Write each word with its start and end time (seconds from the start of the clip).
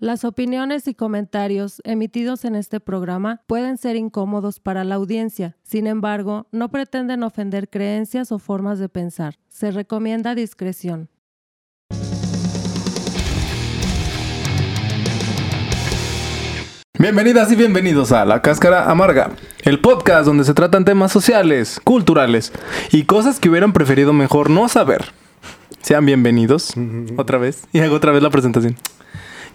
Las 0.00 0.24
opiniones 0.24 0.88
y 0.88 0.94
comentarios 0.94 1.82
emitidos 1.84 2.46
en 2.46 2.54
este 2.54 2.80
programa 2.80 3.42
pueden 3.46 3.76
ser 3.76 3.96
incómodos 3.96 4.58
para 4.58 4.82
la 4.82 4.94
audiencia, 4.94 5.58
sin 5.62 5.86
embargo, 5.86 6.46
no 6.52 6.70
pretenden 6.70 7.22
ofender 7.22 7.68
creencias 7.68 8.32
o 8.32 8.38
formas 8.38 8.78
de 8.78 8.88
pensar. 8.88 9.34
Se 9.50 9.70
recomienda 9.70 10.34
discreción. 10.34 11.10
Bienvenidas 16.98 17.52
y 17.52 17.56
bienvenidos 17.56 18.10
a 18.12 18.24
La 18.24 18.40
Cáscara 18.40 18.90
Amarga, 18.90 19.32
el 19.64 19.80
podcast 19.80 20.24
donde 20.24 20.44
se 20.44 20.54
tratan 20.54 20.86
temas 20.86 21.12
sociales, 21.12 21.78
culturales 21.78 22.54
y 22.90 23.04
cosas 23.04 23.38
que 23.38 23.50
hubieran 23.50 23.74
preferido 23.74 24.14
mejor 24.14 24.48
no 24.48 24.66
saber. 24.70 25.12
Sean 25.82 26.06
bienvenidos 26.06 26.72
otra 27.18 27.36
vez 27.36 27.64
y 27.70 27.80
hago 27.80 27.96
otra 27.96 28.12
vez 28.12 28.22
la 28.22 28.30
presentación. 28.30 28.76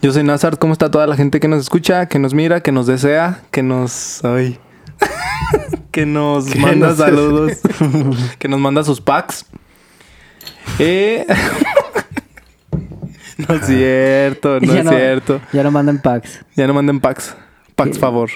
Yo 0.01 0.11
soy 0.11 0.23
Nazar, 0.23 0.59
¿cómo 0.59 0.73
está 0.73 0.91
toda 0.91 1.07
la 1.07 1.15
gente 1.15 1.39
que 1.39 1.47
nos 1.47 1.61
escucha, 1.61 2.07
que 2.07 2.19
nos 2.19 2.33
mira, 2.33 2.61
que 2.61 2.71
nos 2.71 2.87
desea, 2.87 3.41
que 3.51 3.63
nos... 3.63 4.23
Ay. 4.23 4.59
que 5.91 6.05
nos 6.05 6.55
manda 6.55 6.89
nos- 6.89 6.97
saludos, 6.97 7.53
que 8.39 8.47
nos 8.47 8.59
manda 8.59 8.83
sus 8.83 9.01
packs? 9.01 9.45
Eh... 10.79 11.25
no 13.47 13.55
es 13.55 13.65
cierto, 13.65 14.59
no 14.59 14.73
Ya 14.73 14.79
es 14.79 14.85
no- 14.85 14.91
cierto. 14.91 15.41
Ya 15.53 15.63
no 15.63 15.71
mandan 15.71 16.01
packs. 16.01 16.43
Ya 16.55 16.67
no 16.67 16.73
manden 16.73 16.99
packs. 16.99 17.35
Packs, 17.75 17.99
favor. 17.99 18.29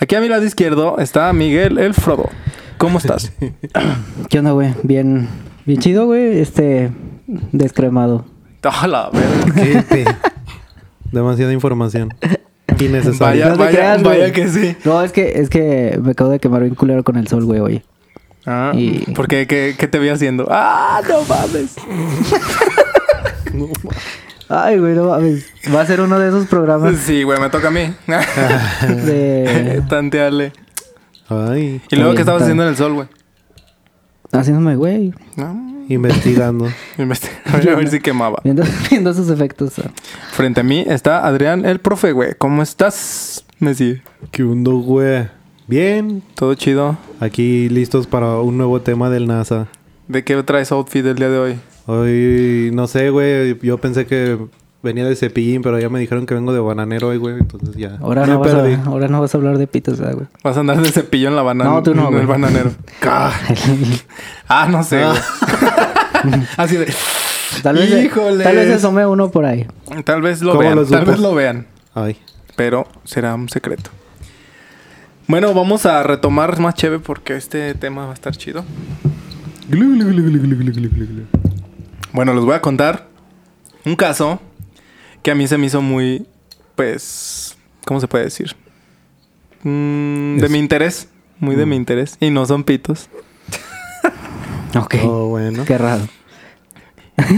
Aquí 0.00 0.14
a 0.14 0.20
mi 0.20 0.28
lado 0.28 0.44
izquierdo 0.44 0.98
está 0.98 1.32
Miguel 1.32 1.78
el 1.78 1.94
Frodo. 1.94 2.30
¿Cómo 2.78 2.98
estás? 2.98 3.32
¿Qué 4.28 4.38
onda, 4.38 4.52
güey? 4.52 4.72
Bien, 4.84 5.28
bien 5.66 5.80
chido, 5.80 6.06
güey. 6.06 6.38
Este, 6.40 6.90
descremado. 7.26 8.24
Ah, 8.62 8.86
la 8.86 9.10
verga. 9.10 9.54
¿Qué 9.54 9.82
te- 9.82 10.04
Demasiada 11.12 11.52
información. 11.52 12.12
Vaya, 12.20 12.38
Innecesaria. 12.84 13.48
No 13.50 13.56
vaya, 13.56 13.70
creas, 13.70 14.02
vaya 14.02 14.18
güey. 14.20 14.32
que 14.32 14.48
sí. 14.48 14.76
No, 14.84 15.02
es 15.02 15.12
que, 15.12 15.32
es 15.40 15.48
que 15.48 15.98
me 16.02 16.10
acabo 16.12 16.30
de 16.30 16.38
quemar 16.38 16.62
bien 16.62 16.74
culero 16.74 17.02
con 17.04 17.16
el 17.16 17.26
sol, 17.28 17.44
güey, 17.44 17.60
oye. 17.60 17.82
Ah, 18.46 18.72
Y- 18.74 19.00
¿Por 19.14 19.26
qué? 19.28 19.46
¿Qué, 19.46 19.74
qué 19.78 19.88
te 19.88 19.98
vi 19.98 20.08
haciendo? 20.10 20.46
¡Ah, 20.50 21.00
no 21.08 21.22
mames! 21.24 21.76
Ay, 24.48 24.78
güey, 24.78 24.94
no 24.94 25.04
mames. 25.10 25.46
Va 25.74 25.82
a 25.82 25.86
ser 25.86 26.00
uno 26.00 26.18
de 26.18 26.28
esos 26.28 26.46
programas 26.46 26.96
Sí, 26.96 27.22
güey, 27.22 27.38
me 27.40 27.50
toca 27.50 27.68
a 27.68 27.70
mí. 27.70 27.92
de... 29.04 29.82
Tanteale. 29.88 30.52
Ay, 31.28 31.82
¿Y 31.90 31.96
luego 31.96 32.14
qué 32.14 32.20
estabas 32.20 32.42
haciendo 32.42 32.62
en 32.62 32.70
el 32.70 32.76
sol, 32.76 32.94
güey? 32.94 33.08
Haciéndome, 34.32 34.76
güey. 34.76 35.12
No, 35.36 35.84
investigando. 35.88 36.66
investi- 36.98 37.30
a 37.46 37.56
ver, 37.56 37.70
a 37.70 37.76
ver 37.76 37.88
si 37.88 38.00
quemaba. 38.00 38.40
Viendo, 38.44 38.62
viendo 38.90 39.12
sus 39.14 39.30
efectos. 39.30 39.74
Frente 40.32 40.60
a 40.60 40.64
mí 40.64 40.84
está 40.86 41.26
Adrián 41.26 41.64
el 41.64 41.80
profe, 41.80 42.12
güey. 42.12 42.34
¿Cómo 42.36 42.62
estás? 42.62 43.44
Me 43.58 43.74
sigue. 43.74 44.02
¿Qué 44.30 44.44
hundo, 44.44 44.78
güey? 44.78 45.28
Bien. 45.66 46.22
¿Todo 46.34 46.54
chido? 46.54 46.96
Aquí 47.20 47.68
listos 47.68 48.06
para 48.06 48.38
un 48.40 48.56
nuevo 48.56 48.80
tema 48.80 49.10
del 49.10 49.26
NASA. 49.26 49.66
¿De 50.08 50.24
qué 50.24 50.42
traes 50.42 50.72
outfit 50.72 51.04
el 51.04 51.16
día 51.16 51.28
de 51.28 51.38
hoy? 51.38 51.58
Hoy, 51.86 52.70
no 52.72 52.86
sé, 52.86 53.10
güey. 53.10 53.58
Yo 53.62 53.78
pensé 53.78 54.06
que 54.06 54.38
venía 54.82 55.04
de 55.04 55.16
cepillín, 55.16 55.62
pero 55.62 55.78
ya 55.78 55.88
me 55.88 55.98
dijeron 56.00 56.24
que 56.26 56.34
vengo 56.34 56.52
de 56.52 56.60
bananero 56.60 57.08
hoy, 57.08 57.16
güey. 57.18 57.36
Entonces 57.38 57.74
ya. 57.76 57.96
Ahora 58.00 58.22
me 58.26 58.32
no, 58.34 58.38
vas 58.40 58.54
perdí. 58.54 58.74
a, 58.74 58.84
ahora 58.84 59.08
no 59.08 59.20
vas 59.20 59.34
a 59.34 59.38
hablar 59.38 59.58
de 59.58 59.66
pitos, 59.66 59.98
¿verdad, 59.98 60.14
güey? 60.14 60.26
Vas 60.44 60.56
a 60.56 60.60
andar 60.60 60.80
de 60.80 60.90
cepillo 60.90 61.28
en 61.28 61.36
la 61.36 61.42
banana. 61.42 61.70
No, 61.70 61.82
tú 61.82 61.94
no, 61.94 62.08
En 62.08 62.18
el 62.18 62.26
bananero. 62.26 62.70
Ah, 64.48 64.66
no 64.70 64.82
sé, 64.82 65.02
Ah. 65.04 65.14
güey. 66.24 66.42
Así 66.56 66.76
de... 66.76 66.92
Tal 67.62 67.76
vez, 67.76 68.04
Híjoles. 68.04 68.44
tal 68.44 68.56
vez 68.56 68.70
asome 68.76 69.04
uno 69.06 69.30
por 69.30 69.44
ahí. 69.44 69.66
Tal 70.04 70.22
vez 70.22 70.42
lo 70.42 70.50
¿Cómo 70.52 70.60
vean. 70.60 70.76
lo 70.76 70.84
tal 70.86 71.04
vez 71.04 71.18
lo 71.18 71.34
vean. 71.34 71.66
Ay. 71.94 72.16
Pero 72.56 72.86
será 73.04 73.34
un 73.34 73.48
secreto. 73.48 73.90
Bueno, 75.26 75.52
vamos 75.54 75.84
a 75.86 76.02
retomar 76.02 76.58
más 76.60 76.74
chévere 76.74 77.00
porque 77.02 77.36
este 77.36 77.74
tema 77.74 78.04
va 78.04 78.10
a 78.12 78.14
estar 78.14 78.36
chido. 78.36 78.64
Bueno, 82.12 82.34
les 82.34 82.44
voy 82.44 82.54
a 82.54 82.60
contar 82.62 83.06
un 83.84 83.96
caso 83.96 84.40
que 85.22 85.30
a 85.30 85.34
mí 85.34 85.46
se 85.48 85.58
me 85.58 85.66
hizo 85.66 85.82
muy, 85.82 86.26
pues, 86.74 87.56
¿cómo 87.84 88.00
se 88.00 88.08
puede 88.08 88.24
decir? 88.24 88.54
Mm, 89.62 90.38
de 90.38 90.48
mi 90.48 90.58
interés. 90.58 91.08
Muy 91.40 91.54
de 91.56 91.66
mi 91.66 91.76
interés. 91.76 92.16
Y 92.20 92.30
no 92.30 92.46
son 92.46 92.64
pitos. 92.64 93.08
Ok. 94.76 94.96
Oh, 95.02 95.28
bueno. 95.28 95.64
Qué 95.64 95.78
raro. 95.78 96.06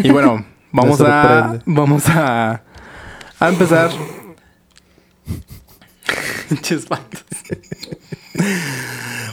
Y 0.03 0.11
bueno, 0.11 0.45
vamos 0.73 1.01
a, 1.01 1.61
vamos 1.65 2.09
a, 2.09 2.63
a 3.39 3.49
empezar. 3.49 3.91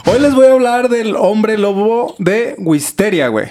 Hoy 0.06 0.20
les 0.20 0.34
voy 0.34 0.46
a 0.46 0.52
hablar 0.52 0.88
del 0.88 1.16
hombre 1.16 1.58
lobo 1.58 2.14
de 2.18 2.54
Wisteria, 2.58 3.26
güey. 3.28 3.48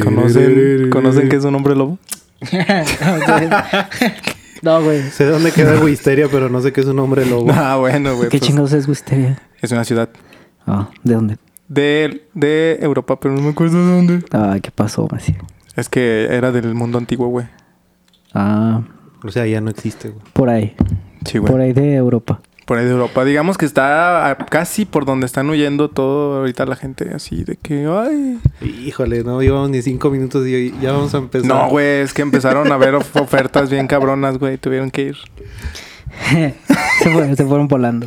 ¿Conocen, 0.00 0.90
¿Conocen 0.90 1.28
qué 1.28 1.36
es 1.36 1.44
un 1.44 1.56
hombre 1.56 1.74
lobo? 1.74 1.98
no, 4.62 4.82
güey. 4.82 5.02
Sé 5.10 5.26
dónde 5.26 5.52
queda 5.52 5.78
Wisteria, 5.80 6.28
pero 6.30 6.48
no 6.48 6.60
sé 6.60 6.72
qué 6.72 6.80
es 6.80 6.86
un 6.86 6.98
hombre 6.98 7.26
lobo. 7.26 7.50
Ah, 7.52 7.76
bueno, 7.76 8.16
güey. 8.16 8.28
¿Qué 8.28 8.38
pues, 8.38 8.48
chingados 8.48 8.72
es 8.72 8.88
Wisteria? 8.88 9.38
es 9.60 9.72
una 9.72 9.84
ciudad 9.84 10.08
Ah, 10.66 10.88
¿de 11.02 11.14
dónde? 11.14 11.36
de, 11.68 12.26
de 12.34 12.78
Europa, 12.80 13.18
pero 13.20 13.34
no 13.34 13.42
me 13.42 13.50
acuerdo 13.50 13.84
de 13.84 13.92
dónde. 13.92 14.24
Ay, 14.32 14.60
¿qué 14.60 14.70
pasó, 14.70 15.08
Messi? 15.12 15.34
Es 15.76 15.88
que 15.88 16.26
era 16.30 16.52
del 16.52 16.74
mundo 16.74 16.98
antiguo, 16.98 17.28
güey. 17.28 17.46
Ah, 18.34 18.82
O 19.24 19.30
sea, 19.30 19.46
ya 19.46 19.60
no 19.60 19.70
existe, 19.70 20.10
güey. 20.10 20.22
por 20.32 20.48
ahí. 20.50 20.74
Sí, 21.24 21.38
güey. 21.38 21.50
Por 21.50 21.60
ahí 21.60 21.72
de 21.72 21.94
Europa. 21.94 22.40
Por 22.68 22.76
ahí 22.76 22.84
de 22.84 22.90
Europa. 22.90 23.24
Digamos 23.24 23.56
que 23.56 23.64
está 23.64 24.36
casi 24.50 24.84
por 24.84 25.06
donde 25.06 25.24
están 25.24 25.48
huyendo 25.48 25.88
todo 25.88 26.36
ahorita 26.36 26.66
la 26.66 26.76
gente. 26.76 27.10
Así 27.14 27.42
de 27.42 27.56
que, 27.56 27.86
ay... 27.90 28.38
Híjole, 28.60 29.24
no 29.24 29.40
llevamos 29.40 29.70
ni 29.70 29.80
cinco 29.80 30.10
minutos 30.10 30.46
y 30.46 30.74
ya 30.82 30.92
vamos 30.92 31.14
a 31.14 31.16
empezar. 31.18 31.48
No, 31.48 31.70
güey, 31.70 32.02
es 32.02 32.12
que 32.12 32.20
empezaron 32.20 32.70
a 32.70 32.76
ver 32.76 32.94
of- 32.94 33.16
ofertas 33.16 33.70
bien 33.70 33.86
cabronas, 33.86 34.36
güey. 34.36 34.58
Tuvieron 34.58 34.90
que 34.90 35.00
ir. 35.02 35.16
se, 37.02 37.10
fue- 37.10 37.34
se 37.36 37.46
fueron 37.46 37.68
volando. 37.68 38.06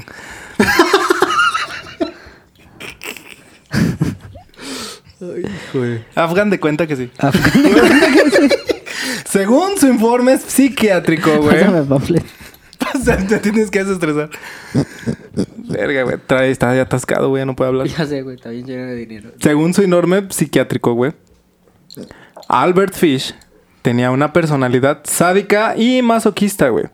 güey. 5.74 6.04
Hagan 6.16 6.50
de 6.50 6.60
cuenta 6.60 6.88
que 6.88 6.96
sí. 6.96 7.10
Ah, 7.20 7.32
Según 9.26 9.78
su 9.78 9.88
informe 9.88 10.38
psiquiátrico, 10.38 11.38
güey. 11.38 11.64
Pasa, 12.94 13.18
te 13.18 13.40
tienes 13.40 13.72
que 13.72 13.84
desestresar. 13.84 14.30
Verga, 15.70 16.04
güey. 16.04 16.18
Trae, 16.26 16.52
está 16.52 16.76
ya 16.76 16.84
atascado, 16.84 17.30
güey. 17.30 17.42
ya 17.42 17.46
No 17.46 17.56
puede 17.56 17.70
hablar. 17.70 17.88
Ya 17.88 18.06
sé, 18.06 18.22
güey. 18.22 18.36
Está 18.36 18.50
bien 18.50 18.66
lleno 18.66 18.86
de 18.86 18.96
dinero. 18.96 19.32
Según 19.40 19.74
su 19.74 19.84
informe 19.84 20.28
psiquiátrico, 20.30 20.94
güey. 20.94 21.14
Albert 22.48 22.94
Fish 22.96 23.36
tenía 23.82 24.12
una 24.12 24.34
personalidad 24.34 25.02
sádica 25.04 25.76
y 25.78 26.02
masoquista, 26.02 26.70
güey. 26.70 26.86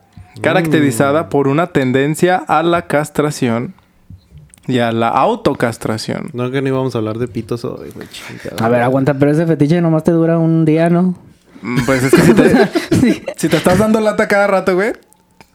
Caracterizada 0.41 1.29
por 1.29 1.47
una 1.47 1.67
tendencia 1.67 2.35
a 2.35 2.61
la 2.61 2.83
castración 2.87 3.73
y 4.67 4.79
a 4.79 4.91
la 4.91 5.07
autocastración. 5.07 6.29
No 6.33 6.51
que 6.51 6.61
no 6.61 6.67
íbamos 6.67 6.93
a 6.93 6.99
hablar 6.99 7.17
de 7.17 7.27
pitos 7.27 7.65
hoy, 7.65 7.89
güey. 7.95 8.07
A 8.59 8.69
ver, 8.69 8.81
aguanta, 8.81 9.15
pero 9.15 9.31
ese 9.31 9.47
fetiche 9.47 9.81
nomás 9.81 10.03
te 10.03 10.11
dura 10.11 10.37
un 10.37 10.65
día, 10.65 10.89
¿no? 10.89 11.15
Mm, 11.61 11.85
Pues 11.85 12.03
es 12.03 12.13
que 12.13 12.21
si 12.21 12.33
te, 12.33 13.23
si 13.37 13.49
te 13.49 13.57
estás 13.57 13.79
dando 13.79 13.99
lata 13.99 14.27
cada 14.27 14.45
rato, 14.47 14.75
güey, 14.75 14.93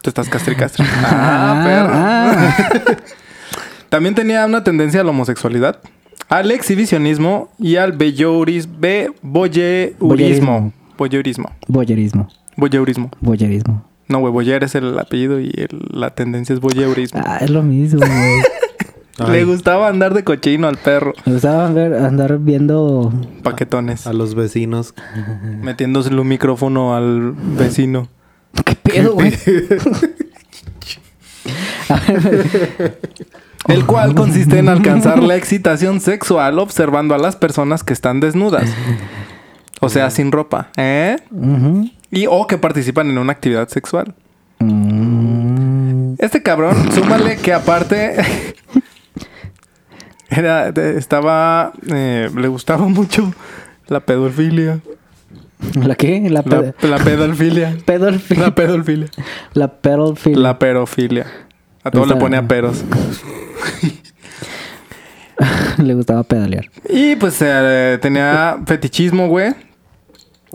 te 0.03 0.11
estás 0.11 0.29
castri 0.29 0.55
castri. 0.57 0.85
Ah, 1.05 1.63
perro. 1.65 1.91
ah. 1.93 2.97
También 3.89 4.15
tenía 4.15 4.45
una 4.47 4.65
tendencia 4.65 5.01
a 5.01 5.05
la 5.05 5.11
homosexualidad, 5.11 5.79
al 6.29 6.51
exhibicionismo 6.51 7.51
y 7.59 7.77
al 7.77 7.93
bellouris, 7.93 8.69
be, 8.81 9.11
voyeurismo. 9.23 10.73
Voyeurismo. 10.97 11.51
Boyerismo. 11.69 12.29
Voyeurismo. 12.57 13.11
Boyerismo. 13.21 13.85
No, 14.09 14.19
güey, 14.21 14.33
voyeur 14.33 14.63
es 14.65 14.75
el 14.75 14.99
apellido 14.99 15.41
y 15.41 15.53
el- 15.57 15.89
la 15.91 16.11
tendencia 16.15 16.53
es 16.55 16.61
voyeurismo. 16.61 17.23
Ah, 17.25 17.39
es 17.41 17.51
lo 17.51 17.63
mismo, 17.63 18.01
güey. 18.01 18.43
Le 19.31 19.45
gustaba 19.45 19.89
andar 19.89 20.15
de 20.15 20.25
cochino 20.25 20.69
al 20.69 20.79
perro. 20.79 21.13
Me 21.27 21.35
gustaba 21.35 21.71
ver, 21.71 21.95
andar 21.95 22.39
viendo... 22.39 23.13
Paquetones. 23.43 24.07
a 24.07 24.13
los 24.15 24.35
vecinos. 24.35 24.95
Metiéndose 25.63 26.09
el 26.09 26.25
micrófono 26.25 26.97
al 26.97 27.33
vecino. 27.33 28.09
¿Qué 28.85 28.93
pedo, 28.93 29.15
güey? 29.15 29.33
El 33.69 33.87
cual 33.87 34.15
consiste 34.15 34.59
en 34.59 34.69
alcanzar 34.69 35.23
la 35.23 35.37
excitación 35.37 36.01
sexual 36.01 36.59
observando 36.59 37.15
a 37.15 37.19
las 37.19 37.37
personas 37.37 37.85
que 37.85 37.93
están 37.93 38.21
desnudas. 38.21 38.69
O 39.81 39.89
sea, 39.89 40.11
sin 40.11 40.33
ropa. 40.33 40.71
¿Eh? 40.77 41.17
Y 42.11 42.27
o 42.29 42.47
que 42.47 42.59
participan 42.59 43.09
en 43.11 43.19
una 43.19 43.33
actividad 43.33 43.69
sexual. 43.69 44.15
Mm. 44.59 46.15
Este 46.19 46.43
cabrón, 46.43 46.93
súmale 46.93 47.37
que 47.37 47.53
aparte 47.53 48.15
era, 50.29 50.69
estaba, 50.69 51.73
eh, 51.89 52.31
le 52.35 52.49
gustaba 52.49 52.87
mucho 52.87 53.33
la 53.89 54.01
pedofilia. 54.01 54.81
¿La 55.85 55.95
qué? 55.95 56.21
La, 56.29 56.31
La, 56.31 56.43
ped- 56.45 56.75
la 56.83 56.99
pedalfilia. 56.99 57.77
pedalfilia. 57.87 58.45
La 58.47 58.55
pedalfilia. 58.55 59.09
La 59.55 59.79
pedalfilia. 59.79 60.39
La 60.39 60.59
perofilia. 60.59 61.27
A 61.85 61.91
todos 61.91 62.09
le 62.09 62.17
pone 62.17 62.37
a 62.37 62.47
peros. 62.47 62.85
Le 65.79 65.95
gustaba 65.95 66.23
pedalear. 66.23 66.67
Y 66.89 67.17
pues 67.17 67.39
eh, 67.41 67.99
tenía 68.01 68.59
fetichismo, 68.67 69.29
güey. 69.29 69.55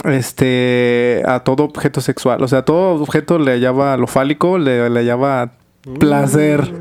Este, 0.06 1.24
a 1.26 1.40
todo 1.40 1.64
objeto 1.64 2.00
sexual. 2.02 2.42
O 2.44 2.48
sea, 2.48 2.60
a 2.60 2.66
todo 2.66 3.02
objeto 3.02 3.40
le 3.40 3.52
hallaba 3.54 3.98
lo 3.98 4.08
fálico, 4.08 4.58
le, 4.58 4.90
le 4.90 5.00
hallaba 5.00 5.52
placer. 6.00 6.72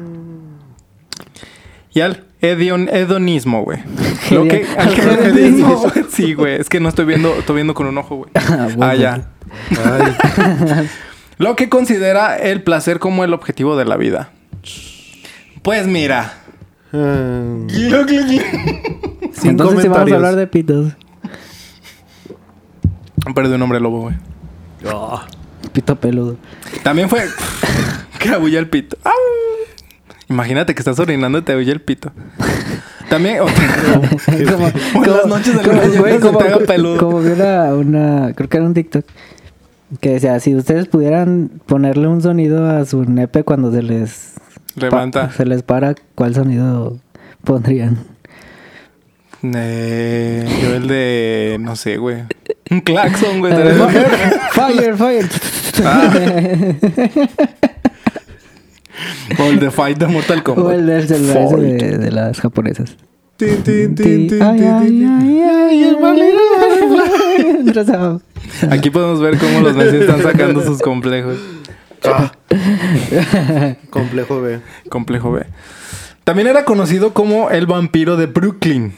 Y 1.92 2.00
al 2.00 2.24
edion- 2.54 2.88
hedonismo, 2.92 3.62
güey. 3.62 3.78
Lo 4.30 4.44
que, 4.44 4.66
Al 4.78 4.92
hedonismo. 4.92 5.92
Sí, 6.10 6.34
güey. 6.34 6.56
Es 6.60 6.68
que 6.68 6.80
no 6.80 6.88
estoy 6.88 7.04
viendo, 7.04 7.34
estoy 7.36 7.56
viendo 7.56 7.74
con 7.74 7.86
un 7.86 7.96
ojo, 7.98 8.16
güey. 8.16 8.30
Ah, 8.34 8.68
bueno. 8.74 8.84
Ah, 8.86 8.94
ya. 8.94 9.28
Ay, 9.70 10.88
Lo 11.38 11.54
que 11.56 11.68
considera 11.68 12.36
el 12.36 12.62
placer 12.62 12.98
como 12.98 13.22
el 13.24 13.34
objetivo 13.34 13.76
de 13.76 13.84
la 13.84 13.96
vida. 13.96 14.30
Pues 15.62 15.86
mira. 15.86 16.34
ah, 16.92 17.56
sin 17.68 19.50
Entonces 19.50 19.82
sí 19.82 19.88
vamos 19.88 20.12
a 20.12 20.14
hablar 20.14 20.36
de 20.36 20.46
pitos. 20.46 20.92
Perdí 23.34 23.52
un 23.54 23.62
hombre 23.62 23.80
lobo, 23.80 24.00
güey. 24.02 24.14
Pito 25.72 25.96
peludo. 25.96 26.36
También 26.82 27.08
fue 27.10 27.28
que 28.18 28.28
abulla 28.30 28.58
el 28.58 28.68
pito. 28.68 28.96
¡Au! 29.04 29.12
Imagínate 30.28 30.74
que 30.74 30.80
estás 30.80 30.98
orinando 30.98 31.38
y 31.38 31.42
te 31.42 31.52
abulla 31.52 31.72
el 31.72 31.80
pito. 31.80 32.10
También 33.08 33.40
otra- 33.40 33.54
como, 34.52 35.06
las 35.06 35.26
noches 35.26 35.54
de 35.56 35.62
como, 35.62 35.72
luna 35.74 35.86
llena 35.86 36.00
güey, 36.00 36.14
se 36.14 36.20
como, 36.20 36.38
te 36.38 36.44
haga 36.48 36.58
peludo. 36.66 36.98
como 36.98 37.20
vi 37.20 37.30
una, 37.32 37.74
una, 37.74 38.32
creo 38.34 38.48
que 38.48 38.56
era 38.56 38.66
un 38.66 38.74
TikTok, 38.74 39.04
que 40.00 40.10
decía, 40.10 40.40
si 40.40 40.56
ustedes 40.56 40.88
pudieran 40.88 41.50
ponerle 41.66 42.08
un 42.08 42.20
sonido 42.20 42.68
a 42.68 42.84
su 42.84 43.04
nepe 43.04 43.44
cuando 43.44 43.70
se 43.70 43.82
les... 43.82 44.32
pa- 44.74 44.80
levanta. 44.86 45.30
se 45.32 45.46
les 45.46 45.62
para, 45.62 45.94
¿cuál 46.16 46.34
sonido 46.34 46.98
pondrían? 47.44 47.98
Eh, 49.44 50.44
yo 50.62 50.74
el 50.74 50.88
de 50.88 51.58
no 51.60 51.76
sé, 51.76 51.98
güey. 51.98 52.24
Un 52.70 52.80
claxon, 52.80 53.38
güey. 53.38 53.52
Fire, 54.50 54.96
fire. 54.96 55.28
Ah. 55.84 56.12
O 59.38 59.42
el 59.44 59.58
de 59.60 59.70
Fight 59.70 59.98
de 59.98 60.06
Mortal 60.06 60.40
o 60.40 60.44
Kombat. 60.44 60.74
el 60.74 60.86
del 60.86 61.08
celular 61.08 61.48
de, 61.60 61.98
de 61.98 62.10
las 62.10 62.40
japonesas. 62.40 62.96
Tin, 63.36 63.62
tin, 63.62 63.94
tin, 63.94 64.28
tin, 64.28 64.42
Ay, 64.42 64.58
tin, 64.58 64.68
ay, 64.68 64.86
tin. 64.88 65.08
ay, 65.08 65.40
ay, 65.42 65.82
el 65.84 65.96
balero, 65.96 66.38
ah, 67.92 68.18
Aquí 68.70 68.88
podemos 68.90 69.20
ver 69.20 69.36
cómo 69.38 69.60
los 69.60 69.76
Messi 69.76 69.96
están 69.96 70.22
sacando 70.22 70.62
sus 70.64 70.80
complejos. 70.80 71.36
Complejo 73.90 74.40
B. 74.40 74.60
Complejo 74.88 75.32
B. 75.32 75.44
También 76.24 76.48
era 76.48 76.64
conocido 76.64 77.12
como 77.12 77.50
el 77.50 77.66
vampiro 77.66 78.16
de 78.16 78.26
Brooklyn. 78.26 78.94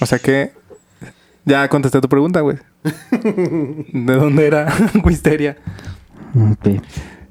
O 0.00 0.06
sea 0.06 0.18
que 0.18 0.52
ya 1.44 1.68
contesté 1.68 2.00
tu 2.00 2.08
pregunta, 2.08 2.40
güey. 2.40 2.58
¿De 3.92 4.14
dónde 4.14 4.46
era 4.46 4.72
Wisteria? 5.04 5.56
ok. 6.34 6.80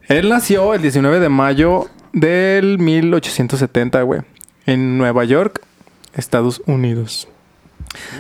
Él 0.08 0.30
nació 0.30 0.74
el 0.74 0.82
19 0.82 1.20
de 1.20 1.30
mayo 1.30 1.88
del 2.12 2.80
1870, 2.80 4.02
güey. 4.04 4.22
En 4.66 4.98
Nueva 4.98 5.24
York, 5.26 5.62
Estados 6.14 6.62
Unidos. 6.66 7.28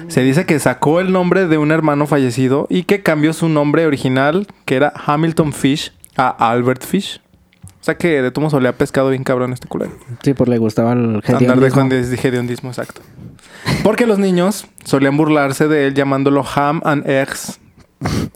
Se 0.08 0.22
dice 0.22 0.46
que 0.46 0.60
sacó 0.60 1.00
el 1.00 1.12
nombre 1.12 1.48
de 1.48 1.58
un 1.58 1.72
hermano 1.72 2.06
fallecido 2.06 2.68
y 2.70 2.84
que 2.84 3.02
cambió 3.02 3.34
su 3.34 3.50
nombre 3.50 3.86
original, 3.88 4.48
que 4.66 4.76
era 4.76 4.94
Hamilton 5.06 5.52
Fish, 5.54 5.92
a 6.16 6.30
Albert 6.52 6.84
Fish. 6.86 7.22
O 7.82 7.84
sea 7.86 7.96
que 7.98 8.22
de 8.22 8.32
tomo 8.32 8.50
solía 8.50 8.72
pescado 8.78 9.10
bien 9.10 9.24
cabrón 9.24 9.52
este 9.52 9.68
culero. 9.68 9.92
Sí, 10.22 10.34
pues 10.34 10.50
le 10.50 10.58
gustaba 10.58 10.94
el 10.94 11.22
Andar 11.26 11.60
de 11.60 11.68
hediondismo. 11.68 11.82
hediondis- 11.82 12.24
hediondismo, 12.26 12.70
exacto. 12.70 13.02
Porque 13.84 14.06
los 14.06 14.20
niños 14.20 14.66
solían 14.86 15.18
burlarse 15.18 15.68
de 15.68 15.88
él 15.88 15.94
llamándolo 15.94 16.46
ham 16.56 16.82
and 16.86 17.10
eggs. 17.10 17.60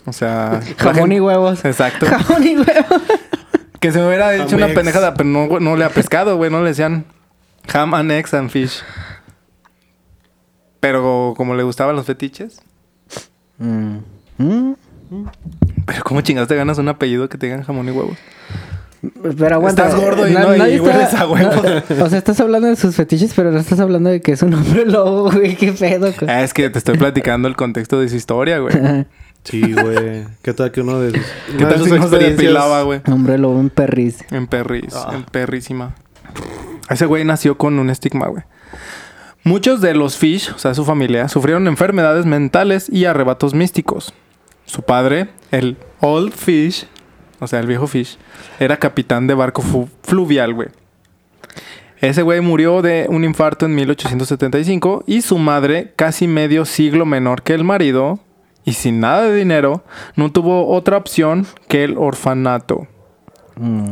O 0.06 0.14
sea... 0.14 0.62
Jamón 0.78 0.96
gente- 0.96 1.16
y 1.16 1.20
huevos. 1.20 1.64
Exacto. 1.66 2.06
Jamón 2.10 2.44
y 2.48 2.56
huevos. 2.58 3.02
Que 3.88 3.92
se 3.94 4.00
me 4.00 4.08
hubiera 4.08 4.36
hecho 4.36 4.56
una 4.56 4.68
pendejada, 4.68 5.14
pero 5.14 5.30
no, 5.30 5.60
no 5.60 5.76
le 5.76 5.86
ha 5.86 5.90
pescado, 5.90 6.36
güey. 6.38 6.52
No 6.52 6.62
le 6.62 6.70
decían 6.70 7.06
ham 7.74 7.94
and 7.94 8.12
eggs 8.12 8.34
and 8.34 8.50
fish. 8.50 8.82
Pero 10.80 11.34
como 11.36 11.56
le 11.56 11.64
gustaban 11.64 11.96
los 11.96 12.06
fetiches. 12.06 12.62
Mm. 13.58 13.98
Mm. 14.38 14.74
Pero 15.86 16.04
¿cómo 16.04 16.22
chingados 16.22 16.48
te 16.48 16.56
ganas 16.56 16.78
un 16.78 16.90
apellido 16.90 17.28
que 17.30 17.38
te 17.38 17.48
digan 17.48 17.64
jamón 17.64 17.88
y 17.88 17.92
huevos? 17.92 18.18
Pero 19.38 19.56
aguanta. 19.56 19.86
Estás 19.88 20.00
gordo 20.02 20.28
y 20.28 20.34
na- 20.34 20.42
no- 20.58 20.68
y 20.68 20.80
hueles 20.80 21.14
a 21.14 21.28
huevos. 21.28 21.56
no- 21.90 22.06
o 22.06 22.10
sea, 22.10 22.18
estás 22.18 22.40
hablando 22.40 22.68
de 22.68 22.76
sus 22.76 22.96
fetiches, 22.96 23.34
pero 23.36 23.52
no 23.52 23.60
estás 23.60 23.80
hablando 23.80 24.10
de 24.10 24.22
que 24.22 24.34
es 24.34 24.42
un 24.42 24.54
hombre 24.54 24.86
lobo, 24.86 25.32
güey. 25.32 25.56
¿Qué 25.56 25.72
pedo? 25.72 26.12
con- 26.16 26.30
Ah, 26.30 26.44
es 26.44 26.54
que 26.54 26.70
te 26.70 26.78
estoy 26.80 26.98
platicando 26.98 27.48
el 27.48 27.56
contexto 27.56 28.00
de 28.00 28.10
su 28.10 28.16
historia, 28.16 28.60
güey. 28.60 28.76
Sí, 29.44 29.74
güey. 29.74 30.26
¿Qué 30.42 30.54
tal 30.54 30.72
que 30.72 30.82
uno 30.82 31.00
de 31.00 31.12
sus, 31.12 31.26
¿Qué 31.58 31.64
tal 31.66 31.78
sus 31.78 31.88
si 31.88 31.94
no 31.94 31.98
se 32.10 32.16
experiencias- 32.16 32.38
depilaba, 32.38 32.82
güey? 32.84 33.02
hombre 33.10 33.38
lobo, 33.38 33.58
un 33.58 33.70
perris. 33.70 34.18
En 34.32 34.48
perris, 34.48 34.94
Ah. 34.94 35.12
en 35.16 35.24
perrísima. 35.24 35.96
Ese 36.90 37.06
güey 37.06 37.24
nació 37.24 37.58
con 37.58 37.80
un 37.80 37.90
estigma, 37.90 38.28
güey. 38.28 38.44
Muchos 39.44 39.80
de 39.80 39.94
los 39.94 40.18
Fish, 40.18 40.52
o 40.54 40.58
sea, 40.60 40.74
su 40.74 40.84
familia, 40.84 41.30
sufrieron 41.30 41.68
enfermedades 41.68 42.26
mentales 42.26 42.90
y 42.92 43.06
arrebatos 43.06 43.54
místicos. 43.54 44.14
Su 44.66 44.82
padre, 44.82 45.30
el 45.52 45.78
Old 46.02 46.34
Fish, 46.34 46.86
o 47.40 47.48
sea, 47.48 47.60
el 47.62 47.68
viejo 47.68 47.88
Fish, 47.88 48.18
era 48.60 48.78
capitán 48.78 49.28
de 49.28 49.34
barco 49.34 49.64
fluvial, 50.04 50.54
güey. 50.54 50.68
Ese 52.02 52.22
güey 52.22 52.42
murió 52.42 52.82
de 52.82 53.08
un 53.10 53.24
infarto 53.24 53.66
en 53.66 53.76
1875 53.76 55.04
y 55.08 55.22
su 55.22 55.38
madre, 55.38 55.94
casi 55.96 56.28
medio 56.28 56.66
siglo 56.66 57.06
menor 57.06 57.42
que 57.42 57.54
el 57.54 57.64
marido 57.64 58.20
y 58.68 58.74
sin 58.74 59.00
nada 59.00 59.24
de 59.24 59.34
dinero, 59.34 59.86
no 60.18 60.30
tuvo 60.30 60.68
otra 60.68 60.98
opción 60.98 61.48
que 61.70 61.86
el 61.86 61.98
orfanato. 61.98 62.86
Mm. 63.56 63.88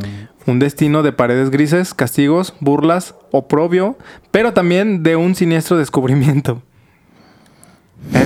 Un 0.46 0.58
destino 0.58 1.02
de 1.02 1.12
paredes 1.12 1.50
grises, 1.50 1.94
castigos, 1.94 2.52
burlas, 2.60 3.14
oprobio, 3.32 3.96
pero 4.30 4.52
también 4.52 5.02
de 5.02 5.16
un 5.16 5.34
siniestro 5.34 5.78
descubrimiento. 5.78 6.62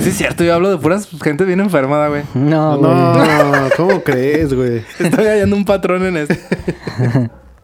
Sí 0.02 0.08
es 0.08 0.16
cierto, 0.16 0.42
yo 0.42 0.52
hablo 0.52 0.68
de 0.70 0.76
puras 0.76 1.08
gente 1.22 1.44
bien 1.44 1.60
enfermada, 1.60 2.08
güey. 2.08 2.24
No, 2.34 2.76
güey. 2.76 2.92
No, 2.92 3.68
¿cómo 3.76 4.02
crees, 4.02 4.52
güey? 4.52 4.82
Estoy 4.98 5.26
hallando 5.26 5.54
un 5.54 5.64
patrón 5.64 6.04
en 6.04 6.16
esto. 6.16 6.34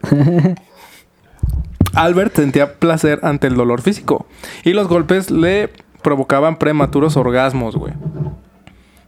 Albert 1.95 2.37
sentía 2.37 2.75
placer 2.75 3.19
ante 3.25 3.49
el 3.49 3.57
dolor 3.57 3.83
físico 3.83 4.27
y 4.65 4.73
los 4.75 4.87
golpes 4.87 5.33
le 5.33 5.71
provocaban 6.03 6.57
prematuros 6.57 7.17
orgasmos, 7.17 7.75
güey. 7.75 7.93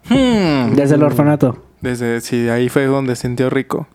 Hmm. 0.08 0.74
Desde 0.74 0.94
el 0.94 1.02
orfanato. 1.02 1.62
Desde, 1.80 2.20
sí, 2.20 2.48
ahí 2.48 2.68
fue 2.68 2.86
donde 2.86 3.14
sintió 3.16 3.50
rico. 3.50 3.86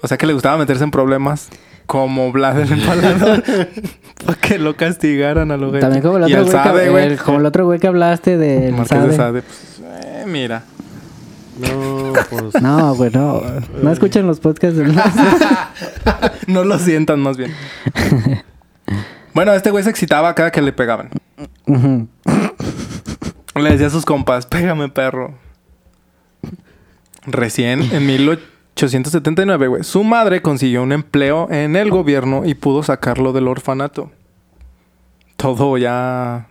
O 0.00 0.08
sea 0.08 0.16
que 0.16 0.26
le 0.26 0.32
gustaba 0.32 0.56
meterse 0.58 0.84
en 0.84 0.90
problemas 0.90 1.48
como 1.86 2.30
Vlad 2.32 2.60
el 2.60 2.72
empalador. 2.72 3.42
para 4.26 4.38
que 4.38 4.58
lo 4.58 4.76
castigaran 4.76 5.50
a 5.50 5.56
lo 5.56 5.72
que 5.72 5.78
También 5.80 6.02
como 6.02 6.18
el 6.18 6.24
otro 6.24 6.40
güey, 6.42 6.52
Sade, 6.52 6.84
que, 6.84 6.90
güey. 6.90 7.06
el- 7.06 7.18
como 7.18 7.38
el 7.38 7.46
otro 7.46 7.64
güey 7.64 7.78
que 7.80 7.86
hablaste 7.86 8.36
del 8.36 8.74
Marqués 8.74 9.04
de 9.08 9.16
Sade. 9.16 9.42
Pues, 9.42 9.80
eh, 9.82 10.24
mira. 10.26 10.62
No, 11.58 12.12
pues... 12.30 12.62
No, 12.62 12.94
güey, 12.94 13.10
no. 13.10 13.42
No 13.82 13.90
escuchan 13.90 14.26
los 14.26 14.38
podcasts 14.38 14.76
del 14.78 14.94
no 16.46 16.62
lo 16.64 16.78
sientan 16.78 17.18
más 17.20 17.36
bien. 17.36 17.52
bueno, 19.34 19.52
este 19.54 19.70
güey 19.70 19.82
se 19.82 19.90
excitaba 19.90 20.34
cada 20.34 20.52
que 20.52 20.62
le 20.62 20.72
pegaban. 20.72 21.10
Ujú. 21.66 22.06
Le 23.62 23.70
decía 23.70 23.86
a 23.88 23.90
sus 23.90 24.04
compas, 24.04 24.46
pégame 24.46 24.88
perro. 24.88 25.34
Recién, 27.26 27.82
en 27.92 28.06
1879, 28.06 29.66
güey, 29.68 29.84
su 29.84 30.02
madre 30.04 30.40
consiguió 30.40 30.82
un 30.82 30.92
empleo 30.92 31.48
en 31.50 31.76
el 31.76 31.90
gobierno 31.90 32.44
y 32.46 32.54
pudo 32.54 32.82
sacarlo 32.82 33.32
del 33.32 33.48
orfanato. 33.48 34.10
Todo 35.36 35.76
ya 35.78 36.36
a 36.36 36.46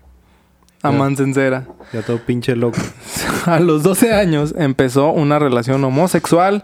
Ya. 0.83 0.91
mancencera. 0.91 1.67
Ya 1.93 2.01
todo 2.03 2.19
pinche 2.19 2.55
loco. 2.55 2.77
A 3.45 3.59
los 3.59 3.81
12 3.83 4.13
años 4.13 4.53
empezó 4.57 5.11
una 5.11 5.39
relación 5.39 5.83
homosexual 5.83 6.63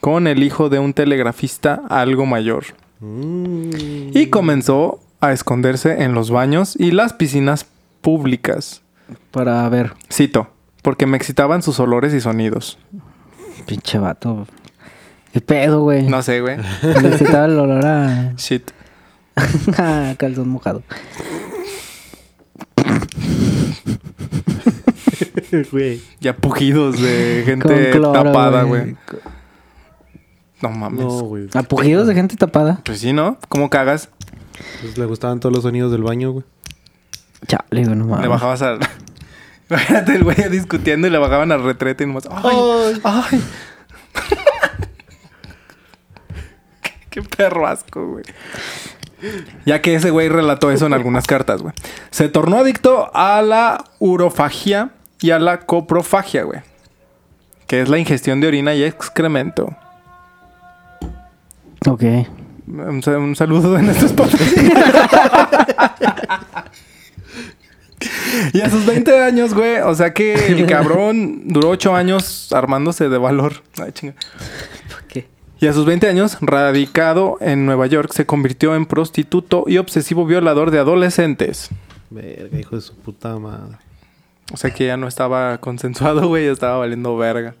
con 0.00 0.26
el 0.26 0.42
hijo 0.42 0.68
de 0.68 0.78
un 0.78 0.92
telegrafista 0.94 1.82
algo 1.88 2.26
mayor. 2.26 2.64
Mm. 3.00 3.70
Y 4.16 4.26
comenzó 4.28 5.00
a 5.20 5.32
esconderse 5.32 6.02
en 6.02 6.14
los 6.14 6.30
baños 6.30 6.76
y 6.78 6.90
las 6.90 7.12
piscinas 7.12 7.66
públicas. 8.00 8.82
Para 9.34 9.68
ver. 9.68 9.94
Cito, 10.12 10.46
porque 10.80 11.06
me 11.06 11.16
excitaban 11.16 11.60
sus 11.60 11.80
olores 11.80 12.14
y 12.14 12.20
sonidos. 12.20 12.78
Pinche 13.66 13.98
vato. 13.98 14.46
¿Qué 15.32 15.40
pedo, 15.40 15.80
güey? 15.80 16.04
No 16.04 16.22
sé, 16.22 16.40
güey. 16.40 16.56
Necesitaba 16.82 17.46
el 17.46 17.58
olor 17.58 17.84
a... 17.84 18.34
Shit. 18.36 18.70
a 19.76 20.14
calzón 20.18 20.48
mojado. 20.48 20.84
Güey. 25.70 26.00
Ya 26.20 26.34
pujidos 26.36 27.00
de 27.00 27.44
gente 27.46 27.92
cloro, 27.92 28.24
tapada, 28.24 28.64
güey. 28.64 28.82
güey. 28.82 28.96
No 30.62 30.70
mames. 30.70 31.00
No, 31.00 31.20
güey. 31.22 31.48
Apujidos 31.54 32.08
de 32.08 32.14
gente 32.14 32.34
tapada. 32.34 32.80
Pues 32.84 32.98
sí, 32.98 33.12
¿no? 33.12 33.38
¿Cómo 33.48 33.70
cagas? 33.70 34.08
Pues 34.80 34.98
le 34.98 35.04
gustaban 35.04 35.38
todos 35.38 35.54
los 35.54 35.62
sonidos 35.62 35.92
del 35.92 36.02
baño, 36.02 36.32
güey. 36.32 36.44
Chale, 37.46 37.84
güey, 37.84 37.96
no 37.96 38.06
mames. 38.06 38.22
Le 38.22 38.28
bajabas 38.28 38.62
al... 38.62 38.80
Imagínate 39.74 40.14
el 40.16 40.24
güey 40.24 40.36
discutiendo 40.50 41.06
y 41.06 41.10
le 41.10 41.18
bajaban 41.18 41.50
al 41.52 41.62
retrete 41.64 42.04
y 42.04 42.06
nomás... 42.06 42.28
¡Ay! 42.30 43.00
¡Ay! 43.04 43.42
qué, 46.82 46.92
qué 47.10 47.22
perro 47.22 47.66
asco, 47.66 48.06
güey. 48.06 48.24
Ya 49.64 49.80
que 49.82 49.94
ese 49.94 50.10
güey 50.10 50.28
relató 50.28 50.70
eso 50.70 50.86
en 50.86 50.92
algunas 50.92 51.26
cartas, 51.26 51.62
güey. 51.62 51.74
Se 52.10 52.28
tornó 52.28 52.58
adicto 52.58 53.10
a 53.14 53.40
la 53.42 53.82
urofagia 53.98 54.90
y 55.20 55.30
a 55.30 55.38
la 55.38 55.60
coprofagia, 55.60 56.42
güey. 56.44 56.60
Que 57.66 57.80
es 57.80 57.88
la 57.88 57.98
ingestión 57.98 58.40
de 58.40 58.48
orina 58.48 58.74
y 58.74 58.84
excremento. 58.84 59.74
Ok. 61.88 62.02
Un, 62.66 63.02
sa- 63.02 63.18
un 63.18 63.34
saludo 63.34 63.78
en 63.78 63.88
estos 63.88 64.12
papeles. 64.12 64.54
y 68.52 68.60
a 68.60 68.70
sus 68.70 68.84
20 68.86 69.18
años, 69.22 69.54
güey. 69.54 69.78
O 69.78 69.94
sea 69.94 70.12
que 70.14 70.34
el 70.34 70.66
cabrón 70.68 71.42
duró 71.46 71.70
8 71.70 71.94
años 71.94 72.52
armándose 72.52 73.08
de 73.08 73.18
valor. 73.18 73.62
Ay, 73.82 73.92
chinga. 73.92 74.14
¿Qué? 75.08 75.28
Y 75.60 75.66
a 75.66 75.72
sus 75.72 75.86
20 75.86 76.08
años, 76.08 76.38
radicado 76.40 77.38
en 77.40 77.66
Nueva 77.66 77.86
York, 77.86 78.10
se 78.14 78.26
convirtió 78.26 78.74
en 78.74 78.86
prostituto 78.86 79.64
y 79.66 79.78
obsesivo 79.78 80.26
violador 80.26 80.70
de 80.70 80.78
adolescentes. 80.78 81.70
Verga, 82.10 82.58
hijo 82.58 82.76
de 82.76 82.82
su 82.82 82.94
puta 82.94 83.36
madre. 83.38 83.78
O 84.52 84.56
sea 84.56 84.70
que 84.70 84.86
ya 84.86 84.96
no 84.96 85.08
estaba 85.08 85.58
consensuado, 85.58 86.28
güey. 86.28 86.46
Ya 86.46 86.52
estaba 86.52 86.78
valiendo 86.78 87.16
verga. 87.16 87.54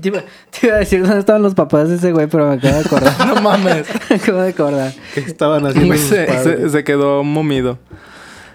Te 0.00 0.08
iba, 0.08 0.22
te 0.58 0.66
iba 0.68 0.76
a 0.76 0.78
decir 0.78 1.02
dónde 1.02 1.18
estaban 1.18 1.42
los 1.42 1.54
papás 1.54 1.88
de 1.90 1.96
ese 1.96 2.12
güey, 2.12 2.26
pero 2.26 2.48
me 2.48 2.54
acabo 2.54 2.74
de 2.74 2.80
acordar. 2.80 3.12
No 3.26 3.40
mames. 3.42 3.86
me 4.10 4.16
acabo 4.16 4.38
de 4.40 4.48
acordar. 4.48 4.92
¿Qué 5.14 5.20
estaban 5.20 5.66
haciendo 5.66 5.94
se- 5.96 6.68
se 6.70 6.84
quedó 6.84 7.22
momido. 7.22 7.78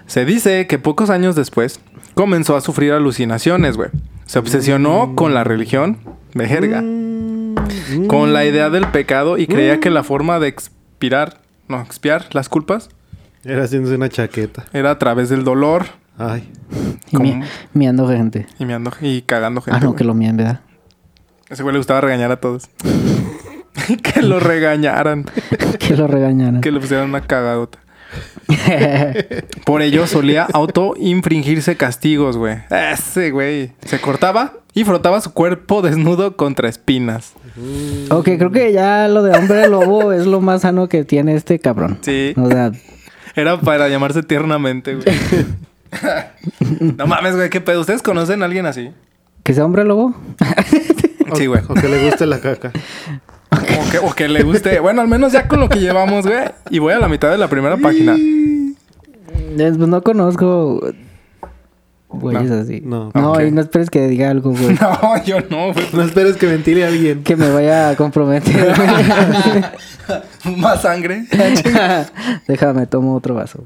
Se 0.08 0.24
dice 0.24 0.66
que 0.66 0.78
pocos 0.80 1.08
años 1.10 1.36
después 1.36 1.80
comenzó 2.14 2.56
a 2.56 2.60
sufrir 2.60 2.92
alucinaciones, 2.92 3.76
güey. 3.76 3.90
Se 4.26 4.38
obsesionó 4.40 5.14
con 5.14 5.32
la 5.34 5.44
religión, 5.44 5.98
verga, 6.34 6.82
con 8.08 8.32
la 8.32 8.44
idea 8.44 8.68
del 8.70 8.88
pecado 8.88 9.38
y 9.38 9.46
creía 9.46 9.80
que 9.80 9.90
la 9.90 10.02
forma 10.02 10.38
de 10.40 10.48
expirar, 10.48 11.40
no, 11.68 11.80
expiar 11.80 12.26
las 12.32 12.48
culpas 12.48 12.88
Era 13.44 13.64
haciéndose 13.64 13.94
una 13.94 14.08
chaqueta. 14.08 14.64
era 14.72 14.90
a 14.90 14.98
través 14.98 15.28
del 15.28 15.44
dolor 15.44 15.86
Ay. 16.18 16.50
Y 17.12 17.18
miando 17.74 18.08
gente. 18.08 18.46
y, 18.58 18.64
meando- 18.64 18.90
y 19.00 19.22
cagando 19.22 19.60
gente. 19.60 19.76
Ah, 19.78 19.80
no, 19.80 19.88
güey. 19.90 19.98
que 19.98 20.04
lo 20.04 20.14
mien, 20.14 20.36
¿verdad? 20.36 20.60
A 21.48 21.54
Ese 21.54 21.62
güey 21.62 21.72
le 21.72 21.78
gustaba 21.78 22.00
regañar 22.00 22.32
a 22.32 22.36
todos. 22.40 22.68
que 24.02 24.22
lo 24.22 24.40
regañaran, 24.40 25.24
que 25.78 25.96
lo 25.96 26.06
regañaran. 26.08 26.60
que 26.60 26.72
le 26.72 26.80
pusieran 26.80 27.08
una 27.08 27.20
cagadota. 27.20 27.78
Por 29.64 29.82
ello 29.82 30.06
solía 30.06 30.46
auto-infringirse 30.52 31.76
castigos, 31.76 32.36
güey. 32.36 32.58
Ese 32.70 33.30
güey. 33.30 33.72
Se 33.84 34.00
cortaba 34.00 34.54
y 34.74 34.84
frotaba 34.84 35.20
su 35.20 35.32
cuerpo 35.32 35.82
desnudo 35.82 36.36
contra 36.36 36.68
espinas. 36.68 37.32
ok, 38.10 38.24
creo 38.24 38.50
que 38.50 38.72
ya 38.72 39.08
lo 39.08 39.22
de 39.22 39.36
hombre 39.36 39.68
lobo 39.68 40.12
es 40.12 40.26
lo 40.26 40.40
más 40.40 40.62
sano 40.62 40.88
que 40.88 41.04
tiene 41.04 41.34
este 41.34 41.58
cabrón. 41.58 41.98
Sí. 42.00 42.34
O 42.36 42.48
sea, 42.48 42.72
Era 43.34 43.60
para 43.60 43.88
llamarse 43.88 44.22
tiernamente, 44.22 44.94
güey. 44.94 45.06
no 46.96 47.06
mames, 47.06 47.36
güey, 47.36 47.50
qué 47.50 47.60
pedo. 47.60 47.80
¿Ustedes 47.80 48.02
conocen 48.02 48.42
a 48.42 48.46
alguien 48.46 48.66
así? 48.66 48.90
que 49.42 49.54
sea 49.54 49.64
hombre 49.64 49.82
lobo. 49.84 50.14
Sí, 51.34 51.46
güey. 51.46 51.62
O 51.68 51.74
que 51.74 51.88
le 51.88 52.04
guste 52.04 52.26
la 52.26 52.38
caca. 52.38 52.70
O 53.50 53.90
que, 53.90 53.98
o 53.98 54.14
que 54.14 54.28
le 54.28 54.42
guste. 54.42 54.80
Bueno, 54.80 55.00
al 55.00 55.08
menos 55.08 55.32
ya 55.32 55.48
con 55.48 55.60
lo 55.60 55.68
que 55.68 55.80
llevamos, 55.80 56.26
güey. 56.26 56.38
Y 56.70 56.78
voy 56.78 56.92
a 56.92 56.98
la 56.98 57.08
mitad 57.08 57.30
de 57.30 57.38
la 57.38 57.48
primera 57.48 57.76
página. 57.76 58.16
Pues 59.56 59.76
no 59.76 60.02
conozco 60.02 60.80
güeyes 62.08 62.50
así. 62.50 62.80
no. 62.84 63.10
No, 63.14 63.40
y 63.44 63.50
no 63.50 63.60
esperes 63.60 63.90
que 63.90 64.06
diga 64.06 64.30
algo, 64.30 64.52
güey. 64.52 64.74
No, 64.80 65.24
yo 65.24 65.38
no, 65.50 65.72
güey. 65.72 65.86
No 65.92 66.02
esperes 66.02 66.36
que 66.36 66.46
ventile 66.46 66.84
a 66.84 66.88
alguien. 66.88 67.24
que 67.24 67.34
me 67.34 67.50
vaya 67.50 67.90
a 67.90 67.96
comprometer. 67.96 68.72
Más 70.56 70.82
sangre. 70.82 71.24
Déjame, 72.46 72.86
tomo 72.86 73.14
otro 73.16 73.34
vaso. 73.34 73.64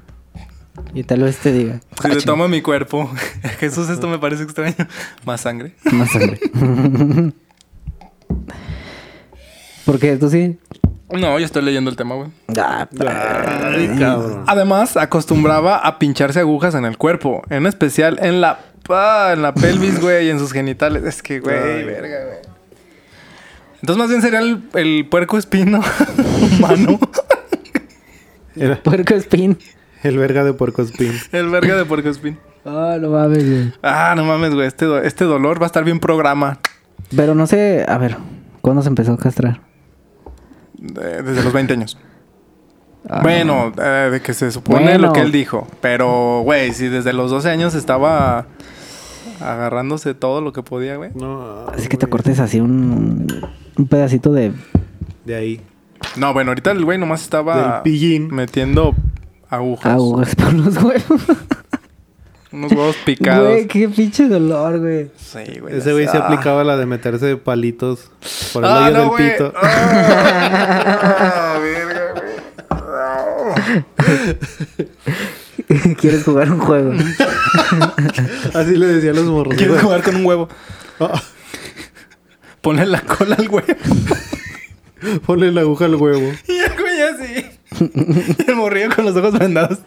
Y 0.94 1.04
tal 1.04 1.22
vez 1.22 1.36
te 1.38 1.52
diga. 1.52 1.80
Si 2.00 2.08
le 2.08 2.22
toma 2.22 2.48
mi 2.48 2.62
cuerpo. 2.62 3.10
Jesús, 3.58 3.88
esto 3.90 4.08
me 4.08 4.18
parece 4.18 4.44
extraño. 4.44 4.74
Más 5.24 5.42
sangre. 5.42 5.74
Más 5.92 6.10
sangre. 6.10 6.40
Porque 9.92 10.16
tú 10.16 10.30
sí. 10.30 10.58
No, 11.10 11.38
yo 11.38 11.44
estoy 11.44 11.62
leyendo 11.62 11.90
el 11.90 11.96
tema, 11.96 12.14
güey. 12.14 12.28
Ah, 12.58 12.88
Ay, 13.74 13.90
cabrón. 13.98 14.44
Además, 14.46 14.96
acostumbraba 14.96 15.76
a 15.76 15.98
pincharse 15.98 16.40
agujas 16.40 16.74
en 16.74 16.86
el 16.86 16.96
cuerpo, 16.96 17.42
en 17.50 17.66
especial 17.66 18.18
en 18.22 18.40
la, 18.40 18.60
ah, 18.88 19.32
en 19.34 19.42
la 19.42 19.52
pelvis, 19.52 20.00
güey, 20.00 20.28
y 20.28 20.30
en 20.30 20.38
sus 20.38 20.52
genitales. 20.52 21.04
Es 21.04 21.22
que, 21.22 21.40
güey, 21.40 21.54
Ay. 21.54 21.84
verga, 21.84 22.24
güey. 22.24 22.38
Entonces, 23.82 23.98
más 23.98 24.08
bien 24.08 24.22
sería 24.22 24.38
el, 24.38 24.62
el 24.72 25.06
puerco 25.10 25.36
espino 25.36 25.82
humano. 26.58 26.98
Era 28.56 28.76
puerco 28.82 29.14
espín. 29.14 29.58
el 30.02 30.16
verga 30.16 30.44
de 30.44 30.54
puerco 30.54 30.80
espín. 30.82 31.12
el 31.32 31.50
verga 31.50 31.76
de 31.76 31.84
puerco 31.84 32.08
espín. 32.08 32.38
Ah, 32.64 32.96
no 32.98 33.10
mames, 33.10 33.46
güey. 33.46 33.72
Ah, 33.82 34.14
no 34.16 34.24
mames, 34.24 34.54
güey. 34.54 34.66
Este, 34.66 34.86
do- 34.86 35.02
este 35.02 35.24
dolor 35.24 35.60
va 35.60 35.66
a 35.66 35.68
estar 35.68 35.84
bien 35.84 36.00
programa. 36.00 36.58
Pero 37.14 37.34
no 37.34 37.46
sé, 37.46 37.84
a 37.86 37.98
ver, 37.98 38.16
¿cuándo 38.62 38.80
se 38.82 38.88
empezó 38.88 39.12
a 39.12 39.18
castrar? 39.18 39.60
De- 40.82 41.22
desde 41.22 41.42
los 41.44 41.52
20 41.52 41.72
años. 41.74 41.96
Ah, 43.08 43.20
bueno, 43.22 43.72
eh, 43.82 44.08
de 44.12 44.20
que 44.20 44.32
se 44.34 44.50
supone 44.52 44.82
Bueno. 44.84 45.06
lo 45.08 45.12
que 45.12 45.20
él 45.20 45.32
dijo. 45.32 45.66
Pero, 45.80 46.42
güey, 46.44 46.72
si 46.72 46.88
desde 46.88 47.12
los 47.12 47.30
12 47.30 47.50
años 47.50 47.74
estaba 47.74 48.46
agarrándose 49.40 50.14
todo 50.14 50.40
lo 50.40 50.52
que 50.52 50.62
podía, 50.62 50.96
güey. 50.96 51.10
No. 51.14 51.66
Así 51.66 51.88
que 51.88 51.96
te 51.96 52.06
cortes 52.06 52.38
así 52.38 52.60
un, 52.60 53.26
un 53.76 53.86
pedacito 53.88 54.32
de. 54.32 54.52
De 55.24 55.34
ahí. 55.34 55.60
No, 56.16 56.32
bueno, 56.32 56.50
ahorita 56.50 56.70
el 56.72 56.84
güey 56.84 56.98
nomás 56.98 57.22
estaba 57.22 57.56
Del 57.74 57.82
pillín. 57.82 58.28
metiendo 58.34 58.94
agujas. 59.48 59.92
agujas 59.94 60.34
por 60.36 60.52
los 60.52 60.76
huevos. 60.82 61.22
Unos 62.52 62.70
huevos 62.72 62.96
picados. 63.04 63.48
Güey, 63.48 63.66
qué 63.66 63.88
pinche 63.88 64.28
dolor, 64.28 64.78
güey. 64.78 65.10
Sí, 65.16 65.58
güey. 65.60 65.76
Ese 65.78 65.92
güey 65.92 66.06
se 66.08 66.16
aplicaba 66.18 66.62
la 66.64 66.76
de 66.76 66.86
meterse 66.86 67.36
palitos 67.36 68.10
por 68.52 68.64
el 68.64 68.70
Ah, 68.70 68.84
hoyo 68.86 68.90
no, 68.92 68.98
del 69.00 69.08
güey. 69.08 69.32
pito. 69.32 69.52
Ah, 69.56 71.58
verga, 71.62 72.12
güey. 72.12 72.22
Quieres 75.96 76.24
jugar 76.24 76.50
un 76.50 76.58
juego. 76.60 76.92
Así 78.54 78.76
le 78.76 78.86
decía 78.86 79.10
a 79.12 79.14
los 79.14 79.24
morros. 79.24 79.54
¿Quieres 79.54 79.74
güey. 79.74 79.82
jugar 79.84 80.02
con 80.02 80.16
un 80.16 80.26
huevo? 80.26 80.48
Ah, 81.00 81.22
Ponle 82.60 82.84
la 82.86 83.00
cola 83.00 83.34
al 83.36 83.48
güey. 83.48 83.64
ponle 85.26 85.50
la 85.52 85.62
aguja 85.62 85.86
al 85.86 85.94
huevo. 85.96 86.32
Y 86.46 86.58
el 86.58 86.72
güey 86.80 87.00
así. 87.02 87.46
Y 88.38 88.44
el 88.50 88.56
morrillo 88.56 88.94
con 88.94 89.04
los 89.06 89.16
ojos 89.16 89.36
vendados. 89.38 89.78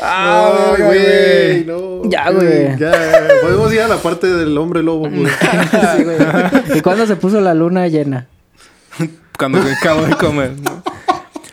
Ah, 0.00 0.74
güey. 0.78 1.64
no. 1.64 2.08
Ya, 2.08 2.30
güey. 2.30 2.76
Ya, 2.78 2.92
podemos 3.42 3.72
ir 3.72 3.80
a 3.80 3.88
la 3.88 3.96
parte 3.96 4.26
del 4.26 4.56
hombre 4.58 4.82
lobo, 4.82 5.08
güey. 5.08 5.26
Sí, 5.96 6.04
güey. 6.04 6.78
¿Y 6.78 6.80
cuándo 6.80 7.06
se 7.06 7.16
puso 7.16 7.40
la 7.40 7.54
luna 7.54 7.88
llena? 7.88 8.26
Cuando 9.38 9.62
se 9.62 9.72
acabó 9.72 10.02
de 10.02 10.14
comer. 10.16 10.52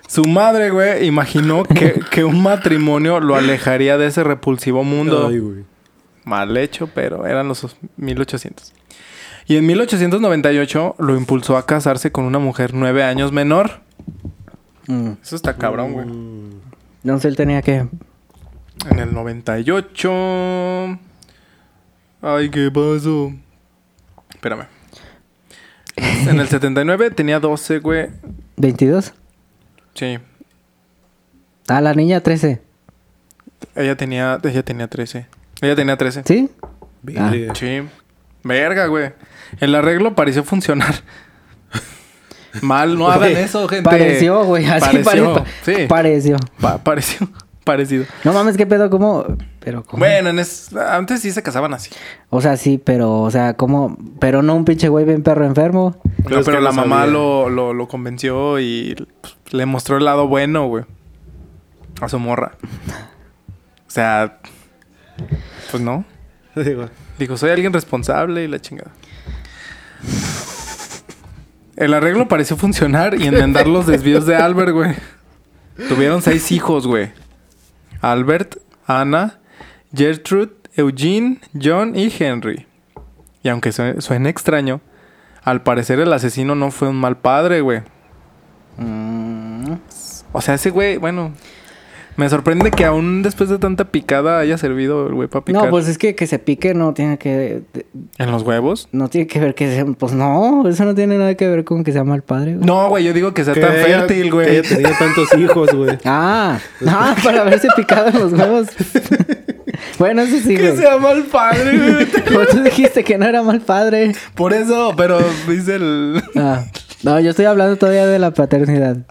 Su 0.07 0.25
madre, 0.25 0.69
güey, 0.69 1.05
imaginó 1.05 1.63
que, 1.63 1.99
que 2.11 2.23
un 2.23 2.43
matrimonio 2.43 3.19
lo 3.19 3.35
alejaría 3.35 3.97
de 3.97 4.07
ese 4.07 4.23
repulsivo 4.23 4.83
mundo. 4.83 5.27
Ay, 5.27 5.39
güey. 5.39 5.63
Mal 6.23 6.55
hecho, 6.55 6.89
pero 6.93 7.25
eran 7.25 7.47
los 7.47 7.75
1800. 7.97 8.73
Y 9.47 9.57
en 9.57 9.65
1898 9.65 10.95
lo 10.99 11.17
impulsó 11.17 11.57
a 11.57 11.65
casarse 11.65 12.11
con 12.11 12.25
una 12.25 12.39
mujer 12.39 12.73
nueve 12.73 13.03
años 13.03 13.31
menor. 13.31 13.81
Mm. 14.87 15.13
Eso 15.21 15.35
está 15.35 15.57
cabrón, 15.57 15.93
güey. 15.93 16.05
No 17.03 17.19
sé, 17.19 17.27
él 17.27 17.35
tenía 17.35 17.61
que. 17.61 17.87
En 18.89 18.99
el 18.99 19.13
98... 19.13 20.99
Ay, 22.21 22.49
¿qué 22.49 22.71
pasó? 22.71 23.33
Espérame. 24.33 24.65
En 25.97 26.39
el 26.39 26.47
79 26.47 27.11
tenía 27.11 27.39
12, 27.39 27.79
güey. 27.79 28.09
¿22? 28.57 29.11
Sí. 29.93 30.17
Ah, 31.67 31.81
la 31.81 31.93
niña 31.93 32.21
13. 32.21 32.61
Ella 33.75 33.95
tenía, 33.97 34.39
ella 34.43 34.63
tenía 34.63 34.87
13. 34.87 35.27
Ella 35.61 35.75
tenía 35.75 35.97
13. 35.97 36.23
¿Sí? 36.25 36.49
Verga. 37.01 37.53
Sí. 37.55 37.81
Verga, 38.43 38.87
güey. 38.87 39.11
El 39.59 39.75
arreglo 39.75 40.15
pareció 40.15 40.43
funcionar. 40.43 40.95
Mal, 42.61 42.97
no 42.97 43.09
hagan 43.09 43.31
eso, 43.31 43.67
gente. 43.67 43.83
Pareció, 43.89 44.43
güey. 44.45 44.65
Así 44.65 44.79
Pareció, 44.99 45.33
pare- 45.33 45.49
sí. 45.63 45.87
Pareció. 45.87 46.37
Pa- 46.59 46.77
pareció. 46.83 47.29
Parecido. 47.63 48.05
No 48.23 48.33
mames, 48.33 48.57
qué 48.57 48.65
pedo, 48.65 48.89
¿cómo? 48.89 49.25
Pero 49.61 49.83
¿cómo? 49.83 49.99
Bueno, 49.99 50.29
en 50.29 50.39
es- 50.39 50.75
antes 50.75 51.21
sí 51.21 51.31
se 51.31 51.41
casaban 51.43 51.73
así. 51.73 51.89
O 52.29 52.41
sea, 52.41 52.57
sí, 52.57 52.77
pero, 52.77 53.21
o 53.21 53.31
sea, 53.31 53.53
¿cómo? 53.53 53.97
Pero 54.19 54.41
no 54.41 54.55
un 54.55 54.65
pinche 54.65 54.89
güey 54.89 55.05
bien 55.05 55.23
perro 55.23 55.45
enfermo. 55.45 55.95
No, 56.29 56.39
es 56.39 56.45
pero 56.45 56.59
la 56.59 56.71
no 56.71 56.75
mamá 56.75 57.05
lo, 57.05 57.49
lo, 57.49 57.73
lo 57.73 57.87
convenció 57.87 58.59
y 58.59 58.95
pues, 59.21 59.35
le 59.51 59.65
mostró 59.65 59.97
el 59.97 60.05
lado 60.05 60.27
bueno, 60.27 60.67
güey. 60.67 60.83
A 62.01 62.09
su 62.09 62.19
morra. 62.19 62.53
O 63.87 63.91
sea, 63.91 64.39
pues 65.71 65.81
no. 65.81 66.03
Digo, 66.55 66.89
Dijo, 67.17 67.37
soy 67.37 67.51
alguien 67.51 67.71
responsable 67.71 68.43
y 68.43 68.47
la 68.47 68.59
chingada. 68.59 68.91
El 71.75 71.93
arreglo 71.93 72.27
pareció 72.27 72.57
funcionar 72.57 73.15
y 73.19 73.27
enmendar 73.27 73.67
los 73.67 73.87
desvíos 73.87 74.25
de 74.25 74.35
Albert, 74.35 74.71
güey. 74.71 74.95
Tuvieron 75.89 76.21
seis 76.21 76.51
hijos, 76.51 76.85
güey. 76.85 77.11
Albert, 78.03 78.57
Ana, 78.85 79.39
Gertrude, 79.93 80.53
Eugene, 80.75 81.39
John 81.59 81.95
y 81.95 82.11
Henry. 82.19 82.67
Y 83.41 83.49
aunque 83.49 83.71
sue- 83.71 84.01
suene 84.01 84.29
extraño, 84.29 84.81
al 85.43 85.63
parecer 85.63 85.99
el 85.99 86.11
asesino 86.13 86.53
no 86.55 86.69
fue 86.71 86.89
un 86.89 86.97
mal 86.97 87.17
padre, 87.17 87.61
güey. 87.61 87.81
Mm. 88.77 89.73
O 90.31 90.41
sea, 90.41 90.55
ese 90.55 90.69
güey, 90.69 90.97
bueno... 90.97 91.33
Me 92.15 92.29
sorprende 92.29 92.69
que 92.71 92.85
aún 92.85 93.23
después 93.23 93.49
de 93.49 93.57
tanta 93.57 93.85
picada 93.85 94.39
haya 94.39 94.57
servido 94.57 95.07
el 95.07 95.13
güey 95.15 95.27
para 95.27 95.43
picar. 95.45 95.65
No, 95.65 95.69
pues 95.71 95.87
es 95.87 95.97
que 95.97 96.15
que 96.15 96.27
se 96.27 96.37
pique 96.39 96.73
no 96.73 96.93
tiene 96.93 97.17
que... 97.17 97.61
¿En 98.17 98.31
los 98.31 98.43
huevos? 98.43 98.87
No 98.91 99.07
tiene 99.09 99.27
que 99.27 99.39
ver 99.39 99.55
que 99.55 99.73
sea... 99.73 99.85
Pues 99.85 100.13
no, 100.13 100.67
eso 100.67 100.85
no 100.85 100.93
tiene 100.93 101.17
nada 101.17 101.35
que 101.35 101.47
ver 101.47 101.63
con 101.63 101.83
que 101.83 101.91
sea 101.91 102.03
mal 102.03 102.21
padre, 102.21 102.55
güey. 102.55 102.65
No, 102.65 102.89
güey, 102.89 103.03
yo 103.03 103.13
digo 103.13 103.33
que 103.33 103.43
sea 103.43 103.53
que 103.53 103.61
tan 103.61 103.75
ella- 103.75 103.99
fértil, 104.01 104.23
que 104.25 104.29
güey. 104.31 104.49
Ella 104.57 104.69
tenía 104.69 104.97
tantos 104.97 105.33
hijos, 105.37 105.73
güey. 105.73 105.97
Ah, 106.05 106.59
ah, 106.87 107.15
para 107.23 107.41
haberse 107.41 107.67
picado 107.75 108.09
en 108.09 108.19
los 108.19 108.33
huevos. 108.33 108.67
bueno, 109.99 110.21
eso 110.21 110.37
sí, 110.37 110.55
Que 110.55 110.69
güey. 110.71 110.77
sea 110.77 110.97
mal 110.97 111.23
padre, 111.23 111.77
güey. 111.77 112.05
Como 112.27 112.45
tú 112.51 112.63
dijiste 112.63 113.03
que 113.03 113.17
no 113.17 113.25
era 113.25 113.41
mal 113.43 113.61
padre. 113.61 114.13
Por 114.35 114.53
eso, 114.53 114.93
pero 114.95 115.19
dice 115.47 115.75
el. 115.75 116.21
Ah, 116.35 116.63
no, 117.03 117.19
yo 117.19 117.29
estoy 117.29 117.45
hablando 117.45 117.75
todavía 117.77 118.05
de 118.07 118.19
la 118.19 118.31
paternidad. 118.31 118.97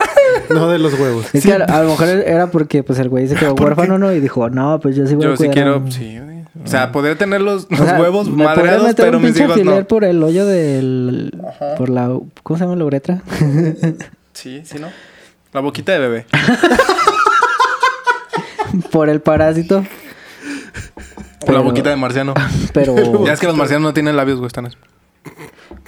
No 0.49 0.69
de 0.69 0.79
los 0.79 0.99
huevos. 0.99 1.27
Es 1.35 1.45
que 1.45 1.53
a, 1.53 1.57
a 1.65 1.83
lo 1.83 1.91
mejor 1.91 2.09
era 2.09 2.51
porque 2.51 2.83
pues 2.83 2.99
el 2.99 3.09
güey 3.09 3.29
se 3.29 3.37
quedó 3.37 3.55
huérfano, 3.59 3.99
¿no? 3.99 4.13
Y 4.13 4.21
dijo, 4.21 4.51
no, 4.51 4.81
pues 4.81 4.97
yo 4.97 5.07
sí 5.07 5.15
voy 5.15 5.27
a 5.27 5.29
Yo 5.29 5.37
sí 5.37 5.45
cuidar 5.47 5.51
a 5.51 5.55
quiero. 5.55 5.81
mi-". 5.81 5.93
Sí, 5.93 6.19
güey. 6.19 6.43
O 6.65 6.67
sea, 6.67 6.91
podría 6.93 7.17
tener 7.17 7.41
los, 7.41 7.67
los 7.71 7.81
O 7.81 7.85
sea, 7.85 8.01
huevos 8.01 8.29
madreados, 8.29 8.89
meter 8.89 9.05
pero 9.07 9.19
un 9.19 9.25
mis 9.25 9.39
hijos 9.39 9.63
no. 9.65 9.87
por 9.87 10.05
el 10.05 10.23
hoyo 10.23 10.45
del... 10.45 11.33
Por 11.79 11.89
la... 11.89 12.19
¿Cómo 12.43 12.59
se 12.59 12.65
llama 12.65 12.77
la 12.77 12.85
uretra? 12.85 13.23
Sí, 14.33 14.63
sí, 14.65 14.79
¿no? 14.79 14.89
La 15.53 15.61
boquita 15.61 15.93
de 15.93 15.99
bebé. 15.99 16.27
por 18.91 19.09
el 19.09 19.21
parásito. 19.21 19.85
Por 21.45 21.55
la 21.55 21.61
boquita 21.61 21.91
de 21.91 21.97
marciano. 21.97 22.35
Pero... 22.73 23.25
Ya 23.27 23.35
es 23.35 23.41
que 23.41 23.47
los 23.47 23.57
marcianos 23.57 23.83
no 23.83 23.93
tienen 23.95 24.17
labios, 24.17 24.39
güey. 24.39 24.47
Están 24.47 24.69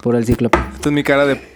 por 0.02 0.16
el 0.16 0.26
cíclope. 0.26 0.58
Esta 0.74 0.90
es 0.90 0.94
mi 0.94 1.02
cara 1.02 1.24
de. 1.24 1.53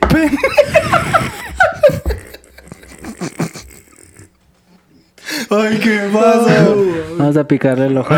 Ay, 5.51 5.79
¿qué 5.79 6.11
pasa? 6.13 6.69
Vamos 7.17 7.37
a 7.37 7.45
picarle 7.45 7.87
el 7.87 7.97
ojo. 7.97 8.13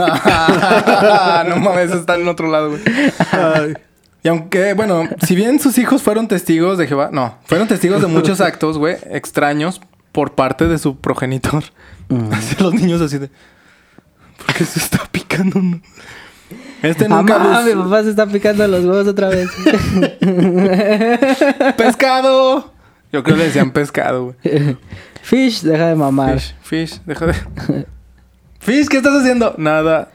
Ah, 0.00 1.44
no 1.48 1.56
mames, 1.56 1.90
está 1.90 2.16
en 2.16 2.28
otro 2.28 2.48
lado, 2.50 2.70
güey. 2.70 2.82
Ay. 3.32 3.74
Y 4.22 4.28
aunque, 4.28 4.74
bueno, 4.74 5.08
si 5.26 5.34
bien 5.36 5.58
sus 5.60 5.78
hijos 5.78 6.02
fueron 6.02 6.28
testigos 6.28 6.76
de 6.78 6.86
Jehová, 6.86 7.10
no, 7.12 7.38
fueron 7.44 7.68
testigos 7.68 8.00
de 8.02 8.08
muchos 8.08 8.40
actos, 8.40 8.78
güey, 8.78 8.96
extraños 9.10 9.80
por 10.12 10.34
parte 10.34 10.66
de 10.66 10.78
su 10.78 10.96
progenitor. 10.96 11.64
Mm. 12.08 12.30
Los 12.60 12.74
niños 12.74 13.00
así 13.00 13.18
de. 13.18 13.30
¿Por 14.44 14.54
qué 14.54 14.64
se 14.64 14.78
está 14.80 15.04
picando? 15.10 15.60
Este 16.82 17.08
nunca 17.08 17.38
Mamá, 17.38 17.62
mi 17.62 17.72
papá 17.74 18.02
se 18.02 18.10
está 18.10 18.26
picando 18.26 18.66
los 18.68 18.84
huevos 18.84 19.08
otra 19.08 19.28
vez. 19.28 19.48
¡Pescado! 21.76 22.72
Yo 23.12 23.22
creo 23.22 23.36
que 23.36 23.42
le 23.42 23.44
decían 23.46 23.70
pescado, 23.70 24.36
güey. 24.42 24.76
Fish, 25.22 25.62
deja 25.62 25.88
de 25.88 25.94
mamar. 25.94 26.38
Fish, 26.38 26.54
Fish, 26.62 27.00
deja 27.06 27.26
de. 27.26 27.34
Fish, 28.60 28.88
¿qué 28.88 28.98
estás 28.98 29.14
haciendo? 29.14 29.54
Nada. 29.56 30.10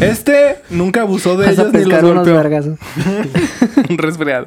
Este 0.00 0.58
nunca 0.70 1.02
abusó 1.02 1.36
de 1.36 1.46
Vas 1.46 1.58
a 1.58 1.62
ellos 1.62 1.72
ni 1.74 1.84
los 1.84 2.02
unos 2.02 2.28
golpeó. 2.28 2.78
Un 3.90 3.98
resfriado. 3.98 4.46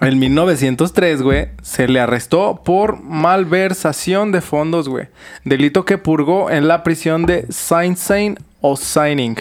En 0.00 0.18
1903, 0.18 1.22
güey, 1.22 1.48
se 1.62 1.86
le 1.86 2.00
arrestó 2.00 2.62
por 2.64 3.00
malversación 3.00 4.32
de 4.32 4.40
fondos, 4.40 4.88
güey. 4.88 5.08
Delito 5.44 5.84
que 5.84 5.98
purgó 5.98 6.50
en 6.50 6.66
la 6.66 6.82
prisión 6.82 7.26
de 7.26 7.46
Saint 7.50 7.96
Saint 7.96 8.40
o 8.60 8.76
Signing, 8.76 9.36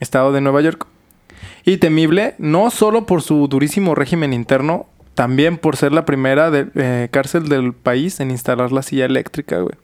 estado 0.00 0.32
de 0.32 0.40
Nueva 0.40 0.60
York. 0.60 0.86
Y 1.64 1.76
temible 1.78 2.34
no 2.38 2.70
solo 2.70 3.06
por 3.06 3.22
su 3.22 3.46
durísimo 3.48 3.94
régimen 3.94 4.32
interno, 4.32 4.86
también 5.14 5.58
por 5.58 5.76
ser 5.76 5.92
la 5.92 6.04
primera 6.04 6.50
de- 6.50 6.68
eh, 6.74 7.08
cárcel 7.10 7.48
del 7.48 7.72
país 7.74 8.20
en 8.20 8.30
instalar 8.30 8.72
la 8.72 8.82
silla 8.82 9.04
eléctrica, 9.04 9.58
güey. 9.58 9.74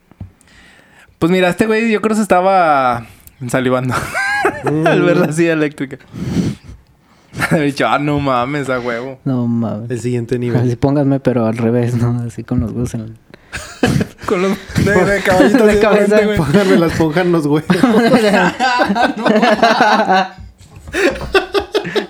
Pues 1.19 1.31
mira, 1.31 1.49
este 1.49 1.65
güey 1.65 1.91
yo 1.91 2.01
creo 2.01 2.09
que 2.09 2.15
se 2.15 2.21
estaba 2.21 3.05
salivando 3.47 3.93
al 4.85 5.01
ver 5.03 5.17
la 5.17 5.31
silla 5.31 5.53
eléctrica. 5.53 5.97
Dicho, 7.63 7.85
ah, 7.87 7.99
no 7.99 8.19
mames, 8.19 8.69
a 8.69 8.79
huevo. 8.79 9.19
No 9.25 9.45
mames. 9.47 9.89
El 9.91 9.99
siguiente 9.99 10.35
Así 10.35 10.39
nivel. 10.39 10.77
pónganme, 10.77 11.19
pero 11.19 11.45
al 11.45 11.57
revés, 11.57 11.95
¿no? 11.95 12.21
Así 12.25 12.43
con 12.43 12.61
los 12.61 12.71
huevos 12.71 12.93
en 12.93 13.01
el... 13.01 13.13
Con 14.25 14.41
los 14.41 14.51
de, 14.85 14.91
de 14.93 15.21
caballitos 15.21 15.67
De 15.67 15.73
de 15.75 15.79
cabeza. 15.79 16.05
frente, 16.17 16.25
güey. 16.25 16.37
Pónganme 16.37 16.77
las 16.77 16.91
ponjan 16.93 17.31
los 17.31 17.45
huevos. 17.45 17.63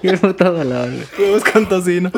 Qué 0.02 0.18
puto 0.18 0.52
dolor, 0.52 0.90
güey. 0.92 1.04
Huevos 1.20 1.44
con 1.52 1.68
tocino. 1.68 2.12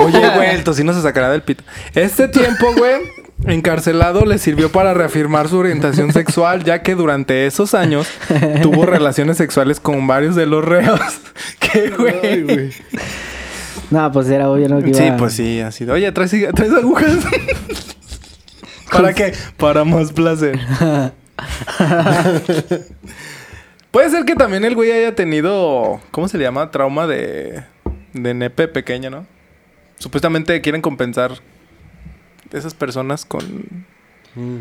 Oye, 0.00 0.28
güey, 0.34 0.50
el 0.54 0.64
tocino 0.64 0.92
se 0.94 1.02
sacará 1.02 1.30
del 1.30 1.42
pito. 1.42 1.64
Este 1.94 2.28
tiempo, 2.28 2.66
güey, 2.76 3.00
encarcelado 3.46 4.24
le 4.24 4.38
sirvió 4.38 4.70
para 4.70 4.94
reafirmar 4.94 5.48
su 5.48 5.58
orientación 5.58 6.12
sexual, 6.12 6.64
ya 6.64 6.82
que 6.82 6.94
durante 6.94 7.46
esos 7.46 7.74
años 7.74 8.06
tuvo 8.62 8.86
relaciones 8.86 9.36
sexuales 9.36 9.80
con 9.80 10.06
varios 10.06 10.36
de 10.36 10.46
los 10.46 10.64
reos. 10.64 11.00
¿Qué, 11.58 11.90
güey? 11.90 12.42
güey. 12.42 12.70
No, 13.90 14.10
pues 14.12 14.28
era 14.28 14.48
obvio, 14.48 14.68
¿no? 14.68 14.80
Que 14.82 14.94
Sí, 14.94 15.04
iba- 15.04 15.16
pues 15.16 15.32
sí, 15.34 15.60
así. 15.60 15.84
de, 15.84 15.92
Oye, 15.92 16.10
¿traes, 16.12 16.32
traes 16.54 16.72
agujas? 16.72 17.12
¿Para 18.90 19.12
qué? 19.12 19.32
Para 19.56 19.84
más 19.84 20.12
placer. 20.12 20.58
Puede 23.90 24.10
ser 24.10 24.24
que 24.24 24.34
también 24.34 24.64
el 24.64 24.74
güey 24.74 24.92
haya 24.92 25.14
tenido, 25.14 26.00
¿cómo 26.10 26.28
se 26.28 26.36
le 26.38 26.44
llama? 26.44 26.70
Trauma 26.70 27.06
de, 27.06 27.64
de 28.12 28.34
nepe 28.34 28.68
pequeño, 28.68 29.10
¿no? 29.10 29.26
Supuestamente 29.98 30.60
quieren 30.60 30.82
compensar 30.82 31.32
esas 32.52 32.74
personas 32.74 33.24
con... 33.24 33.86
Mm. 34.34 34.58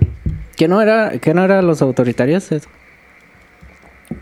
¿Que 0.56 0.68
no 0.68 0.82
era, 0.82 1.20
que 1.20 1.34
no 1.34 1.44
eran 1.44 1.68
los 1.68 1.82
autoritarios? 1.82 2.52
eso? 2.52 2.70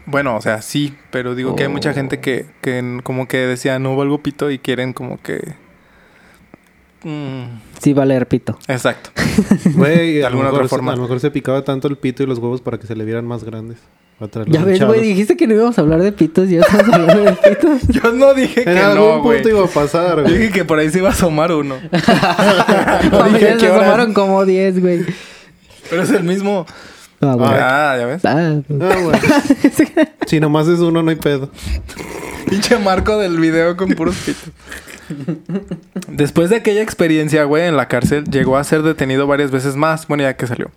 Bueno, 0.05 0.35
o 0.35 0.41
sea, 0.41 0.61
sí, 0.61 0.95
pero 1.11 1.35
digo 1.35 1.55
que 1.55 1.63
hay 1.63 1.69
mucha 1.69 1.93
gente 1.93 2.19
que, 2.19 2.45
que 2.61 2.99
como 3.03 3.27
que 3.27 3.37
decía 3.37 3.77
no 3.79 3.95
valgo 3.95 4.23
pito 4.23 4.49
y 4.49 4.57
quieren 4.59 4.93
como 4.93 5.21
que... 5.21 5.53
Mm, 7.03 7.43
Sí, 7.81 7.93
vale, 7.93 8.17
repito. 8.19 8.57
exacto. 8.67 9.09
Güey, 9.75 10.15
De 10.15 10.25
alguna 10.25 10.45
mejor, 10.45 10.59
otra 10.61 10.69
forma. 10.69 10.93
a 10.93 10.95
lo 10.95 11.01
mejor 11.03 11.19
se 11.19 11.31
picaba 11.31 11.63
tanto 11.63 11.87
el 11.87 11.97
pito 11.97 12.23
y 12.23 12.25
los 12.27 12.39
huevos 12.39 12.61
para 12.61 12.77
que 12.79 12.87
se 12.87 12.95
le 12.95 13.03
vieran 13.05 13.25
más 13.25 13.43
grandes. 13.43 13.77
Ya 14.47 14.63
ves, 14.63 14.81
güey, 14.81 15.01
dijiste 15.01 15.35
que 15.35 15.47
no 15.47 15.55
íbamos 15.55 15.77
a 15.77 15.81
hablar 15.81 16.01
de 16.01 16.13
pitos 16.13 16.47
y 16.49 16.53
ya 16.55 16.61
estamos 16.61 16.87
hablando 16.93 17.23
de 17.23 17.33
pitos. 17.33 17.81
Yo 17.89 18.13
no 18.13 18.33
dije 18.33 18.63
que 18.63 18.69
En 18.71 18.77
no, 18.77 18.85
algún 18.85 19.21
güey. 19.21 19.41
punto 19.41 19.49
iba 19.57 19.65
a 19.65 19.67
pasar, 19.67 20.17
Yo 20.17 20.23
güey. 20.23 20.37
dije 20.37 20.51
que 20.53 20.63
por 20.65 20.79
ahí 20.79 20.89
se 20.91 20.99
iba 20.99 21.09
a 21.09 21.11
asomar 21.11 21.51
uno. 21.51 21.75
No, 23.11 23.19
No 23.19 23.29
dije 23.29 23.59
se 23.59 23.69
horas. 23.69 23.81
tomaron 23.83 24.13
como 24.13 24.45
10, 24.45 24.79
güey. 24.79 25.05
Pero 25.89 26.03
es 26.03 26.11
el 26.11 26.23
mismo. 26.23 26.65
Ah, 27.19 27.33
güey. 27.35 27.49
Ah, 27.51 27.95
ya 27.99 28.05
ves. 28.05 28.23
Ah, 28.25 28.61
pues. 28.65 28.81
Ah, 28.81 28.97
güey. 29.01 29.19
Si 30.27 30.39
nomás 30.39 30.67
es 30.69 30.79
uno, 30.79 31.03
no 31.03 31.09
hay 31.09 31.17
pedo. 31.17 31.49
Pinche 32.49 32.77
marco 32.79 33.17
del 33.17 33.37
video 33.39 33.75
con 33.75 33.89
puros 33.89 34.15
pitos. 34.25 34.51
Después 36.07 36.49
de 36.49 36.57
aquella 36.57 36.81
experiencia, 36.81 37.43
güey, 37.43 37.67
en 37.67 37.77
la 37.77 37.87
cárcel, 37.87 38.23
llegó 38.25 38.57
a 38.57 38.63
ser 38.63 38.83
detenido 38.83 39.27
varias 39.27 39.51
veces 39.51 39.75
más. 39.75 40.07
Bueno, 40.07 40.23
ya 40.23 40.35
que 40.35 40.47
salió. 40.47 40.71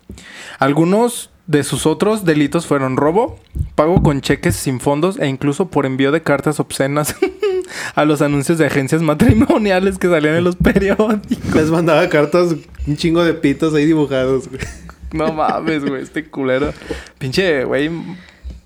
Algunos 0.59 1.31
de 1.47 1.63
sus 1.63 1.87
otros 1.87 2.25
delitos 2.25 2.67
fueron 2.67 2.97
robo, 2.97 3.39
pago 3.75 4.03
con 4.03 4.21
cheques 4.21 4.57
sin 4.57 4.81
fondos 4.81 5.19
e 5.19 5.29
incluso 5.29 5.69
por 5.69 5.87
envío 5.87 6.11
de 6.11 6.23
cartas 6.23 6.59
obscenas 6.59 7.15
a 7.95 8.05
los 8.05 8.21
anuncios 8.21 8.59
de 8.59 8.67
agencias 8.67 9.03
matrimoniales 9.03 9.99
que 9.99 10.09
salían 10.09 10.35
en 10.35 10.45
los 10.45 10.57
periódicos. 10.57 11.55
Les 11.55 11.71
mandaba 11.71 12.09
cartas, 12.09 12.55
un 12.87 12.97
chingo 12.97 13.25
de 13.25 13.35
pitos 13.35 13.75
ahí 13.75 13.87
dibujados, 13.87 14.49
güey. 14.49 14.63
No 15.13 15.33
mames, 15.33 15.85
güey, 15.85 16.03
este 16.03 16.29
culero. 16.29 16.73
Pinche, 17.19 17.65
güey, 17.65 17.91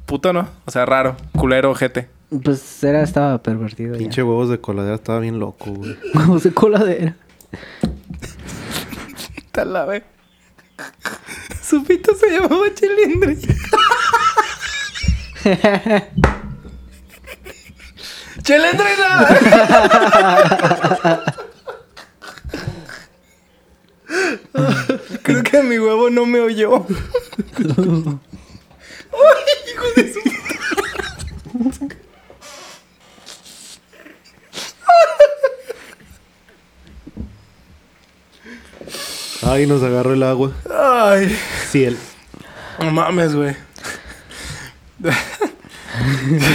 puto, 0.06 0.32
¿no? 0.32 0.48
O 0.64 0.70
sea, 0.70 0.86
raro. 0.86 1.16
Culero, 1.36 1.70
ojete. 1.70 2.08
Pues 2.30 2.84
era, 2.84 3.02
estaba 3.02 3.42
pervertido. 3.42 3.98
Pinche 3.98 4.22
huevos 4.22 4.48
de 4.48 4.60
coladera 4.60 4.94
estaba 4.94 5.18
bien 5.18 5.40
loco, 5.40 5.72
güey. 5.72 5.98
Huevos 6.14 6.44
de 6.44 6.52
coladera. 6.52 7.16
Tal 9.50 9.72
la 9.72 9.84
ve. 9.84 10.04
Su 11.60 11.82
pito 11.84 12.14
se 12.14 12.30
llamaba 12.30 12.72
Chilindri. 12.72 13.36
¡Chelendrina! 18.42 19.28
Creo 25.22 25.42
que 25.42 25.62
mi 25.62 25.78
huevo 25.78 26.10
no 26.10 26.26
me 26.26 26.40
oyó. 26.40 26.84
¡Ay, 26.86 26.94
hijo 29.72 29.86
de 29.96 30.12
su 30.12 30.20
Ay, 39.42 39.66
nos 39.66 39.82
agarró 39.82 40.12
el 40.14 40.22
agua. 40.22 40.52
Ay, 40.70 41.36
Ciel. 41.70 41.96
no 42.78 42.90
mames, 42.90 43.34
güey. 43.34 43.56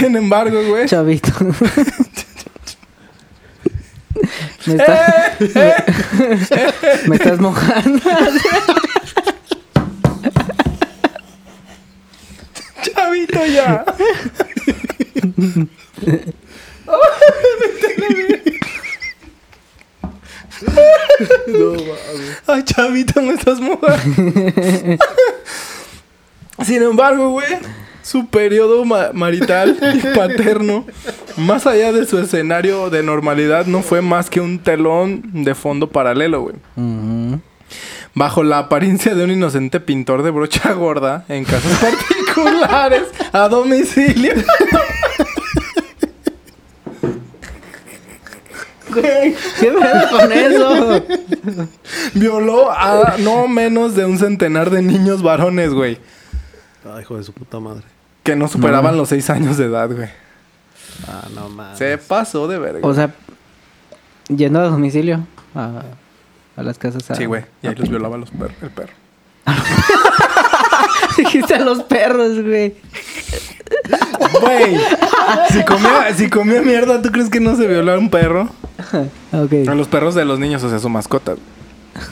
Sin 0.00 0.16
embargo, 0.16 0.62
güey. 0.68 0.86
Chavito. 0.88 1.30
me, 4.66 4.74
está- 4.74 5.34
me 7.08 7.16
estás 7.16 7.40
mojando. 7.40 8.00
Chavito 12.82 13.46
ya. 13.46 13.84
Ay, 22.46 22.62
chavito, 22.64 23.20
me 23.22 23.32
estás 23.34 23.60
mojando. 23.60 24.32
Sin 26.64 26.82
embargo, 26.82 27.30
güey, 27.30 27.46
su 28.02 28.26
periodo 28.26 28.84
ma- 28.84 29.10
marital 29.12 29.76
y 29.94 29.98
paterno, 30.16 30.86
más 31.36 31.66
allá 31.66 31.92
de 31.92 32.06
su 32.06 32.18
escenario 32.18 32.88
de 32.90 33.02
normalidad, 33.02 33.66
no 33.66 33.82
fue 33.82 34.00
más 34.00 34.30
que 34.30 34.40
un 34.40 34.58
telón 34.58 35.22
de 35.44 35.54
fondo 35.54 35.88
paralelo, 35.90 36.42
güey. 36.42 36.54
Bajo 38.14 38.42
la 38.42 38.58
apariencia 38.58 39.14
de 39.14 39.24
un 39.24 39.30
inocente 39.32 39.78
pintor 39.80 40.22
de 40.22 40.30
brocha 40.30 40.72
gorda 40.72 41.26
en 41.28 41.44
casas 41.44 41.78
particulares 41.80 43.02
a 43.32 43.48
domicilio. 43.48 44.32
Güey, 49.00 49.34
¿Qué 49.60 49.72
pedo 49.72 50.10
con 50.10 50.32
eso? 50.32 51.04
Violó 52.14 52.70
a 52.70 53.16
no 53.18 53.46
menos 53.48 53.94
de 53.94 54.04
un 54.04 54.18
centenar 54.18 54.70
de 54.70 54.82
niños 54.82 55.22
varones, 55.22 55.72
güey. 55.72 55.98
Ay, 56.84 57.02
hijo 57.02 57.16
de 57.16 57.24
su 57.24 57.32
puta 57.32 57.58
madre. 57.60 57.82
Que 58.22 58.36
no 58.36 58.48
superaban 58.48 58.96
los 58.96 59.08
seis 59.08 59.28
años 59.30 59.56
de 59.56 59.66
edad, 59.66 59.88
güey. 59.90 60.08
Ah, 61.08 61.26
no 61.34 61.48
mames. 61.48 61.78
Se 61.78 61.98
pasó 61.98 62.48
de 62.48 62.58
verga. 62.58 62.80
O 62.86 62.94
sea, 62.94 63.14
yendo 64.28 64.60
a 64.60 64.64
domicilio 64.64 65.26
a, 65.54 65.82
a 66.56 66.62
las 66.62 66.78
casas. 66.78 67.10
A, 67.10 67.14
sí, 67.14 67.24
güey. 67.26 67.44
Y 67.62 67.66
ahí 67.68 67.74
los 67.74 67.88
violaba 67.90 68.16
los 68.16 68.30
per- 68.30 68.54
el 68.62 68.70
perro. 68.70 68.92
Dijiste 71.16 71.54
a 71.54 71.60
los 71.60 71.82
perros, 71.84 72.40
güey. 72.42 72.74
Güey. 74.40 74.80
Si 75.50 75.64
comía, 75.64 76.14
si 76.14 76.28
comía 76.30 76.62
mierda, 76.62 77.00
¿tú 77.00 77.10
crees 77.10 77.30
que 77.30 77.40
no 77.40 77.56
se 77.56 77.66
violó 77.66 77.92
a 77.92 77.98
un 77.98 78.10
perro? 78.10 78.48
A 78.78 79.38
Ok. 79.42 79.52
los 79.74 79.88
perros 79.88 80.14
de 80.14 80.24
los 80.24 80.38
niños, 80.38 80.62
o 80.62 80.68
sea, 80.70 80.78
su 80.78 80.88
mascota. 80.88 81.34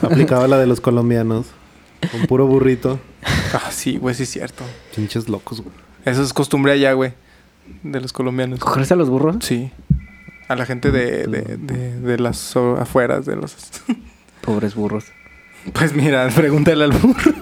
Aplicaba 0.03 0.49
la 0.49 0.59
de 0.59 0.67
los 0.67 0.81
colombianos. 0.81 1.47
Con 2.11 2.27
puro 2.27 2.47
burrito. 2.47 2.99
Ah, 3.55 3.71
sí, 3.71 3.99
güey, 3.99 4.15
sí 4.17 4.25
es 4.25 4.31
cierto. 4.31 4.65
Pinches 4.97 5.29
locos, 5.29 5.61
güey. 5.61 5.73
Eso 6.05 6.23
es 6.25 6.33
costumbre 6.33 6.73
allá, 6.73 6.93
güey. 6.93 7.13
De 7.85 8.01
los 8.01 8.13
colombianos. 8.13 8.59
¿Cogerse 8.59 8.95
a 8.95 8.97
los 8.97 9.09
burros? 9.09 9.37
Sí. 9.43 9.71
A 10.49 10.57
la 10.57 10.67
gente 10.67 10.91
de, 10.91 11.27
de, 11.29 11.43
de, 11.57 12.01
de 12.01 12.19
las 12.19 12.57
afueras 12.57 13.25
de 13.27 13.37
los... 13.37 13.55
Pobres 14.43 14.75
burros. 14.75 15.05
Pues 15.73 15.95
mira, 15.95 16.29
pregúntale 16.35 16.83
al 16.85 16.91
burro. 16.93 17.33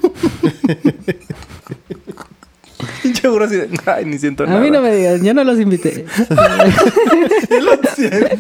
Pinche 3.03 3.27
burro 3.29 3.45
así 3.47 3.57
de... 3.57 3.71
Ay, 3.87 4.05
ni 4.05 4.19
siento 4.19 4.45
A 4.45 4.47
nada. 4.47 4.61
mí 4.61 4.71
no 4.71 4.81
me 4.83 4.95
digas, 4.95 5.23
yo 5.23 5.33
no 5.35 5.45
los 5.45 5.59
invité. 5.59 6.05
Yo 7.51 7.61
lo 7.61 7.73
siento. 7.95 8.37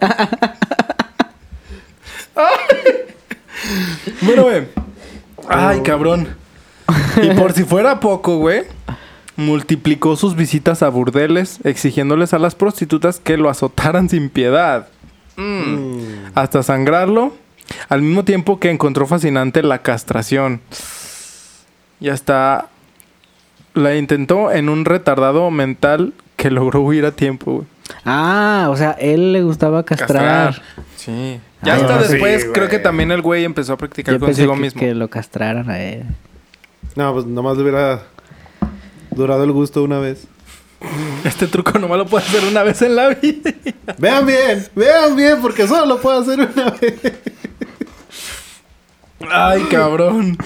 bueno, 4.22 4.44
güey. 4.44 4.68
Ay, 5.48 5.82
cabrón. 5.82 6.28
Y 7.22 7.30
por 7.30 7.52
si 7.52 7.64
fuera 7.64 8.00
poco, 8.00 8.38
güey, 8.38 8.64
multiplicó 9.36 10.16
sus 10.16 10.36
visitas 10.36 10.82
a 10.82 10.88
burdeles, 10.88 11.58
exigiéndoles 11.64 12.34
a 12.34 12.38
las 12.38 12.54
prostitutas 12.54 13.20
que 13.20 13.36
lo 13.36 13.48
azotaran 13.48 14.08
sin 14.08 14.30
piedad. 14.30 14.88
Mm. 15.36 16.32
Hasta 16.34 16.62
sangrarlo, 16.62 17.34
al 17.88 18.02
mismo 18.02 18.24
tiempo 18.24 18.58
que 18.58 18.70
encontró 18.70 19.06
fascinante 19.06 19.62
la 19.62 19.82
castración. 19.82 20.60
Y 22.00 22.08
hasta 22.08 22.68
la 23.74 23.96
intentó 23.96 24.52
en 24.52 24.68
un 24.68 24.84
retardado 24.84 25.50
mental 25.50 26.12
que 26.36 26.50
logró 26.50 26.80
huir 26.80 27.04
a 27.04 27.12
tiempo, 27.12 27.52
güey. 27.52 27.66
Ah, 28.04 28.68
o 28.70 28.76
sea, 28.76 28.92
él 28.92 29.32
le 29.32 29.42
gustaba 29.42 29.82
castrar. 29.84 30.60
Sí. 30.96 31.40
Ya 31.62 31.74
Ah, 31.74 31.76
hasta 31.76 31.98
después 32.08 32.46
creo 32.54 32.68
que 32.68 32.78
también 32.78 33.10
el 33.10 33.20
güey 33.22 33.44
empezó 33.44 33.72
a 33.72 33.76
practicar 33.76 34.14
Yo 34.14 34.20
pensé 34.20 34.46
consigo 34.46 34.54
que, 34.54 34.60
mismo. 34.60 34.80
que 34.80 34.94
lo 34.94 35.08
castraran 35.08 35.68
a 35.70 35.80
él. 35.80 36.04
No, 36.94 37.12
pues 37.12 37.26
nomás 37.26 37.56
le 37.56 37.62
hubiera 37.64 38.02
durado 39.10 39.42
el 39.44 39.52
gusto 39.52 39.82
una 39.82 39.98
vez. 39.98 40.26
Este 41.24 41.48
truco 41.48 41.76
nomás 41.78 41.98
lo 41.98 42.06
puede 42.06 42.24
hacer 42.24 42.44
una 42.48 42.62
vez 42.62 42.80
en 42.82 42.94
la 42.94 43.08
vida. 43.08 43.52
Vean 43.98 44.24
bien, 44.26 44.64
vean 44.76 45.16
bien, 45.16 45.38
porque 45.42 45.66
solo 45.66 45.86
lo 45.86 46.00
puedo 46.00 46.20
hacer 46.20 46.38
una 46.40 46.70
vez. 46.70 46.94
Ay, 49.30 49.62
cabrón. 49.70 50.38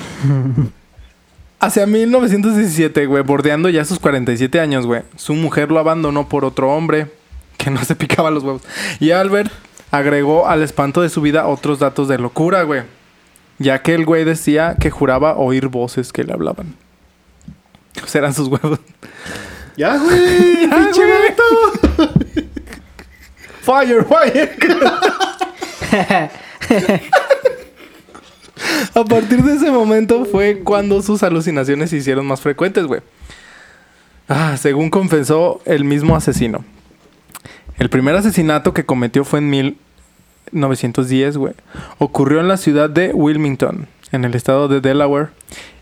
Hacia 1.60 1.86
1917, 1.86 3.06
güey, 3.06 3.22
bordeando 3.22 3.68
ya 3.68 3.84
sus 3.84 3.98
47 3.98 4.58
años, 4.58 4.86
güey, 4.86 5.02
su 5.16 5.34
mujer 5.34 5.70
lo 5.70 5.78
abandonó 5.78 6.28
por 6.28 6.44
otro 6.44 6.70
hombre 6.72 7.08
que 7.62 7.70
no 7.70 7.84
se 7.84 7.94
picaba 7.94 8.30
los 8.30 8.42
huevos. 8.42 8.62
Y 8.98 9.12
Albert 9.12 9.52
agregó 9.92 10.48
al 10.48 10.62
espanto 10.62 11.00
de 11.02 11.08
su 11.08 11.20
vida 11.20 11.46
otros 11.46 11.78
datos 11.78 12.08
de 12.08 12.18
locura, 12.18 12.64
güey. 12.64 12.82
Ya 13.58 13.82
que 13.82 13.94
el 13.94 14.04
güey 14.04 14.24
decía 14.24 14.74
que 14.80 14.90
juraba 14.90 15.36
oír 15.36 15.68
voces 15.68 16.12
que 16.12 16.24
le 16.24 16.32
hablaban. 16.32 16.74
O 18.02 18.06
sea, 18.08 18.20
eran 18.20 18.34
sus 18.34 18.48
huevos. 18.48 18.80
Ya, 19.76 19.96
güey, 19.96 20.66
Ya, 20.68 20.76
pinche 20.76 21.02
güey. 21.04 22.12
Fire, 23.62 24.04
fire. 24.04 24.56
A 28.94 29.04
partir 29.04 29.42
de 29.42 29.54
ese 29.54 29.70
momento 29.70 30.24
fue 30.24 30.62
cuando 30.64 31.00
sus 31.00 31.22
alucinaciones 31.22 31.90
se 31.90 31.98
hicieron 31.98 32.26
más 32.26 32.40
frecuentes, 32.40 32.86
güey. 32.86 33.02
Ah, 34.28 34.56
según 34.56 34.90
confesó 34.90 35.60
el 35.64 35.84
mismo 35.84 36.16
asesino. 36.16 36.64
El 37.78 37.90
primer 37.90 38.14
asesinato 38.14 38.74
que 38.74 38.84
cometió 38.84 39.24
fue 39.24 39.40
en 39.40 39.50
1910, 39.50 41.36
güey. 41.36 41.54
Ocurrió 41.98 42.40
en 42.40 42.48
la 42.48 42.56
ciudad 42.56 42.90
de 42.90 43.12
Wilmington, 43.12 43.88
en 44.12 44.24
el 44.24 44.34
estado 44.34 44.68
de 44.68 44.80
Delaware. 44.80 45.28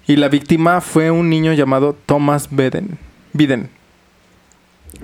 Y 0.06 0.16
la 0.16 0.28
víctima 0.28 0.80
fue 0.80 1.10
un 1.10 1.28
niño 1.28 1.52
llamado 1.52 1.96
Thomas 2.06 2.48
Biden. 2.50 2.98
Biden. 3.32 3.70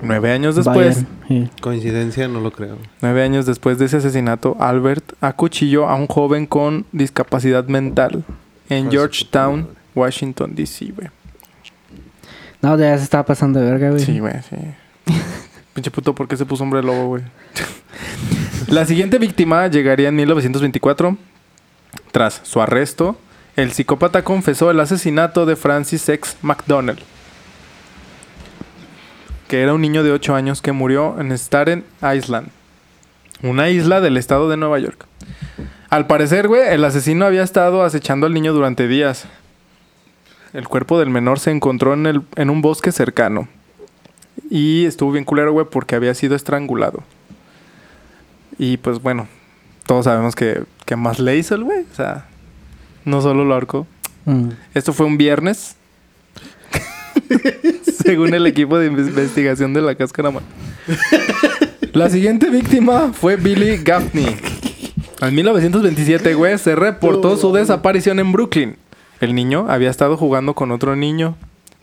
Nueve 0.01 0.31
años 0.31 0.55
después... 0.55 1.05
Sí. 1.27 1.49
Coincidencia, 1.61 2.27
no 2.27 2.41
lo 2.41 2.51
creo. 2.51 2.77
Nueve 3.01 3.23
años 3.23 3.45
después 3.45 3.79
de 3.79 3.85
ese 3.85 3.97
asesinato, 3.97 4.57
Albert 4.59 5.13
acuchilló 5.21 5.87
a 5.87 5.95
un 5.95 6.07
joven 6.07 6.45
con 6.45 6.85
discapacidad 6.91 7.65
mental 7.67 8.23
en 8.69 8.91
Georgetown. 8.91 9.69
Washington, 9.95 10.53
D.C., 10.53 10.93
güey. 10.95 11.07
No, 12.61 12.77
ya 12.77 12.97
se 12.97 13.03
estaba 13.03 13.25
pasando 13.25 13.59
de 13.59 13.71
verga, 13.71 13.89
güey. 13.89 14.03
Sí, 14.03 14.19
güey, 14.19 14.35
sí. 14.47 14.55
Pinche 15.77 15.91
puto, 15.91 16.15
¿por 16.15 16.27
qué 16.27 16.35
se 16.35 16.43
puso 16.43 16.63
hombre 16.63 16.81
lobo, 16.81 17.05
güey? 17.05 17.23
La 18.67 18.83
siguiente 18.87 19.19
víctima 19.19 19.67
llegaría 19.67 20.07
en 20.07 20.15
1924. 20.15 21.15
Tras 22.11 22.41
su 22.41 22.59
arresto, 22.59 23.15
el 23.55 23.71
psicópata 23.71 24.23
confesó 24.23 24.71
el 24.71 24.79
asesinato 24.79 25.45
de 25.45 25.55
Francis 25.55 26.09
X. 26.09 26.37
McDonnell, 26.41 26.97
que 29.47 29.61
era 29.61 29.75
un 29.75 29.81
niño 29.81 30.01
de 30.01 30.13
8 30.13 30.33
años 30.33 30.63
que 30.63 30.71
murió 30.71 31.21
en 31.21 31.31
Staten 31.31 31.85
Island, 32.01 32.47
una 33.43 33.69
isla 33.69 34.01
del 34.01 34.17
estado 34.17 34.49
de 34.49 34.57
Nueva 34.57 34.79
York. 34.79 35.05
Al 35.91 36.07
parecer, 36.07 36.47
güey, 36.47 36.63
el 36.69 36.83
asesino 36.85 37.23
había 37.23 37.43
estado 37.43 37.83
acechando 37.83 38.25
al 38.25 38.33
niño 38.33 38.51
durante 38.51 38.87
días. 38.87 39.27
El 40.53 40.67
cuerpo 40.67 40.97
del 40.97 41.11
menor 41.11 41.37
se 41.37 41.51
encontró 41.51 41.93
en, 41.93 42.07
el, 42.07 42.23
en 42.35 42.49
un 42.49 42.63
bosque 42.63 42.91
cercano. 42.91 43.47
Y 44.49 44.85
estuvo 44.85 45.11
bien 45.11 45.25
culero, 45.25 45.51
güey, 45.51 45.65
porque 45.69 45.95
había 45.95 46.13
sido 46.13 46.35
estrangulado. 46.35 47.03
Y 48.57 48.77
pues 48.77 49.01
bueno, 49.01 49.27
todos 49.85 50.05
sabemos 50.05 50.35
que, 50.35 50.63
que 50.85 50.95
más 50.95 51.19
le 51.19 51.37
hizo 51.37 51.55
el 51.55 51.63
güey. 51.63 51.85
O 51.91 51.95
sea, 51.95 52.25
no 53.05 53.21
solo 53.21 53.45
lo 53.45 53.53
ahorcó. 53.53 53.85
Mm. 54.25 54.49
Esto 54.73 54.93
fue 54.93 55.05
un 55.05 55.17
viernes. 55.17 55.75
según 58.07 58.33
el 58.33 58.47
equipo 58.47 58.77
de 58.77 58.87
investigación 58.87 59.73
de 59.73 59.81
la 59.81 59.95
cáscara. 59.95 60.31
La 61.93 62.09
siguiente 62.09 62.49
víctima 62.49 63.11
fue 63.13 63.35
Billy 63.35 63.77
Gaffney. 63.77 64.37
En 65.21 65.35
1927, 65.35 66.33
güey, 66.35 66.57
se 66.57 66.75
reportó 66.75 67.37
su 67.37 67.51
desaparición 67.51 68.19
en 68.19 68.31
Brooklyn. 68.31 68.77
El 69.19 69.33
niño 69.33 69.65
había 69.67 69.89
estado 69.89 70.15
jugando 70.15 70.53
con 70.53 70.71
otro 70.71 70.95
niño 70.95 71.35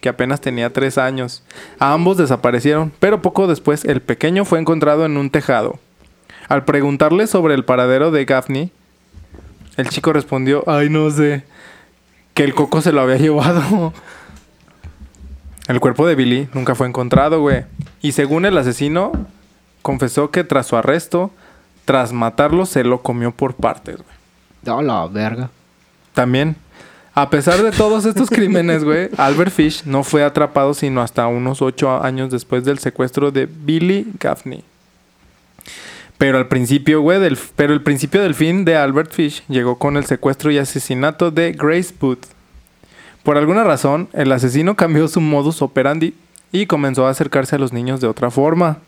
que 0.05 0.11
apenas 0.11 0.43
tenía 0.43 0.71
tres 0.71 0.99
años. 0.99 1.43
A 1.79 1.95
ambos 1.95 2.19
desaparecieron, 2.19 2.93
pero 3.01 3.23
poco 3.23 3.47
después 3.47 3.87
el 3.87 4.03
pequeño 4.03 4.45
fue 4.45 4.61
encontrado 4.61 5.07
en 5.07 5.17
un 5.17 5.31
tejado. 5.31 5.79
Al 6.47 6.67
preguntarle 6.67 7.27
sobre 7.27 7.55
el 7.55 7.65
paradero 7.65 8.11
de 8.11 8.27
Gaffney, 8.27 8.71
el 9.79 9.89
chico 9.89 10.13
respondió, 10.13 10.63
ay 10.67 10.91
no 10.91 11.11
sé, 11.11 11.45
que 12.35 12.45
el 12.45 12.53
coco 12.53 12.83
se 12.83 12.93
lo 12.93 13.01
había 13.01 13.17
llevado. 13.19 13.95
El 15.69 15.81
cuerpo 15.81 16.07
de 16.07 16.17
Billy 16.17 16.51
nunca 16.53 16.75
fue 16.75 16.87
encontrado, 16.87 17.41
güey. 17.41 17.65
Y 18.03 18.13
según 18.13 18.45
el 18.45 18.59
asesino, 18.59 19.11
confesó 19.81 20.31
que 20.31 20.45
tras 20.45 20.67
su 20.67 20.77
arresto, 20.77 21.31
tras 21.87 22.13
matarlo, 22.13 22.67
se 22.67 22.85
lo 22.85 23.01
comió 23.01 23.31
por 23.31 23.55
partes, 23.55 23.97
güey. 23.97 24.79
A 24.79 24.83
la 24.83 25.07
verga. 25.07 25.49
También, 26.13 26.57
a 27.15 27.31
pesar 27.31 27.63
de 27.63 27.71
todos 27.71 28.05
estos 28.07 28.29
crímenes, 28.29 28.83
güey, 28.83 29.09
Albert 29.17 29.53
Fish 29.53 29.85
no 29.85 30.03
fue 30.03 30.25
atrapado 30.25 30.75
sino 30.75 31.01
hasta 31.01 31.29
unos 31.29 31.63
ocho 31.63 32.03
años 32.03 32.31
después 32.31 32.65
del 32.65 32.81
secuestro 32.81 33.31
de 33.31 33.47
Billy 33.47 34.07
Gaffney. 34.19 34.65
Pero 36.19 36.39
al 36.39 36.49
principio, 36.49 37.01
güey, 37.03 37.21
pero 37.55 37.73
el 37.73 37.83
principio 37.83 38.23
del 38.23 38.35
fin 38.35 38.65
de 38.65 38.77
Albert 38.77 39.13
Fish 39.13 39.45
llegó 39.49 39.79
con 39.79 39.97
el 39.97 40.07
secuestro 40.07 40.51
y 40.51 40.59
asesinato 40.59 41.31
de 41.31 41.53
Grace 41.53 41.95
Booth. 42.01 42.27
Por 43.23 43.37
alguna 43.37 43.65
razón, 43.65 44.09
el 44.13 44.31
asesino 44.33 44.75
cambió 44.75 45.07
su 45.09 45.21
modus 45.21 45.63
operandi 45.63 46.15
y 46.51 46.67
comenzó 46.67 47.07
a 47.07 47.11
acercarse 47.11 47.57
a 47.57 47.59
los 47.59 47.73
niños 47.73 48.01
de 48.01 48.07
otra 48.07 48.31
forma. 48.31 48.79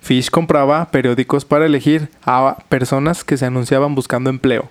Fish 0.00 0.30
compraba 0.30 0.90
periódicos 0.90 1.44
para 1.44 1.66
elegir 1.66 2.08
a 2.24 2.58
personas 2.68 3.24
que 3.24 3.36
se 3.36 3.46
anunciaban 3.46 3.94
buscando 3.94 4.30
empleo. 4.30 4.70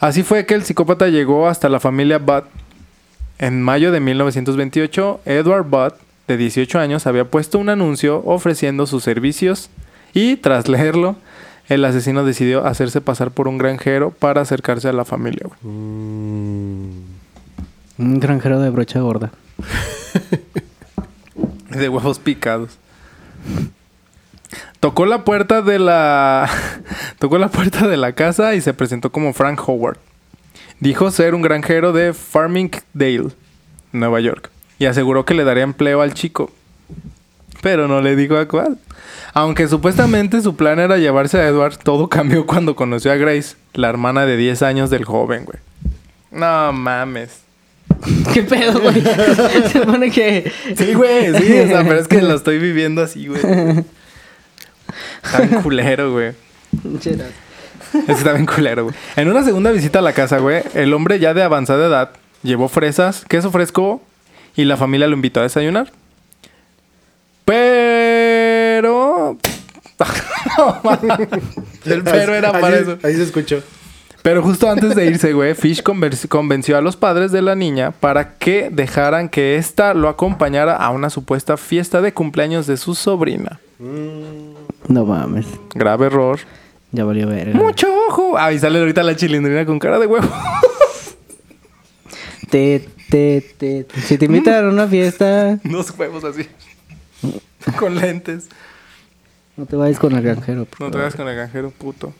Así 0.00 0.22
fue 0.22 0.46
que 0.46 0.54
el 0.54 0.64
psicópata 0.64 1.08
llegó 1.08 1.46
hasta 1.46 1.68
la 1.68 1.78
familia 1.78 2.18
Budd. 2.18 2.44
En 3.38 3.62
mayo 3.62 3.92
de 3.92 4.00
1928, 4.00 5.20
Edward 5.26 5.64
Budd, 5.64 5.92
de 6.26 6.36
18 6.38 6.78
años, 6.78 7.06
había 7.06 7.26
puesto 7.26 7.58
un 7.58 7.68
anuncio 7.68 8.22
ofreciendo 8.24 8.86
sus 8.86 9.04
servicios 9.04 9.68
y 10.14 10.36
tras 10.36 10.68
leerlo, 10.68 11.16
el 11.68 11.84
asesino 11.84 12.24
decidió 12.24 12.66
hacerse 12.66 13.00
pasar 13.00 13.30
por 13.30 13.46
un 13.46 13.58
granjero 13.58 14.10
para 14.10 14.40
acercarse 14.40 14.88
a 14.88 14.92
la 14.92 15.04
familia. 15.04 15.46
güey. 15.46 15.58
Un 17.98 18.18
granjero 18.20 18.58
de 18.60 18.70
brocha 18.70 19.00
gorda. 19.00 19.30
De 21.70 21.88
huevos 21.88 22.18
picados. 22.18 22.78
Tocó 24.80 25.06
la 25.06 25.24
puerta 25.24 25.62
de 25.62 25.78
la. 25.78 26.48
Tocó 27.18 27.38
la 27.38 27.48
puerta 27.48 27.86
de 27.86 27.96
la 27.96 28.12
casa 28.12 28.54
y 28.54 28.60
se 28.60 28.74
presentó 28.74 29.12
como 29.12 29.32
Frank 29.32 29.60
Howard. 29.66 29.98
Dijo 30.80 31.10
ser 31.10 31.34
un 31.34 31.42
granjero 31.42 31.92
de 31.92 32.14
Farmingdale, 32.14 33.28
Nueva 33.92 34.20
York. 34.20 34.50
Y 34.78 34.86
aseguró 34.86 35.24
que 35.24 35.34
le 35.34 35.44
daría 35.44 35.62
empleo 35.62 36.00
al 36.00 36.14
chico. 36.14 36.50
Pero 37.60 37.86
no 37.86 38.00
le 38.00 38.16
dijo 38.16 38.36
a 38.38 38.48
cuál. 38.48 38.78
Aunque 39.34 39.68
supuestamente 39.68 40.40
su 40.40 40.56
plan 40.56 40.80
era 40.80 40.96
llevarse 40.96 41.38
a 41.38 41.46
Edward, 41.46 41.76
todo 41.76 42.08
cambió 42.08 42.46
cuando 42.46 42.74
conoció 42.74 43.12
a 43.12 43.16
Grace, 43.16 43.56
la 43.74 43.88
hermana 43.88 44.24
de 44.24 44.36
10 44.36 44.62
años 44.62 44.90
del 44.90 45.04
joven, 45.04 45.44
güey. 45.44 45.58
No 46.30 46.72
mames. 46.72 47.42
¿Qué 48.32 48.42
pedo, 48.42 48.80
güey? 48.80 49.02
Se 49.70 49.80
supone 49.80 50.10
que. 50.10 50.50
Sí, 50.76 50.94
güey, 50.94 51.34
sí, 51.36 51.60
o 51.60 51.66
sea, 51.66 51.84
pero 51.84 51.98
es 51.98 52.08
que 52.08 52.22
lo 52.22 52.34
estoy 52.34 52.58
viviendo 52.58 53.02
así, 53.02 53.26
güey. 53.26 53.40
Está 55.22 55.40
bien 55.42 55.62
culero, 55.62 56.12
güey. 56.12 56.32
Es 57.92 58.04
que 58.06 58.12
está 58.12 58.32
bien 58.32 58.46
culero, 58.46 58.84
güey. 58.84 58.94
En 59.16 59.28
una 59.28 59.42
segunda 59.44 59.70
visita 59.72 59.98
a 59.98 60.02
la 60.02 60.12
casa, 60.12 60.38
güey, 60.38 60.62
el 60.74 60.92
hombre 60.92 61.18
ya 61.18 61.34
de 61.34 61.42
avanzada 61.42 61.86
edad 61.86 62.10
llevó 62.42 62.68
fresas, 62.68 63.24
queso 63.28 63.50
fresco 63.50 64.00
y 64.56 64.64
la 64.64 64.76
familia 64.76 65.06
lo 65.08 65.14
invitó 65.16 65.40
a 65.40 65.44
desayunar. 65.44 65.90
Pero... 67.44 69.36
No, 70.56 70.80
mames. 70.82 71.28
el 71.84 72.02
pero 72.02 72.34
era 72.34 72.52
para 72.52 72.68
Ahí- 72.76 72.82
eso. 72.82 72.98
Ahí 73.02 73.14
se 73.14 73.22
escuchó. 73.24 73.62
Pero 74.22 74.42
justo 74.42 74.70
antes 74.70 74.94
de 74.94 75.06
irse, 75.06 75.32
güey, 75.32 75.54
Fish 75.54 75.82
convenció 75.82 76.76
a 76.76 76.80
los 76.80 76.96
padres 76.96 77.32
de 77.32 77.40
la 77.42 77.54
niña 77.54 77.90
para 77.90 78.34
que 78.38 78.68
dejaran 78.70 79.28
que 79.28 79.56
ésta 79.56 79.94
lo 79.94 80.08
acompañara 80.08 80.76
a 80.76 80.90
una 80.90 81.08
supuesta 81.10 81.56
fiesta 81.56 82.00
de 82.02 82.12
cumpleaños 82.14 82.66
de 82.66 82.76
su 82.78 82.94
sobrina. 82.94 83.60
No 84.90 85.04
mames. 85.06 85.46
Grave 85.74 86.06
error. 86.06 86.38
Ya 86.92 87.04
valió 87.04 87.28
ver. 87.28 87.54
¡Mucho 87.54 87.86
ojo! 88.08 88.36
Ahí 88.36 88.58
sale 88.58 88.80
ahorita 88.80 89.02
la 89.04 89.14
chilindrina 89.14 89.64
con 89.64 89.78
cara 89.78 89.98
de 89.98 90.06
huevo. 90.06 90.28
Te, 92.50 92.84
te, 93.08 93.40
te. 93.58 93.86
Si 94.02 94.18
te 94.18 94.24
invitan 94.24 94.66
a 94.66 94.68
una 94.70 94.88
fiesta, 94.88 95.60
Dos 95.62 95.96
huevos 95.96 96.24
así. 96.24 96.48
con 97.78 97.94
lentes. 97.94 98.48
no 99.56 99.66
te 99.66 99.76
vayas 99.76 100.00
con 100.00 100.16
el 100.16 100.22
granjero. 100.22 100.64
por 100.64 100.80
No 100.80 100.90
te 100.90 100.98
vayas 100.98 101.14
con 101.14 101.28
el 101.28 101.36
granjero 101.36 101.70
puto. 101.70 102.12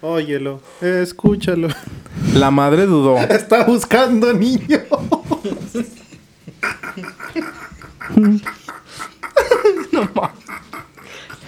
Óyelo, 0.00 0.60
escúchalo. 0.80 1.68
La 2.34 2.50
madre 2.50 2.86
dudó. 2.86 3.16
Está 3.30 3.62
buscando 3.62 4.32
niño. 4.32 4.80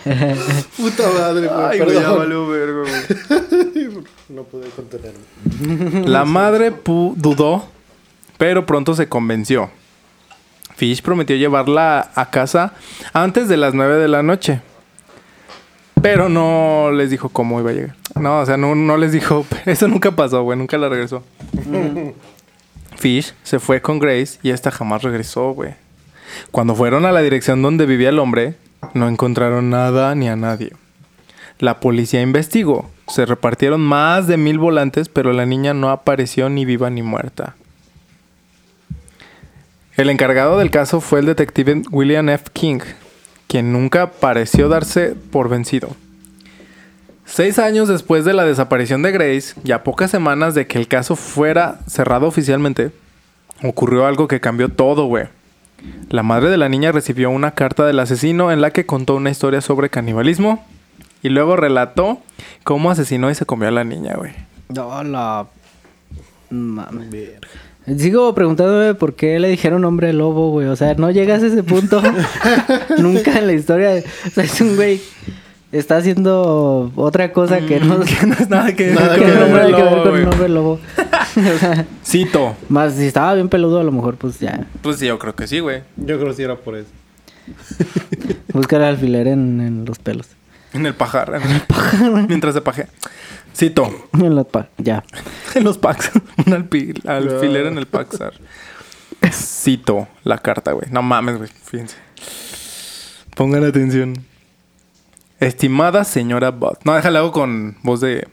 Puta 0.77 1.11
madre, 1.19 1.47
güey. 1.47 1.61
Ay, 1.71 1.79
güey, 1.81 2.03
valió 2.03 2.49
verga, 2.49 2.81
güey. 2.81 4.05
No 4.29 4.45
pude 4.45 4.69
contenerme. 4.71 6.09
La 6.09 6.25
madre 6.25 6.73
dudó, 6.85 7.69
pero 8.39 8.65
pronto 8.65 8.95
se 8.95 9.07
convenció. 9.07 9.71
Fish 10.75 11.03
prometió 11.03 11.37
llevarla 11.37 12.11
a 12.15 12.31
casa 12.31 12.73
antes 13.13 13.49
de 13.49 13.59
las 13.59 13.75
9 13.75 13.99
de 13.99 14.09
la 14.09 14.23
noche. 14.23 14.63
Pero 16.01 16.29
no 16.31 16.91
les 16.93 17.11
dijo 17.11 17.29
cómo 17.29 17.61
iba 17.61 17.71
a 17.71 17.75
llegar. 17.75 17.97
No, 18.19 18.41
o 18.41 18.47
sea, 18.47 18.57
no, 18.57 18.75
no 18.75 18.97
les 18.97 19.13
dijo. 19.13 19.45
Eso 19.67 19.87
nunca 19.87 20.11
pasó, 20.11 20.43
güey. 20.43 20.59
Nunca 20.59 20.79
la 20.79 20.89
regresó. 20.89 21.23
Fish 22.97 23.35
se 23.43 23.59
fue 23.59 23.81
con 23.83 23.99
Grace 23.99 24.39
y 24.43 24.51
esta 24.51 24.71
jamás 24.71 25.03
regresó, 25.03 25.53
güey. 25.53 25.75
Cuando 26.51 26.75
fueron 26.75 27.05
a 27.05 27.13
la 27.13 27.21
dirección 27.21 27.63
donde 27.63 27.85
vivía 27.87 28.09
el 28.09 28.19
hombre, 28.19 28.55
no 28.95 29.09
encontraron 29.09 29.71
nada 29.71 30.15
ni 30.15 30.29
a 30.29 30.37
nadie. 30.37 30.73
La 31.59 31.81
policía 31.81 32.23
investigó. 32.23 32.91
Se 33.09 33.27
repartieron 33.27 33.81
más 33.81 34.27
de 34.27 34.37
mil 34.37 34.59
volantes, 34.59 35.09
pero 35.09 35.33
la 35.33 35.47
niña 35.47 35.75
no 35.75 35.91
apareció 35.91 36.49
ni 36.49 36.65
viva 36.65 36.91
ni 36.91 37.03
muerta. 37.03 37.55
El 39.97 40.11
encargado 40.11 40.59
del 40.59 40.71
caso 40.71 41.01
fue 41.01 41.21
el 41.21 41.27
detective 41.27 41.83
William 41.91 42.29
F. 42.31 42.47
King, 42.53 42.81
quien 43.47 43.73
nunca 43.73 44.11
pareció 44.11 44.69
darse 44.69 45.15
por 45.31 45.49
vencido. 45.49 45.91
Seis 47.27 47.59
años 47.59 47.89
después 47.89 48.25
de 48.25 48.33
la 48.33 48.45
desaparición 48.45 49.03
de 49.03 49.13
Grace, 49.13 49.55
y 49.65 49.73
a 49.73 49.85
pocas 49.85 50.11
semanas 50.11 50.55
de 50.55 50.67
que 50.67 50.79
el 50.79 50.89
caso 50.89 51.15
fuera 51.15 51.81
cerrado 51.87 52.27
oficialmente, 52.27 52.91
ocurrió 53.63 54.07
algo 54.07 54.29
que 54.29 54.41
cambió 54.41 54.69
todo, 54.71 55.05
güey. 55.05 55.29
La 56.11 56.23
madre 56.23 56.51
de 56.51 56.57
la 56.59 56.69
niña 56.69 56.93
recibió 56.93 57.31
una 57.31 57.53
carta 57.53 57.87
del 57.87 57.99
asesino 57.99 58.53
en 58.53 58.61
la 58.61 58.71
que 58.71 58.85
contó 58.87 59.15
una 59.17 59.31
historia 59.31 59.61
sobre 59.61 59.89
canibalismo 59.91 60.65
y 61.23 61.29
luego 61.31 61.57
relató 61.57 62.19
cómo 62.65 62.91
asesinó 62.91 63.31
y 63.31 63.35
se 63.35 63.47
comió 63.47 63.69
a 63.69 63.73
la 63.73 63.85
niña, 63.85 64.15
güey. 64.17 64.33
No, 64.69 65.03
la. 65.05 65.47
Mames. 66.51 67.31
Sigo 67.99 68.35
preguntándome 68.35 68.95
por 68.95 69.15
qué 69.15 69.41
le 69.41 69.49
dijeron 69.49 69.85
hombre 69.85 70.13
lobo, 70.13 70.51
güey. 70.51 70.69
O 70.69 70.77
sea, 70.77 70.95
no 70.95 71.11
llegas 71.11 71.43
a 71.43 71.47
ese 71.47 71.63
punto 71.63 72.01
nunca 72.99 73.39
en 73.39 73.47
la 73.47 73.53
historia. 73.55 73.91
de- 73.91 74.05
O 74.27 74.31
sea, 74.31 74.45
es 74.45 74.61
un 74.61 74.77
güey. 74.77 75.01
Está 75.73 75.97
haciendo 75.97 76.93
otra 76.97 77.33
cosa 77.33 77.61
que 77.61 77.81
no, 77.81 77.97
no 77.99 78.05
es 78.05 78.49
nada 78.51 78.75
que, 78.75 78.89
Nada 78.93 79.15
que 79.17 79.25
que 79.25 79.27
no 79.33 79.33
el 79.33 79.39
tiene 79.41 79.45
hombre 79.45 79.67
que 79.75 79.83
ver 79.83 79.93
lobo, 79.93 80.03
con 80.03 80.15
un 80.21 80.27
hombre 80.29 80.49
lobo. 80.51 80.81
O 81.37 81.59
sea, 81.59 81.87
Cito. 82.05 82.57
más 82.69 82.95
si 82.95 83.07
estaba 83.07 83.35
bien 83.35 83.49
peludo, 83.49 83.81
a 83.81 83.85
lo 83.85 83.93
mejor, 83.93 84.17
pues 84.17 84.39
ya. 84.39 84.67
Pues 84.83 84.99
sí, 84.99 85.07
yo 85.07 85.19
creo 85.19 85.35
que 85.35 85.47
sí, 85.47 85.61
güey. 85.61 85.83
Yo 85.97 86.19
creo 86.19 86.29
que 86.31 86.35
sí 86.35 86.43
era 86.43 86.57
por 86.57 86.77
eso. 86.77 86.89
Busca 88.53 88.77
el 88.77 88.85
alfiler 88.85 89.27
en, 89.29 89.61
en 89.61 89.85
los 89.85 89.99
pelos. 89.99 90.29
En 90.73 90.87
el 90.87 90.95
pajar. 90.95 91.35
En 91.43 91.51
el 91.51 91.61
pajar. 91.63 92.29
Mientras 92.29 92.55
se 92.55 92.61
paje. 92.61 92.87
Cito. 93.57 94.09
En 94.15 94.35
los 94.35 94.47
pa- 94.47 94.69
ya. 94.79 95.05
En 95.55 95.65
los 95.65 95.77
packs. 95.79 96.11
Un 96.47 96.53
alpi- 96.53 97.07
alfiler 97.07 97.67
en 97.67 97.79
el 97.79 97.87
paxar. 97.87 98.33
Cito 99.31 100.09
la 100.25 100.39
carta, 100.39 100.73
güey. 100.73 100.87
No 100.91 101.03
mames, 101.03 101.37
güey. 101.39 101.51
Fíjense. 101.65 101.97
Pongan 103.37 103.65
atención. 103.65 104.15
Estimada 105.41 106.05
señora 106.05 106.51
Bud. 106.51 106.79
No, 106.85 106.95
déjale 106.95 107.19
hago 107.19 107.33
con 107.33 107.77
voz 107.83 108.01
de. 108.01 108.27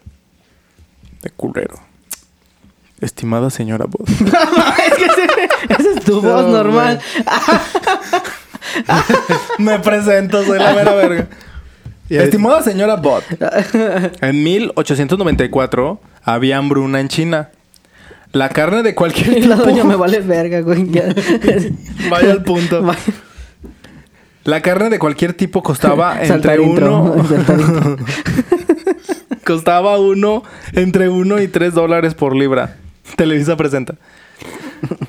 de 1.22 1.30
culero. 1.32 1.76
Estimada 3.02 3.50
señora 3.50 3.86
Bot. 3.86 4.08
es 4.10 4.18
que 4.98 5.06
ese- 5.06 5.50
esa 5.70 5.90
es 5.98 6.04
tu 6.06 6.22
voz 6.22 6.46
No, 6.46 6.52
normal. 6.52 7.00
Me 9.58 9.80
presento, 9.80 10.44
soy 10.44 10.60
la 10.60 10.74
mera 10.74 10.94
verga. 10.94 11.28
Estimada 12.10 12.62
señora 12.64 12.96
Bot. 12.98 13.24
En 14.22 14.44
1894 14.44 16.00
había 16.24 16.58
hambruna 16.58 17.00
en 17.00 17.08
China. 17.08 17.50
La 18.32 18.50
carne 18.50 18.84
de 18.84 18.94
cualquier 18.94 19.40
Y 19.40 19.42
la 19.42 19.56
tipo... 19.56 19.70
doña 19.70 19.84
me 19.84 19.96
vale 19.96 20.20
verga, 20.20 20.62
güey. 20.62 20.88
ya. 20.92 21.06
Vaya 22.12 22.32
al 22.32 22.44
punto. 22.44 22.84
Vaya. 22.84 23.00
La 24.44 24.62
carne 24.62 24.90
de 24.90 25.00
cualquier 25.00 25.34
tipo 25.34 25.64
costaba 25.64 26.22
entre 26.24 26.60
uno... 26.60 27.16
costaba 29.46 29.98
uno... 30.00 30.44
Entre 30.74 31.10
uno 31.10 31.42
y 31.42 31.48
tres 31.48 31.74
dólares 31.74 32.14
por 32.14 32.36
libra. 32.36 32.76
Televisa 33.16 33.58
presenta. 33.58 33.96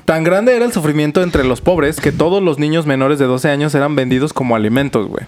Tan 0.05 0.23
grande 0.23 0.55
era 0.55 0.65
el 0.65 0.73
sufrimiento 0.73 1.23
entre 1.23 1.43
los 1.43 1.61
pobres 1.61 1.99
que 1.99 2.11
todos 2.11 2.43
los 2.43 2.59
niños 2.59 2.85
menores 2.85 3.19
de 3.19 3.25
12 3.25 3.49
años 3.49 3.73
eran 3.75 3.95
vendidos 3.95 4.33
como 4.33 4.55
alimentos, 4.55 5.07
güey. 5.07 5.25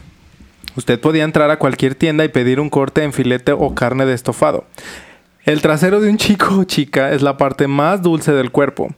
Usted 0.76 1.00
podía 1.00 1.24
entrar 1.24 1.52
a 1.52 1.60
cualquier 1.60 1.96
tienda 1.96 2.26
y 2.26 2.30
pedir 2.30 2.60
un 2.60 2.70
corte 2.70 3.04
en 3.04 3.14
filete 3.14 3.52
o 3.52 3.76
carne 3.76 4.06
de 4.06 4.14
estofado. 4.14 4.66
El 5.46 5.62
trasero 5.62 6.02
de 6.02 6.10
un 6.10 6.18
chico 6.18 6.60
o 6.60 6.64
chica 6.64 7.12
es 7.12 7.22
la 7.22 7.38
parte 7.38 7.68
más 7.68 8.02
dulce 8.02 8.32
del 8.32 8.52
cuerpo. 8.52 8.94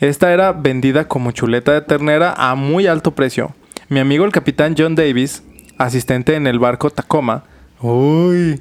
Esta 0.00 0.32
era 0.32 0.52
vendida 0.52 1.08
como 1.08 1.30
chuleta 1.30 1.72
de 1.72 1.80
ternera 1.80 2.34
a 2.36 2.54
muy 2.54 2.86
alto 2.86 3.12
precio. 3.12 3.54
Mi 3.88 4.00
amigo 4.00 4.24
el 4.24 4.32
capitán 4.32 4.74
John 4.76 4.94
Davis, 4.94 5.42
asistente 5.78 6.34
en 6.34 6.46
el 6.46 6.58
barco 6.58 6.90
Tacoma, 6.90 7.44
uy, 7.80 8.60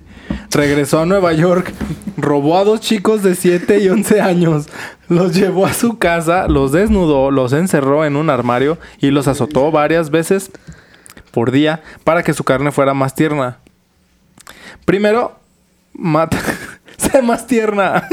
regresó 0.51 1.01
a 1.01 1.05
Nueva 1.05 1.33
York, 1.33 1.73
robó 2.17 2.57
a 2.57 2.63
dos 2.63 2.79
chicos 2.79 3.23
de 3.23 3.35
7 3.35 3.79
y 3.79 3.89
11 3.89 4.21
años, 4.21 4.67
los 5.09 5.33
llevó 5.33 5.65
a 5.65 5.73
su 5.73 5.97
casa, 5.97 6.47
los 6.47 6.71
desnudó, 6.71 7.31
los 7.31 7.53
encerró 7.53 8.05
en 8.05 8.15
un 8.15 8.29
armario 8.29 8.77
y 8.99 9.11
los 9.11 9.27
azotó 9.27 9.71
varias 9.71 10.09
veces 10.09 10.51
por 11.31 11.51
día 11.51 11.81
para 12.03 12.23
que 12.23 12.33
su 12.33 12.43
carne 12.43 12.71
fuera 12.71 12.93
más 12.93 13.15
tierna. 13.15 13.57
Primero, 14.85 15.39
mata. 15.93 16.37
sé 16.97 17.21
más 17.21 17.47
tierna. 17.47 18.07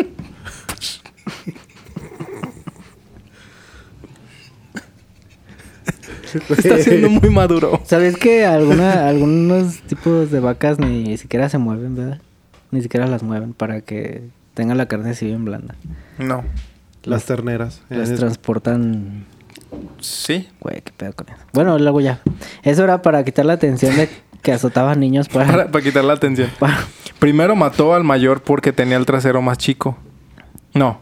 Está 6.51 6.79
siendo 6.79 7.09
muy 7.11 7.31
maduro. 7.31 7.81
¿Sabes 7.85 8.16
que 8.16 8.45
alguna, 8.47 9.09
algunos 9.09 9.81
tipos 9.83 10.31
de 10.31 10.40
vacas 10.40 10.79
ni 10.79 11.16
siquiera 11.19 11.49
se 11.49 11.59
mueven, 11.59 11.95
verdad? 11.97 12.21
Ni 12.71 12.83
siquiera 12.83 13.07
las 13.07 13.23
mueven 13.23 13.53
para 13.53 13.81
que 13.81 14.23
tengan 14.55 14.79
la 14.79 14.87
carne 14.87 15.11
así 15.11 15.27
bien 15.27 15.45
blanda. 15.45 15.75
No. 16.19 16.45
Las 17.03 17.25
terneras. 17.25 17.83
Las 17.88 18.11
Eh, 18.11 18.16
transportan... 18.16 19.25
Sí. 20.01 20.49
Güey, 20.61 20.83
qué 20.83 20.93
pedo 20.97 21.12
con 21.14 21.29
eso. 21.29 21.38
Bueno, 21.53 21.79
luego 21.79 22.01
ya. 22.01 22.21
Eso 22.62 22.85
era 22.85 23.03
para 23.03 23.23
quitar 23.25 23.45
la 23.47 23.53
atención 23.55 23.97
de 23.97 24.09
que 24.43 24.53
azotaban 24.53 24.99
niños 25.01 25.29
para... 25.29 25.47
Para, 25.47 25.71
para 25.71 25.85
quitar 25.85 26.05
la 26.05 26.14
atención. 26.14 26.51
para- 26.59 26.79
Primero 27.19 27.55
mató 27.55 27.95
al 27.95 28.03
mayor 28.03 28.43
porque 28.43 28.73
tenía 28.73 28.97
el 28.97 29.05
trasero 29.07 29.43
más 29.43 29.59
chico. 29.59 29.97
No. 30.75 30.99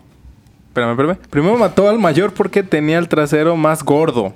Espérame, 0.68 0.90
espérame. 0.92 1.16
Primero 1.30 1.56
mató 1.56 1.88
al 1.88 1.98
mayor 1.98 2.32
porque 2.34 2.62
tenía 2.62 2.98
el 2.98 3.08
trasero 3.08 3.56
más 3.56 3.82
gordo. 3.84 4.34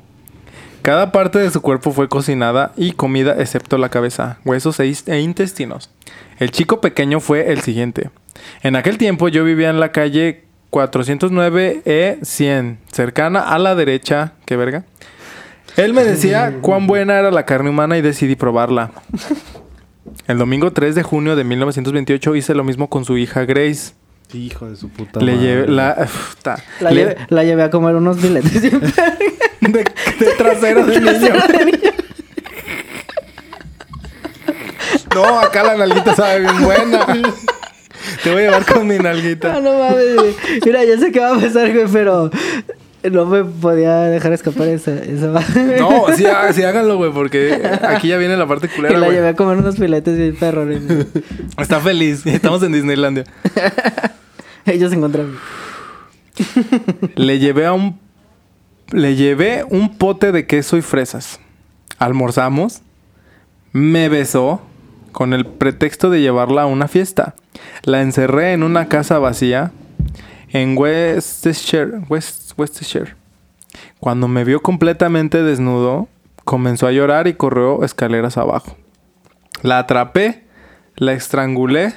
Cada 0.83 1.12
parte 1.12 1.38
de 1.38 1.51
su 1.51 1.62
cuerpo 1.62 1.92
fue 1.92 2.09
cocinada 2.09 2.73
y 2.77 2.92
comida 2.92 3.37
excepto 3.38 3.79
la 3.79 3.88
cabeza, 3.88 4.38
huesos 4.45 4.81
e, 4.81 4.92
e 5.07 5.21
intestinos. 5.21 5.90
El 6.38 6.51
chico 6.51 6.81
pequeño 6.81 7.21
fue 7.21 7.53
el 7.53 7.61
siguiente. 7.61 8.11
En 8.62 8.75
aquel 8.75 8.99
tiempo 8.99 9.29
yo 9.29 9.45
vivía 9.45 9.71
en 9.71 9.79
la 9.79 9.92
calle 9.92 10.45
409 10.71 11.83
E100, 11.85 12.79
cercana 12.90 13.40
a 13.40 13.59
la 13.59 13.75
derecha. 13.77 14.33
¿Qué 14.45 14.57
verga? 14.57 14.85
Él 15.77 15.95
me 15.95 16.03
decía 16.05 16.59
cuán 16.62 16.87
buena 16.88 17.18
era 17.18 17.31
la 17.31 17.47
carne 17.47 17.71
humana 17.71 17.97
y 17.97 18.03
decidí 18.03 18.35
probarla. 18.35 18.90
El 20.27 20.38
domingo 20.38 20.73
3 20.73 20.95
de 20.97 21.03
junio 21.05 21.37
de 21.37 21.45
1928 21.45 22.35
hice 22.35 22.55
lo 22.55 22.64
mismo 22.64 22.88
con 22.90 23.05
su 23.05 23.16
hija 23.18 23.45
Grace. 23.45 23.92
Hijo 24.35 24.68
de 24.68 24.77
su 24.77 24.88
puta 24.88 25.21
Le 25.21 25.33
madre. 25.37 25.47
llevé 25.47 25.68
la, 25.68 25.97
uf, 26.05 26.37
ta. 26.42 26.57
La, 26.81 26.90
Le- 26.90 26.97
llevé, 27.01 27.16
la 27.29 27.45
llevé 27.45 27.62
a 27.62 27.71
comer 27.71 27.95
unos 27.95 28.18
filetes. 28.18 28.62
de, 29.62 29.85
de 30.18 30.27
trasero 30.37 30.85
de 30.87 31.01
niño. 31.01 31.31
No, 35.14 35.38
acá 35.40 35.62
la 35.62 35.77
nalguita 35.77 36.14
sabe 36.14 36.40
bien 36.40 36.62
buena. 36.62 37.07
Te 38.22 38.31
voy 38.33 38.42
a 38.42 38.46
llevar 38.46 38.64
con 38.66 38.87
mi 38.87 38.98
nalguita. 38.98 39.61
no 39.61 39.79
mames. 39.79 40.16
güey. 40.16 40.35
Mira, 40.64 40.85
ya 40.85 40.98
sé 40.98 41.12
qué 41.12 41.20
va 41.20 41.37
a 41.37 41.40
pasar, 41.40 41.72
güey, 41.72 41.87
pero 41.92 42.31
no 43.11 43.27
me 43.27 43.44
podía 43.44 43.96
dejar 44.05 44.33
escapar 44.33 44.68
esa, 44.68 44.92
esa 44.94 45.27
No, 45.79 46.07
sí, 46.16 46.25
há- 46.27 46.53
sí 46.53 46.62
háganlo, 46.62 46.96
güey, 46.96 47.12
porque 47.12 47.61
aquí 47.83 48.09
ya 48.09 48.16
viene 48.16 48.37
la 48.37 48.46
parte 48.46 48.66
Y 48.66 48.70
culera, 48.70 48.94
la 48.98 49.07
güey. 49.07 49.16
llevé 49.18 49.29
a 49.29 49.37
comer 49.37 49.59
unos 49.59 49.77
filetes 49.77 50.37
perrones. 50.38 50.87
güey. 50.87 51.07
Está 51.59 51.81
feliz. 51.81 52.25
Estamos 52.27 52.62
en 52.62 52.72
Disneylandia. 52.72 53.25
Ellos 54.66 54.90
se 54.90 54.96
encontraron. 54.96 55.37
Le 57.16 57.38
llevé 57.38 57.66
a 57.66 57.72
un... 57.72 58.01
Le 58.93 59.17
llevé 59.17 59.65
un 59.71 59.97
pote 59.97 60.33
de 60.33 60.47
queso 60.47 60.77
y 60.77 60.83
fresas. 60.83 61.41
Almorzamos. 61.99 62.83
Me 63.73 64.11
besó 64.11 64.61
con 65.13 65.33
el 65.33 65.47
pretexto 65.47 66.11
de 66.11 66.21
llevarla 66.21 66.63
a 66.63 66.67
una 66.67 66.89
fiesta. 66.89 67.35
La 67.85 68.03
encerré 68.03 68.53
en 68.53 68.63
una 68.63 68.89
casa 68.89 69.19
vacía 69.19 69.73
en 70.51 70.77
Westchester, 70.77 72.03
West, 72.11 72.53
Westchester. 72.59 73.17
Cuando 73.99 74.29
me 74.29 74.45
vio 74.45 74.61
completamente 74.61 75.43
desnudo, 75.43 76.09
comenzó 76.45 76.87
a 76.87 76.93
llorar 76.93 77.29
y 77.29 77.35
corrió 77.35 77.85
escaleras 77.85 78.37
abajo. 78.37 78.77
La 79.63 79.79
atrapé, 79.79 80.45
la 80.97 81.15
estrangulé, 81.15 81.95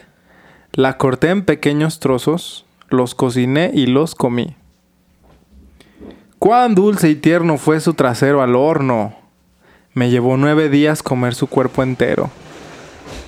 la 0.72 0.98
corté 0.98 1.30
en 1.32 1.44
pequeños 1.44 2.00
trozos, 2.00 2.66
los 2.88 3.16
cociné 3.16 3.72
y 3.74 3.88
los 3.88 4.16
comí. 4.16 4.56
Cuán 6.40 6.76
dulce 6.76 7.10
y 7.10 7.16
tierno 7.16 7.58
fue 7.58 7.80
su 7.80 7.94
trasero 7.94 8.42
al 8.42 8.56
horno. 8.56 9.16
Me 9.94 10.10
llevó 10.10 10.38
nueve 10.38 10.70
días 10.70 11.02
comer 11.02 11.34
su 11.36 11.48
cuerpo 11.48 11.82
entero. 11.82 12.30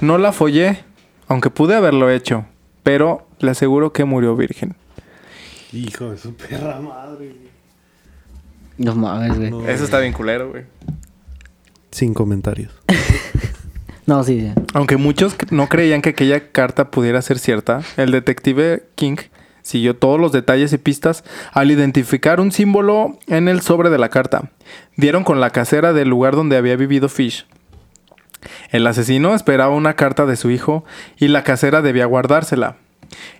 No 0.01 0.17
la 0.17 0.31
follé, 0.31 0.83
aunque 1.27 1.49
pude 1.49 1.75
haberlo 1.75 2.09
hecho, 2.09 2.45
pero 2.83 3.27
le 3.39 3.51
aseguro 3.51 3.93
que 3.93 4.05
murió 4.05 4.35
virgen. 4.35 4.75
Hijo 5.71 6.11
de 6.11 6.17
su 6.17 6.35
perra 6.35 6.79
madre. 6.79 7.35
No 8.77 8.95
mames, 8.95 9.37
güey. 9.37 9.49
No. 9.49 9.67
Eso 9.67 9.83
está 9.83 9.99
bien 9.99 10.13
culero, 10.13 10.49
güey. 10.49 10.65
Sin 11.91 12.13
comentarios. 12.13 12.71
No, 14.05 14.23
sí, 14.23 14.39
sí. 14.39 14.53
Aunque 14.73 14.95
muchos 14.95 15.35
no 15.51 15.67
creían 15.67 16.01
que 16.01 16.11
aquella 16.11 16.53
carta 16.53 16.91
pudiera 16.91 17.21
ser 17.21 17.39
cierta, 17.39 17.81
el 17.97 18.11
detective 18.11 18.87
King 18.95 19.17
siguió 19.67 19.95
todos 19.95 20.19
los 20.19 20.31
detalles 20.31 20.73
y 20.73 20.77
pistas 20.77 21.23
al 21.51 21.71
identificar 21.71 22.39
un 22.39 22.51
símbolo 22.51 23.17
en 23.27 23.47
el 23.47 23.61
sobre 23.61 23.89
de 23.89 23.97
la 23.97 24.09
carta. 24.09 24.51
Dieron 24.95 25.23
con 25.23 25.39
la 25.39 25.49
casera 25.51 25.93
del 25.93 26.09
lugar 26.09 26.35
donde 26.35 26.57
había 26.57 26.75
vivido 26.75 27.09
Fish. 27.09 27.45
El 28.71 28.87
asesino 28.87 29.35
esperaba 29.35 29.73
una 29.73 29.95
carta 29.95 30.25
de 30.25 30.35
su 30.35 30.49
hijo 30.51 30.85
y 31.17 31.27
la 31.27 31.43
casera 31.43 31.81
debía 31.81 32.05
guardársela. 32.05 32.77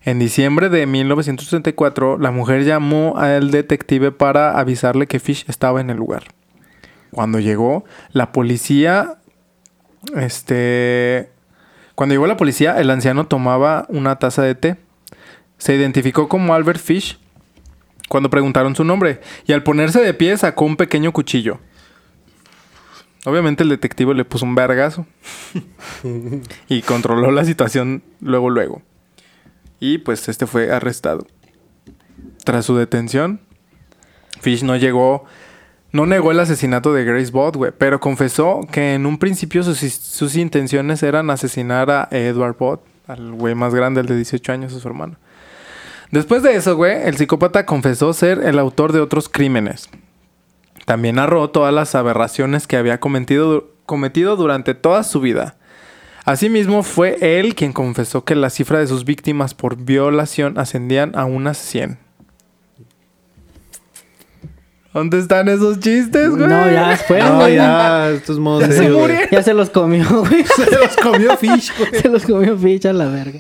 En 0.04 0.20
diciembre 0.20 0.70
de 0.70 0.86
1934, 0.86 2.18
la 2.18 2.32
mujer 2.32 2.64
llamó 2.64 3.18
al 3.18 3.52
detective 3.52 4.12
para 4.12 4.58
avisarle 4.60 5.08
que 5.08 5.20
Fish 5.20 5.46
estaba 5.48 5.82
en 5.82 5.90
el 5.90 5.98
lugar. 5.98 6.24
Cuando 7.12 7.40
llegó, 7.40 7.86
la 8.12 8.32
policía 8.32 9.18
este. 10.16 11.32
Cuando 11.96 12.14
llegó 12.14 12.28
la 12.28 12.38
policía, 12.38 12.80
el 12.80 12.90
anciano 12.90 13.28
tomaba 13.28 13.86
una 13.90 14.18
taza 14.20 14.44
de 14.44 14.56
té. 14.56 14.78
Se 15.58 15.76
identificó 15.76 16.28
como 16.28 16.54
Albert 16.54 16.80
Fish 16.80 17.18
cuando 18.08 18.30
preguntaron 18.30 18.76
su 18.76 18.84
nombre 18.84 19.22
y 19.46 19.54
al 19.54 19.64
ponerse 19.64 20.02
de 20.02 20.14
pie 20.14 20.38
sacó 20.38 20.66
un 20.66 20.78
pequeño 20.78 21.12
cuchillo. 21.12 21.60
Obviamente 23.26 23.64
el 23.64 23.70
detective 23.70 24.14
le 24.14 24.24
puso 24.24 24.46
un 24.46 24.56
vergazo 24.56 25.06
y 26.70 26.82
controló 26.82 27.32
la 27.32 27.44
situación 27.44 28.04
luego 28.22 28.50
luego. 28.50 28.82
Y 29.80 29.98
pues 29.98 30.30
este 30.30 30.48
fue 30.48 30.72
arrestado. 30.72 31.28
Tras 32.44 32.66
su 32.66 32.78
detención, 32.78 33.42
Fish 34.40 34.64
no 34.64 34.78
llegó 34.78 35.26
no 35.92 36.06
negó 36.06 36.32
el 36.32 36.40
asesinato 36.40 36.94
de 36.94 37.06
Grace 37.06 37.32
güey, 37.32 37.72
pero 37.78 38.00
confesó 38.00 38.68
que 38.72 38.94
en 38.94 39.06
un 39.06 39.18
principio 39.18 39.64
sus, 39.64 39.80
sus 39.80 40.36
intenciones 40.36 41.02
eran 41.02 41.30
asesinar 41.30 41.90
a 41.90 42.08
Edward 42.12 42.58
Bott, 42.58 42.82
al 43.08 43.34
güey 43.34 43.56
más 43.56 43.74
grande, 43.74 44.02
el 44.02 44.08
de 44.08 44.16
18 44.16 44.52
años, 44.52 44.74
a 44.74 44.80
su 44.80 44.88
hermano. 44.88 45.18
Después 46.12 46.42
de 46.44 46.56
eso, 46.56 46.76
güey, 46.76 47.06
el 47.06 47.18
psicópata 47.18 47.66
confesó 47.66 48.14
ser 48.14 48.40
el 48.44 48.60
autor 48.60 48.94
de 48.94 49.02
otros 49.02 49.28
crímenes. 49.30 49.90
También 50.86 51.16
narró 51.16 51.50
todas 51.50 51.74
las 51.74 51.96
aberraciones 51.96 52.66
que 52.66 52.78
había 52.78 53.00
cometido, 53.00 53.70
cometido 53.86 54.36
durante 54.38 54.74
toda 54.74 55.04
su 55.04 55.20
vida. 55.20 55.58
Asimismo, 56.24 56.84
fue 56.84 57.18
él 57.40 57.56
quien 57.56 57.74
confesó 57.74 58.24
que 58.24 58.36
la 58.36 58.50
cifra 58.50 58.80
de 58.80 58.88
sus 58.88 59.04
víctimas 59.06 59.54
por 59.54 59.76
violación 59.78 60.58
ascendían 60.58 61.12
a 61.16 61.26
unas 61.26 61.58
100. 61.58 62.00
¿Dónde 64.94 65.20
están 65.20 65.48
esos 65.48 65.80
chistes, 65.80 66.30
güey? 66.32 66.48
No, 66.50 66.72
ya 66.72 66.98
fueron, 66.98 67.30
No, 67.34 67.36
güey. 67.42 67.56
ya, 67.56 68.10
estos 68.16 68.40
modos 68.40 68.68
Ya 68.68 68.72
se 68.74 68.90
murieron. 68.90 69.30
Ya 69.32 69.44
se 69.44 69.54
los 69.54 69.70
comió, 69.70 70.06
güey. 70.22 70.44
Se 70.56 70.72
los 70.72 70.96
comió 70.98 71.38
Fish, 71.38 71.72
güey. 71.78 72.02
Se 72.02 72.10
los 72.10 72.24
comió 72.26 72.58
ficha 72.58 72.92
la 72.94 73.06
verga. 73.06 73.40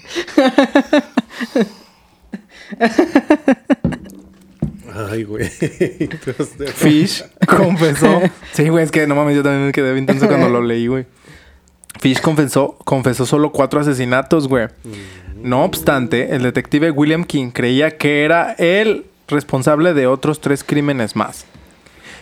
Ay, 4.93 5.23
güey. 5.23 5.47
Fish 6.75 7.23
confesó. 7.45 8.21
Sí, 8.53 8.69
güey, 8.69 8.83
es 8.83 8.91
que 8.91 9.05
no 9.05 9.15
mames, 9.15 9.35
yo 9.35 9.43
también 9.43 9.67
me 9.67 9.71
quedé 9.71 9.93
bien 9.93 10.07
tenso 10.07 10.27
cuando 10.27 10.49
lo 10.49 10.61
leí, 10.61 10.87
güey. 10.87 11.05
Fish 11.99 12.21
confesó, 12.21 12.77
confesó 12.83 13.25
solo 13.25 13.51
cuatro 13.51 13.79
asesinatos, 13.79 14.47
güey. 14.47 14.67
No 15.41 15.63
obstante, 15.63 16.35
el 16.35 16.41
detective 16.41 16.89
William 16.91 17.23
King 17.23 17.51
creía 17.51 17.97
que 17.97 18.25
era 18.25 18.53
el 18.53 19.05
responsable 19.27 19.93
de 19.93 20.07
otros 20.07 20.41
tres 20.41 20.63
crímenes 20.63 21.15
más. 21.15 21.45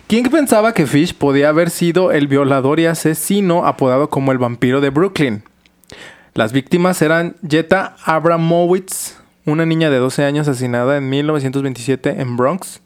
King 0.08 0.26
pensaba 0.30 0.74
que 0.74 0.86
Fish 0.88 1.16
podía 1.16 1.50
haber 1.50 1.70
sido 1.70 2.12
el 2.12 2.28
violador 2.28 2.80
y 2.80 2.86
asesino 2.86 3.66
apodado 3.66 4.10
como 4.10 4.32
el 4.32 4.38
vampiro 4.38 4.82
de 4.82 4.90
Brooklyn. 4.90 5.44
Las 6.34 6.52
víctimas 6.52 7.02
eran 7.02 7.38
Jetta 7.48 7.96
Abramowitz, 8.04 9.16
una 9.46 9.66
niña 9.66 9.90
de 9.90 9.98
12 9.98 10.24
años 10.24 10.48
asesinada 10.48 10.98
en 10.98 11.10
1927 11.10 12.22
en 12.22 12.38
Bronx. 12.38 12.82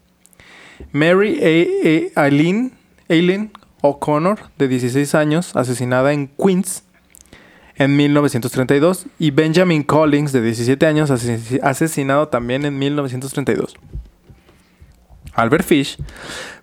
Mary 0.92 2.12
Aileen, 2.16 2.74
Aileen 3.10 3.52
O'Connor, 3.82 4.40
de 4.58 4.68
16 4.68 5.16
años, 5.16 5.56
asesinada 5.56 6.14
en 6.14 6.28
Queens 6.28 6.84
en 7.76 7.96
1932. 7.96 9.06
Y 9.20 9.32
Benjamin 9.32 9.84
Collins, 9.84 10.32
de 10.34 10.42
17 10.42 10.86
años, 10.86 11.10
ases- 11.12 11.60
asesinado 11.64 12.28
también 12.28 12.66
en 12.66 12.78
1932. 12.78 13.76
Albert 15.34 15.66
Fish 15.66 15.98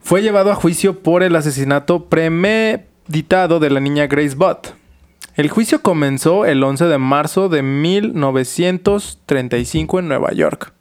fue 0.01 0.22
llevado 0.22 0.51
a 0.51 0.55
juicio 0.55 1.01
por 1.03 1.22
el 1.22 1.34
asesinato 1.36 2.07
premeditado 2.11 3.61
de 3.61 3.70
la 3.70 3.80
niña 3.80 4.07
Grace 4.07 4.34
Butt. 4.34 4.68
El 5.37 5.51
juicio 5.51 5.82
comenzó 5.82 6.47
el 6.47 6.62
11 6.64 6.87
de 6.87 6.97
marzo 6.99 7.49
de 7.51 7.62
1935 7.62 9.99
en 9.99 10.09
Nueva 10.09 10.32
York. 10.32 10.72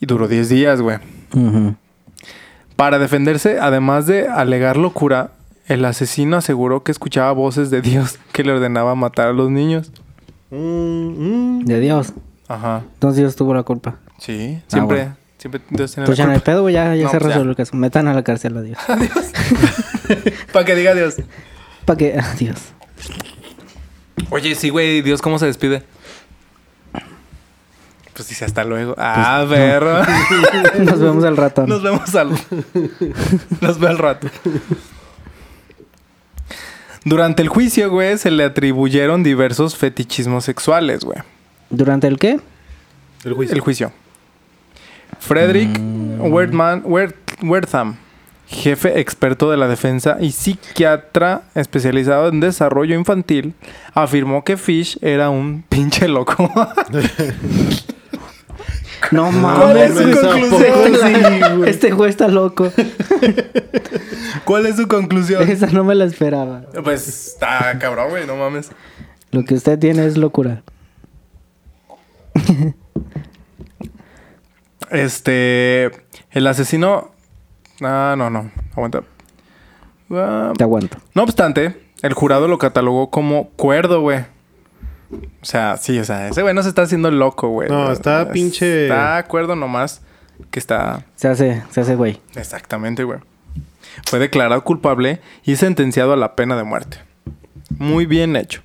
Y 0.00 0.06
duró 0.06 0.28
10 0.28 0.48
días, 0.48 0.80
güey. 0.80 0.98
Para 2.76 2.98
defenderse, 2.98 3.58
además 3.60 4.06
de 4.06 4.28
alegar 4.28 4.76
locura, 4.76 5.32
el 5.66 5.84
asesino 5.84 6.36
aseguró 6.36 6.82
que 6.84 6.92
escuchaba 6.92 7.32
voces 7.32 7.70
de 7.70 7.82
Dios 7.82 8.18
que 8.32 8.44
le 8.44 8.52
ordenaba 8.52 8.94
matar 8.94 9.28
a 9.28 9.32
los 9.32 9.50
niños. 9.50 9.90
Mm, 10.50 11.56
mm. 11.58 11.64
De 11.64 11.80
Dios. 11.80 12.12
Ajá. 12.46 12.82
Entonces 12.94 13.18
Dios 13.18 13.36
tuvo 13.36 13.52
la 13.54 13.62
culpa. 13.62 13.96
Sí, 14.18 14.60
siempre, 14.68 14.96
bueno. 14.98 15.16
siempre 15.38 15.60
Dios 15.70 15.92
tiene 15.92 16.06
Pues 16.06 16.16
ya 16.16 16.24
la 16.24 16.28
no 16.28 16.32
hay 16.34 16.38
culpa. 16.40 16.52
pedo. 16.52 16.70
Ya, 16.70 16.94
ya 16.94 17.04
No, 17.04 17.10
se 17.10 17.18
pues 17.18 17.28
resuelve 17.28 17.50
el 17.50 17.56
caso. 17.56 17.76
Metan 17.76 18.08
a 18.08 18.14
la 18.14 18.22
cárcel 18.22 18.56
a 18.56 18.62
Dios. 18.62 18.78
Para 20.52 20.64
que 20.64 20.74
diga 20.74 20.94
Dios. 20.94 21.16
¿Para 21.88 21.96
qué? 21.96 22.18
Adiós. 22.22 22.58
Oye, 24.28 24.54
sí, 24.54 24.68
güey, 24.68 25.00
Dios, 25.00 25.22
¿cómo 25.22 25.38
se 25.38 25.46
despide? 25.46 25.82
Pues 28.12 28.28
dice 28.28 28.44
hasta 28.44 28.62
luego. 28.64 28.94
Ah, 28.98 29.46
perro. 29.48 30.02
Nos 30.84 31.00
vemos 31.00 31.24
al 31.24 31.36
rato. 31.38 31.66
Nos 31.66 31.82
vemos 31.82 32.14
al. 32.14 32.30
Nos 33.62 33.78
veo 33.80 33.88
al 33.88 33.96
rato. 33.98 34.28
Durante 37.04 37.40
el 37.42 37.48
juicio, 37.48 37.90
güey, 37.90 38.18
se 38.18 38.30
le 38.30 38.44
atribuyeron 38.44 39.22
diversos 39.22 39.76
fetichismos 39.76 40.44
sexuales, 40.44 41.04
güey. 41.04 41.18
¿Durante 41.70 42.06
el 42.06 42.18
qué? 42.18 42.38
El 43.24 43.32
juicio. 43.32 43.54
El 43.54 43.60
juicio. 43.60 43.92
Frederick 45.20 45.78
Wert- 46.18 46.84
Wertham, 47.42 47.96
jefe 48.48 48.98
experto 49.00 49.50
de 49.50 49.56
la 49.58 49.68
defensa 49.68 50.16
y 50.20 50.32
psiquiatra 50.32 51.42
especializado 51.54 52.28
en 52.28 52.40
desarrollo 52.40 52.94
infantil, 52.94 53.54
afirmó 53.94 54.42
que 54.42 54.56
Fish 54.56 54.98
era 55.02 55.30
un 55.30 55.62
pinche 55.68 56.08
loco. 56.08 56.50
No 59.12 59.30
¿Cuál 59.30 59.76
es 59.76 59.94
mames. 59.94 60.16
su 60.18 60.26
conclusión? 60.26 60.94
Este- 61.64 61.70
Este 61.70 61.90
juez 61.92 62.10
está 62.10 62.26
loco. 62.26 62.70
¿Cuál 64.44 64.66
es 64.66 64.74
su 64.76 64.88
conclusión? 64.88 65.48
Esa 65.48 65.66
no 65.68 65.84
me 65.84 65.94
la 65.94 66.04
esperaba. 66.04 66.62
Pues 66.82 67.06
está 67.06 67.78
cabrón, 67.78 68.10
güey, 68.10 68.26
no 68.26 68.34
mames. 68.36 68.70
Lo 69.30 69.44
que 69.44 69.54
usted 69.54 69.78
tiene 69.78 70.04
es 70.04 70.16
locura. 70.16 70.62
Este. 74.90 75.90
El 76.30 76.46
asesino. 76.46 77.12
Ah, 77.80 78.14
no, 78.16 78.30
no. 78.30 78.50
Aguanta. 78.72 79.02
Te 80.56 80.64
aguanto. 80.64 80.96
no 81.14 81.22
obstante, 81.22 81.76
el 82.00 82.14
jurado 82.14 82.48
lo 82.48 82.56
catalogó 82.58 83.10
como 83.10 83.50
cuerdo, 83.50 84.00
güey. 84.00 84.20
O 85.10 85.44
sea, 85.44 85.76
sí, 85.76 85.98
o 85.98 86.04
sea, 86.04 86.28
ese 86.28 86.40
güey 86.42 86.54
no 86.54 86.62
se 86.62 86.70
está 86.70 86.82
haciendo 86.82 87.10
loco, 87.10 87.48
güey. 87.48 87.68
No, 87.68 87.92
está 87.92 88.30
pinche- 88.32 88.84
Está 88.84 89.22
cuerdo 89.26 89.54
nomás. 89.54 90.02
Que 90.50 90.58
está. 90.58 91.04
Se 91.16 91.28
hace, 91.28 91.62
se 91.70 91.80
hace 91.80 91.94
güey. 91.96 92.20
Exactamente, 92.36 93.04
güey. 93.04 93.18
Fue 94.06 94.18
declarado 94.18 94.62
culpable 94.64 95.20
y 95.44 95.56
sentenciado 95.56 96.12
a 96.12 96.16
la 96.16 96.36
pena 96.36 96.56
de 96.56 96.62
muerte. 96.64 96.98
Muy 97.78 98.06
bien 98.06 98.36
hecho. 98.36 98.62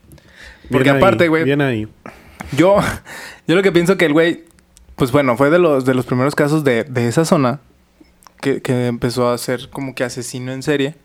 Porque 0.72 0.92
Bien 0.92 0.98
aparte, 0.98 1.28
güey, 1.28 1.44
Bien 1.44 1.62
ahí. 1.62 1.88
yo, 2.56 2.78
yo 3.48 3.56
lo 3.56 3.64
que 3.64 3.72
pienso 3.72 3.98
que 3.98 4.06
el 4.06 4.14
güey, 4.14 4.46
pues 4.96 5.12
bueno, 5.12 5.36
fue 5.36 5.50
de 5.50 5.60
los, 5.60 5.84
de 5.86 5.94
los 5.94 6.06
primeros 6.06 6.36
casos 6.36 6.64
de, 6.64 6.84
de 6.86 7.08
esa 7.08 7.26
zona 7.26 7.60
que, 8.44 8.62
que 8.62 8.88
empezó 8.88 9.30
a 9.30 9.38
ser 9.38 9.70
como 9.70 9.96
que 9.96 10.04
asesino 10.04 10.52
en 10.52 10.62
serie, 10.64 10.96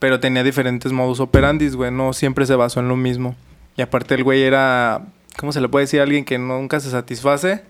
pero 0.00 0.18
tenía 0.18 0.42
diferentes 0.42 0.90
modus 0.92 1.20
operandis, 1.20 1.76
güey, 1.76 1.92
no 1.92 2.12
siempre 2.12 2.44
se 2.44 2.56
basó 2.56 2.80
en 2.80 2.88
lo 2.88 2.96
mismo. 2.96 3.36
Y 3.76 3.82
aparte 3.82 4.16
el 4.16 4.24
güey 4.24 4.42
era, 4.42 5.02
¿cómo 5.38 5.52
se 5.52 5.60
le 5.60 5.68
puede 5.68 5.84
decir 5.84 6.00
a 6.00 6.02
alguien 6.02 6.24
que 6.24 6.38
nunca 6.38 6.80
se 6.80 6.90
satisface? 6.90 7.62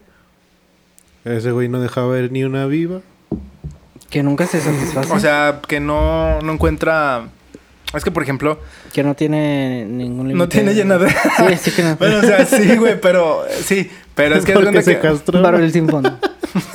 Ese 1.24 1.52
güey 1.52 1.68
no 1.68 1.78
dejaba 1.78 2.08
ver 2.08 2.32
ni 2.32 2.42
una 2.42 2.66
viva. 2.66 3.00
Que 4.10 4.22
nunca 4.22 4.46
se 4.46 4.60
satisface. 4.60 5.12
O 5.12 5.20
sea, 5.20 5.60
que 5.68 5.78
no, 5.78 6.40
no 6.40 6.52
encuentra... 6.54 7.28
Es 7.94 8.02
que, 8.04 8.10
por 8.10 8.22
ejemplo, 8.22 8.58
que 8.94 9.02
no 9.02 9.14
tiene 9.14 9.84
ningún 9.84 10.28
límite. 10.28 10.38
no 10.38 10.48
tiene 10.48 10.74
llenadera. 10.74 11.14
Sí, 11.50 11.70
sí 11.70 11.70
que 11.72 11.82
no. 11.82 11.96
bueno, 11.96 12.16
o 12.18 12.22
sea, 12.22 12.46
sí, 12.46 12.76
güey, 12.76 12.98
pero... 12.98 13.44
Sí, 13.62 13.90
pero 14.14 14.36
es 14.36 14.44
que... 14.46 14.54
Porque 14.54 14.70
cuenta 14.70 14.82
se 14.82 14.94
que- 14.96 15.00
castró. 15.02 15.36
Un 15.38 15.42
barril 15.44 15.70
sin 15.70 15.86
fondo. 15.88 16.18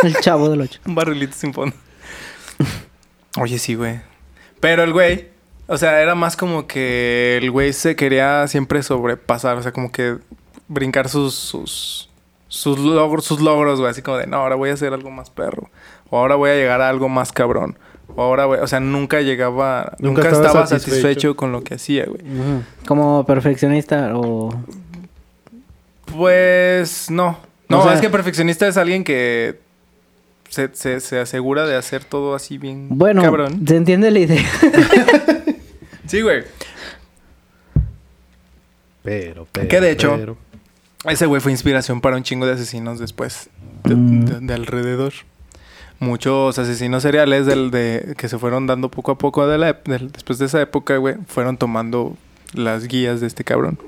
El 0.03 0.15
chavo 0.17 0.49
del 0.49 0.61
ocho. 0.61 0.79
Un 0.85 0.93
barrilito 0.93 1.33
sin 1.35 1.53
fondo. 1.53 1.75
Oye, 3.39 3.59
sí, 3.59 3.75
güey. 3.75 3.99
Pero 4.59 4.83
el 4.83 4.93
güey, 4.93 5.27
o 5.67 5.77
sea, 5.77 6.01
era 6.01 6.15
más 6.15 6.35
como 6.35 6.65
que 6.67 7.37
el 7.41 7.51
güey 7.51 7.73
se 7.73 7.95
quería 7.95 8.47
siempre 8.47 8.81
sobrepasar, 8.83 9.57
o 9.57 9.61
sea, 9.63 9.71
como 9.71 9.91
que 9.91 10.17
brincar 10.67 11.09
sus 11.09 11.35
sus 11.35 12.09
sus 12.49 12.79
logros, 12.79 13.25
sus 13.25 13.39
logros, 13.41 13.79
güey, 13.79 13.91
así 13.91 14.01
como 14.01 14.17
de, 14.17 14.25
no, 14.27 14.37
ahora 14.37 14.55
voy 14.55 14.69
a 14.69 14.73
hacer 14.73 14.93
algo 14.93 15.11
más 15.11 15.29
perro, 15.29 15.69
o 16.09 16.17
ahora 16.17 16.35
voy 16.35 16.49
a 16.49 16.55
llegar 16.55 16.81
a 16.81 16.89
algo 16.89 17.09
más 17.09 17.31
cabrón. 17.31 17.77
O 18.15 18.21
ahora, 18.23 18.45
güey, 18.45 18.61
o 18.61 18.67
sea, 18.67 18.79
nunca 18.79 19.19
llegaba, 19.21 19.93
nunca, 19.99 20.21
Nunca 20.23 20.29
estaba, 20.29 20.47
estaba 20.47 20.67
satisfecho. 20.67 21.01
satisfecho. 21.01 21.35
con 21.35 21.51
lo 21.51 21.61
que 21.63 21.75
hacía, 21.75 22.05
güey. 22.05 22.21
Como 22.87 23.25
perfeccionista 23.25 24.11
o... 24.15 24.49
Pues 26.05 27.09
no. 27.11 27.37
No, 27.69 27.79
O 27.79 27.83
sea- 27.83 27.93
es 27.93 28.01
que 28.01 28.09
perfeccionista 28.09 28.67
es 28.67 28.77
alguien 28.77 29.03
que 29.03 29.59
se, 30.49 30.69
se, 30.73 30.99
se 30.99 31.19
asegura 31.19 31.65
de 31.65 31.75
hacer 31.75 32.03
todo 32.03 32.35
así 32.35 32.57
bien 32.57 32.87
Bueno, 32.89 33.21
cabrón. 33.21 33.63
se 33.67 33.75
entiende 33.75 34.11
la 34.11 34.19
idea. 34.19 34.43
Sí, 36.07 36.21
güey. 36.21 36.43
Pero, 39.03 39.47
pero. 39.51 39.67
Que 39.67 39.81
de 39.81 39.91
hecho- 39.91 40.15
pero. 40.17 40.37
Ese 41.05 41.25
güey 41.25 41.41
fue 41.41 41.51
inspiración 41.51 42.01
para 42.01 42.17
un 42.17 42.23
chingo 42.23 42.45
de 42.45 42.53
asesinos 42.53 42.99
después 42.99 43.49
de, 43.83 43.95
Mm. 43.95 44.25
de- 44.25 44.39
de 44.41 44.53
alrededor. 44.53 45.13
Muchos 45.99 46.57
asesinos 46.59 47.03
seriales 47.03 47.45
del, 47.45 47.71
de, 47.71 48.13
que 48.17 48.27
se 48.29 48.37
fueron 48.37 48.67
dando 48.67 48.89
poco 48.89 49.11
a 49.11 49.17
poco 49.17 49.47
de 49.47 49.57
la 49.57 49.73
después 49.83 50.37
de 50.39 50.45
esa 50.45 50.61
época, 50.61 50.97
güey, 50.97 51.15
fueron 51.27 51.57
tomando 51.57 52.15
las 52.53 52.87
guías 52.87 53.19
de 53.21 53.27
este 53.27 53.43
cabrón. 53.43 53.79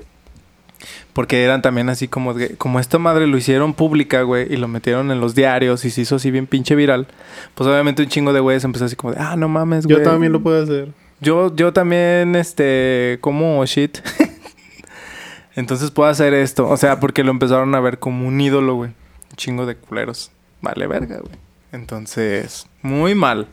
Porque 1.12 1.44
eran 1.44 1.62
también 1.62 1.88
así 1.88 2.08
como 2.08 2.34
como 2.58 2.80
esta 2.80 2.98
madre 2.98 3.26
lo 3.26 3.36
hicieron 3.36 3.74
pública, 3.74 4.22
güey, 4.22 4.52
y 4.52 4.56
lo 4.56 4.68
metieron 4.68 5.10
en 5.10 5.20
los 5.20 5.34
diarios 5.34 5.84
y 5.84 5.90
se 5.90 6.02
hizo 6.02 6.16
así 6.16 6.30
bien 6.30 6.46
pinche 6.46 6.74
viral. 6.74 7.06
Pues 7.54 7.68
obviamente 7.68 8.02
un 8.02 8.08
chingo 8.08 8.32
de 8.32 8.40
güeyes 8.40 8.64
empezó 8.64 8.84
así 8.86 8.96
como 8.96 9.12
de, 9.12 9.20
ah, 9.20 9.36
no 9.36 9.48
mames, 9.48 9.86
güey. 9.86 9.98
Yo 9.98 10.02
también 10.04 10.32
lo 10.32 10.40
puedo 10.42 10.62
hacer. 10.62 10.92
Yo, 11.20 11.54
yo 11.54 11.72
también, 11.72 12.34
este, 12.34 13.18
como 13.20 13.64
shit. 13.66 13.98
Entonces 15.54 15.90
puedo 15.90 16.08
hacer 16.08 16.32
esto. 16.32 16.68
O 16.68 16.76
sea, 16.76 16.98
porque 17.00 17.24
lo 17.24 17.30
empezaron 17.30 17.74
a 17.74 17.80
ver 17.80 17.98
como 17.98 18.26
un 18.26 18.40
ídolo, 18.40 18.74
güey. 18.74 18.90
Un 18.90 19.36
chingo 19.36 19.66
de 19.66 19.76
culeros. 19.76 20.30
Vale, 20.62 20.86
verga, 20.86 21.18
güey. 21.18 21.34
Entonces, 21.72 22.66
muy 22.82 23.14
mal. 23.14 23.48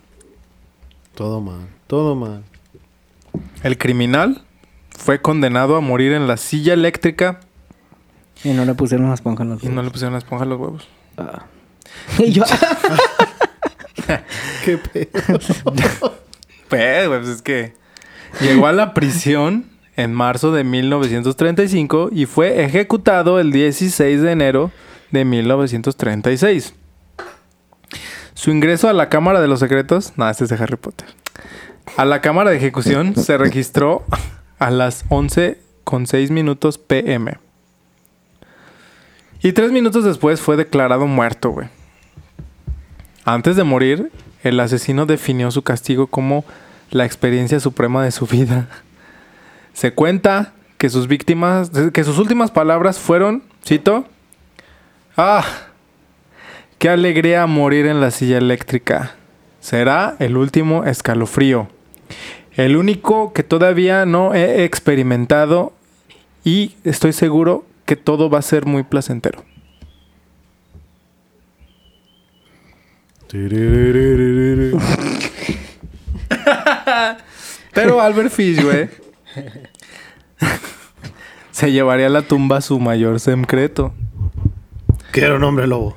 Todo 1.16 1.42
mal. 1.42 1.68
Todo 1.88 2.16
mal. 2.16 2.44
El 3.64 3.78
criminal 3.78 4.42
fue 4.98 5.22
condenado 5.22 5.78
a 5.78 5.82
morir 5.82 6.12
en 6.12 6.28
la 6.28 6.36
silla 6.38 6.74
eléctrica 6.74 7.40
Y 8.44 8.50
no 8.50 8.66
le 8.66 8.74
pusieron 8.74 9.06
una 9.06 9.14
esponja 9.14 9.44
en 9.44 9.50
los 9.52 9.64
y 9.64 9.70
no 9.70 9.82
le 9.84 9.92
pusieron 9.92 10.14
la 10.14 10.20
esponja 10.20 10.44
a 10.44 10.48
los 10.48 10.60
huevos. 10.60 10.90
Ah. 11.18 11.46
Y 12.20 12.32
yo... 12.32 12.44
Qué 14.66 14.78
pedo. 14.78 15.40
Pues, 16.70 17.08
pues 17.08 17.28
es 17.28 17.42
que 17.42 17.74
llegó 18.42 18.68
a 18.68 18.74
la 18.74 18.94
prisión 18.94 19.66
en 19.96 20.14
marzo 20.14 20.52
de 20.52 20.64
1935 20.64 22.10
y 22.12 22.26
fue 22.26 22.64
ejecutado 22.64 23.40
el 23.40 23.52
16 23.52 24.22
de 24.22 24.32
enero 24.32 24.72
de 25.12 25.26
1936. 25.26 26.74
Su 28.34 28.52
ingreso 28.52 28.90
a 28.90 28.94
la 28.94 29.10
Cámara 29.10 29.42
de 29.42 29.48
los 29.48 29.60
Secretos, 29.60 30.14
no, 30.16 30.30
este 30.30 30.44
es 30.44 30.50
de 30.50 30.58
Harry 30.58 30.76
Potter. 30.76 31.08
A 31.96 32.06
la 32.06 32.22
Cámara 32.22 32.52
de 32.52 32.58
Ejecución 32.58 33.16
se 33.16 33.38
registró 33.38 34.06
a 34.60 34.72
las 34.72 35.06
11 35.10 35.60
con 35.84 36.08
6 36.08 36.32
minutos 36.32 36.78
pm. 36.78 37.38
Y 39.42 39.54
tres 39.54 39.72
minutos 39.72 40.04
después 40.04 40.42
fue 40.42 40.58
declarado 40.58 41.06
muerto, 41.06 41.52
güey. 41.52 41.68
Antes 43.24 43.56
de 43.56 43.64
morir, 43.64 44.12
el 44.44 44.60
asesino 44.60 45.06
definió 45.06 45.52
su 45.52 45.62
castigo 45.62 46.08
como 46.08 46.44
la 46.92 47.06
experiencia 47.06 47.60
suprema 47.60 48.04
de 48.04 48.12
su 48.12 48.26
vida. 48.26 48.68
Se 49.74 49.94
cuenta 49.94 50.54
que 50.78 50.90
sus 50.90 51.08
víctimas, 51.08 51.72
que 51.94 52.04
sus 52.04 52.18
últimas 52.18 52.52
palabras 52.52 53.00
fueron, 53.00 53.44
cito, 53.66 54.06
ah, 55.16 55.46
qué 56.80 56.90
alegría 56.90 57.46
morir 57.48 57.86
en 57.86 58.02
la 58.02 58.12
silla 58.12 58.38
eléctrica. 58.38 59.16
Será 59.60 60.16
el 60.20 60.38
último 60.38 60.84
escalofrío. 60.84 61.68
El 62.58 62.76
único 62.76 63.32
que 63.34 63.44
todavía 63.44 64.06
no 64.08 64.34
he 64.34 64.64
experimentado 64.64 65.74
y 66.44 66.76
estoy 66.84 67.14
seguro 67.14 67.66
que 67.86 67.96
todo 67.96 68.32
va 68.32 68.40
a 68.40 68.42
ser 68.42 68.66
muy 68.66 68.82
placentero. 68.82 69.46
Pero 77.74 78.02
Albert 78.02 78.32
Fish, 78.32 78.64
güey, 78.64 78.90
se 81.52 81.72
llevaría 81.72 82.08
a 82.08 82.10
la 82.10 82.24
tumba 82.24 82.62
su 82.62 82.80
mayor 82.80 83.20
secreto. 83.20 83.94
Quiero 85.12 85.36
un 85.36 85.44
hombre 85.44 85.68
lobo. 85.68 85.96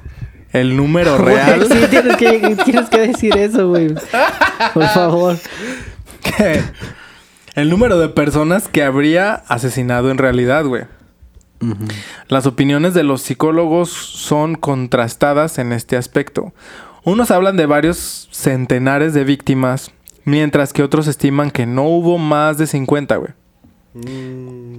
El 0.52 0.76
número 0.76 1.16
real. 1.16 1.66
sí, 1.70 1.86
tienes 1.88 2.16
que, 2.16 2.56
tienes 2.64 2.90
que 2.90 2.98
decir 2.98 3.34
eso, 3.36 3.68
güey. 3.68 3.94
Por 4.74 4.88
favor. 4.88 5.38
Que- 6.20 6.60
el 7.54 7.70
número 7.70 7.98
de 7.98 8.08
personas 8.08 8.68
que 8.68 8.82
habría 8.82 9.34
asesinado 9.48 10.10
en 10.10 10.18
realidad, 10.18 10.64
güey. 10.64 10.84
Las 12.28 12.46
opiniones 12.46 12.94
de 12.94 13.02
los 13.02 13.20
psicólogos 13.20 13.90
son 13.90 14.54
contrastadas 14.54 15.58
en 15.58 15.72
este 15.74 15.98
aspecto. 15.98 16.54
Unos 17.04 17.30
hablan 17.30 17.58
de 17.58 17.66
varios 17.66 18.28
centenares 18.32 19.12
de 19.12 19.24
víctimas, 19.24 19.90
mientras 20.24 20.72
que 20.72 20.82
otros 20.82 21.06
estiman 21.06 21.50
que 21.50 21.66
no 21.66 21.82
hubo 21.84 22.16
más 22.16 22.56
de 22.56 22.66
50, 22.66 23.16
güey. 23.16 23.32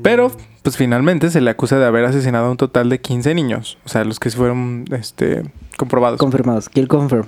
Pero, 0.02 0.32
pues 0.64 0.76
finalmente 0.78 1.30
se 1.30 1.42
le 1.42 1.52
acusa 1.52 1.78
de 1.78 1.86
haber 1.86 2.06
asesinado 2.06 2.48
a 2.48 2.52
un 2.52 2.58
total 2.58 2.90
de 2.90 3.00
15 3.00 3.36
niños. 3.36 3.78
O 3.86 3.90
sea, 3.90 4.04
los 4.04 4.20
que 4.20 4.32
fueron 4.32 4.86
este, 4.92 5.44
comprobados. 5.78 6.20
Confirmados. 6.20 6.68
Kill 6.70 6.88
confirm. 6.88 7.26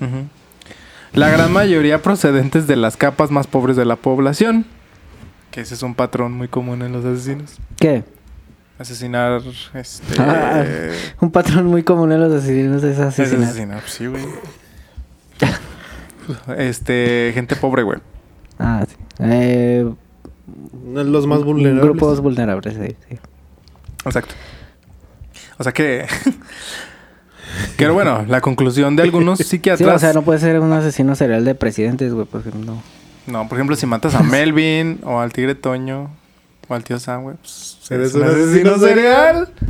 Ujú. 0.00 0.26
La 1.16 1.30
gran 1.30 1.50
mayoría 1.50 2.02
procedentes 2.02 2.66
de 2.66 2.76
las 2.76 2.98
capas 2.98 3.30
más 3.30 3.46
pobres 3.46 3.74
de 3.76 3.86
la 3.86 3.96
población. 3.96 4.66
Que 5.50 5.62
ese 5.62 5.72
es 5.72 5.82
un 5.82 5.94
patrón 5.94 6.32
muy 6.32 6.46
común 6.46 6.82
en 6.82 6.92
los 6.92 7.06
asesinos. 7.06 7.56
¿Qué? 7.76 8.04
Asesinar, 8.78 9.40
este... 9.72 10.14
Ah, 10.20 10.62
Un 11.20 11.30
patrón 11.30 11.68
muy 11.68 11.82
común 11.82 12.12
en 12.12 12.20
los 12.20 12.30
asesinos 12.34 12.84
es 12.84 12.98
es 12.98 13.00
asesinar. 13.00 13.44
asesinar, 13.48 13.80
pues 13.80 13.92
sí, 13.94 14.06
güey. 14.06 14.24
este, 16.58 17.30
gente 17.32 17.56
pobre, 17.56 17.82
güey. 17.82 17.98
Ah, 18.58 18.84
sí. 18.86 18.94
Eh, 19.20 19.90
Los 20.92 21.26
más 21.26 21.42
vulnerables. 21.42 21.82
Grupos 21.82 22.20
vulnerables, 22.20 22.74
sí. 22.74 22.94
sí. 23.08 23.18
Exacto. 24.04 24.34
O 25.56 25.62
sea 25.62 25.72
que... 25.72 26.04
Pero 27.76 27.94
bueno, 27.94 28.24
la 28.26 28.40
conclusión 28.40 28.96
de 28.96 29.02
algunos 29.02 29.38
Sí, 29.38 29.44
psiquiatras... 29.44 29.96
o 29.96 29.98
sea, 29.98 30.12
no 30.12 30.22
puede 30.22 30.38
ser 30.40 30.58
un 30.60 30.72
asesino 30.72 31.14
serial 31.14 31.44
de 31.44 31.54
presidentes, 31.54 32.12
güey, 32.12 32.26
porque 32.26 32.50
no. 32.50 32.82
No, 33.26 33.48
por 33.48 33.58
ejemplo, 33.58 33.76
si 33.76 33.86
matas 33.86 34.14
a 34.14 34.22
Melvin 34.24 35.00
o 35.04 35.20
al 35.20 35.32
tigre 35.32 35.54
Toño 35.54 36.10
o 36.68 36.74
al 36.74 36.84
tío 36.84 36.98
Sam, 36.98 37.22
güey, 37.22 37.36
pues 37.36 37.78
Eres 37.90 38.14
un 38.14 38.22
un 38.22 38.28
asesino 38.28 38.74
asesino 38.74 38.78
serial. 38.78 39.48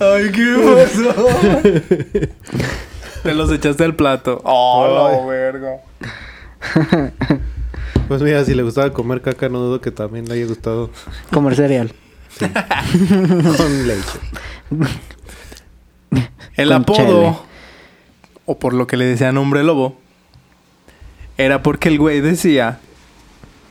Ay, 0.00 0.30
¿qué 0.30 0.54
pasó? 0.64 1.28
Te 3.24 3.34
los 3.34 3.50
echaste 3.50 3.82
al 3.84 3.96
plato. 3.96 4.40
Oh, 4.44 5.08
Ay. 5.08 5.16
no, 5.16 5.26
verga. 5.26 5.80
Pues 8.08 8.22
mira, 8.22 8.44
si 8.44 8.54
le 8.54 8.62
gustaba 8.62 8.92
comer 8.92 9.20
caca, 9.20 9.48
no 9.48 9.58
dudo 9.60 9.80
que 9.80 9.90
también 9.90 10.26
le 10.28 10.34
haya 10.34 10.46
gustado 10.46 10.90
Comer 11.30 11.54
cereal. 11.54 11.92
con 13.56 13.86
leche. 13.86 14.18
El 16.56 16.68
Con 16.68 16.76
apodo, 16.76 16.96
chele. 17.22 17.36
o 18.46 18.58
por 18.58 18.72
lo 18.74 18.86
que 18.86 18.96
le 18.96 19.04
decían 19.04 19.36
hombre 19.36 19.62
lobo, 19.62 19.98
era 21.36 21.62
porque 21.62 21.88
el 21.88 21.98
güey 21.98 22.20
decía. 22.20 22.80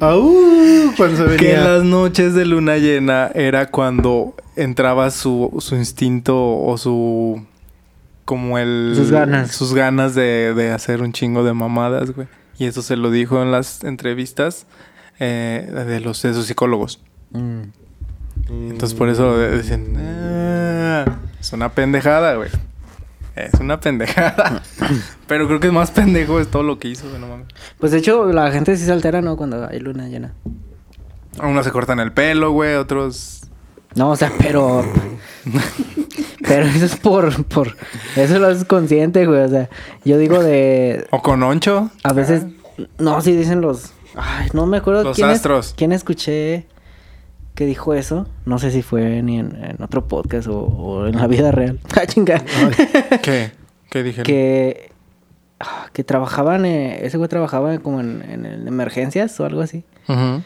¡Au! 0.00 0.92
Cuando 0.96 1.16
se 1.16 1.36
que 1.36 1.52
en 1.54 1.56
venía. 1.56 1.64
las 1.64 1.84
noches 1.84 2.34
de 2.34 2.44
luna 2.44 2.76
llena 2.76 3.30
era 3.34 3.70
cuando 3.70 4.34
entraba 4.56 5.10
su, 5.10 5.56
su 5.60 5.76
instinto 5.76 6.36
o 6.60 6.76
su... 6.76 7.44
Como 8.26 8.58
el... 8.58 8.92
Sus 8.94 9.10
ganas. 9.10 9.50
Sus 9.52 9.74
ganas 9.74 10.14
de, 10.14 10.52
de 10.54 10.70
hacer 10.70 11.00
un 11.02 11.12
chingo 11.12 11.42
de 11.44 11.54
mamadas, 11.54 12.10
güey. 12.12 12.28
Y 12.62 12.66
eso 12.66 12.80
se 12.80 12.94
lo 12.96 13.10
dijo 13.10 13.42
en 13.42 13.50
las 13.50 13.82
entrevistas 13.82 14.66
eh, 15.18 15.68
de 15.88 15.98
los 15.98 16.22
de 16.22 16.32
sus 16.32 16.46
psicólogos. 16.46 17.00
Mm. 17.32 17.62
Entonces 18.48 18.96
por 18.96 19.08
eso 19.08 19.36
dicen... 19.50 19.96
"Ah, 19.98 21.04
es 21.40 21.52
una 21.52 21.70
pendejada, 21.70 22.36
güey. 22.36 22.50
Es 23.34 23.54
una 23.58 23.80
pendejada. 23.80 24.62
Pero 25.26 25.48
creo 25.48 25.58
que 25.58 25.66
es 25.66 25.72
más 25.72 25.90
pendejo 25.90 26.38
es 26.38 26.48
todo 26.48 26.62
lo 26.62 26.78
que 26.78 26.86
hizo, 26.86 27.08
güey, 27.08 27.20
no 27.20 27.26
mames. 27.26 27.48
Pues 27.80 27.90
de 27.90 27.98
hecho, 27.98 28.32
la 28.32 28.52
gente 28.52 28.76
sí 28.76 28.84
se 28.84 28.92
altera, 28.92 29.22
¿no? 29.22 29.36
Cuando 29.36 29.66
hay 29.68 29.80
luna 29.80 30.06
llena. 30.06 30.32
Unos 31.42 31.64
se 31.64 31.72
cortan 31.72 31.98
el 31.98 32.12
pelo, 32.12 32.52
güey. 32.52 32.76
Otros... 32.76 33.48
No, 33.94 34.10
o 34.10 34.16
sea, 34.16 34.32
pero. 34.38 34.84
pero 36.46 36.66
eso 36.66 36.84
es 36.86 36.96
por. 36.96 37.44
por 37.46 37.76
eso 38.16 38.38
lo 38.38 38.50
es 38.50 38.64
consciente, 38.64 39.26
güey. 39.26 39.40
O 39.42 39.48
sea, 39.48 39.68
yo 40.04 40.18
digo 40.18 40.42
de. 40.42 41.06
O 41.10 41.22
con 41.22 41.42
oncho. 41.42 41.90
A 42.02 42.12
veces. 42.12 42.44
No, 42.98 43.20
sí 43.20 43.36
dicen 43.36 43.60
los. 43.60 43.92
Ay, 44.16 44.48
no 44.52 44.66
me 44.66 44.76
acuerdo 44.78 45.04
Los 45.04 45.16
quién 45.16 45.30
es- 45.30 45.36
astros. 45.36 45.74
quién 45.76 45.92
escuché 45.92 46.66
que 47.54 47.66
dijo 47.66 47.94
eso. 47.94 48.26
No 48.44 48.58
sé 48.58 48.70
si 48.70 48.82
fue 48.82 49.22
ni 49.22 49.38
en, 49.38 49.56
en 49.62 49.82
otro 49.82 50.06
podcast 50.08 50.48
o, 50.48 50.58
o 50.60 51.06
en 51.06 51.16
la 51.16 51.26
vida 51.26 51.50
real. 51.52 51.78
Ah, 51.96 52.06
chinga. 52.06 52.42
¿Qué? 53.22 53.52
¿Qué 53.90 54.02
dijeron? 54.02 54.24
que. 54.24 54.90
ah, 55.60 55.86
Que 55.92 56.04
trabajaban. 56.04 56.64
eh, 56.66 57.04
ese 57.06 57.18
güey 57.18 57.28
trabajaba 57.28 57.78
como 57.78 58.00
en, 58.00 58.22
en- 58.28 58.46
en 58.46 58.68
emergencias 58.68 59.38
o 59.40 59.44
algo 59.46 59.60
así. 59.60 59.84
Ujú. 60.08 60.42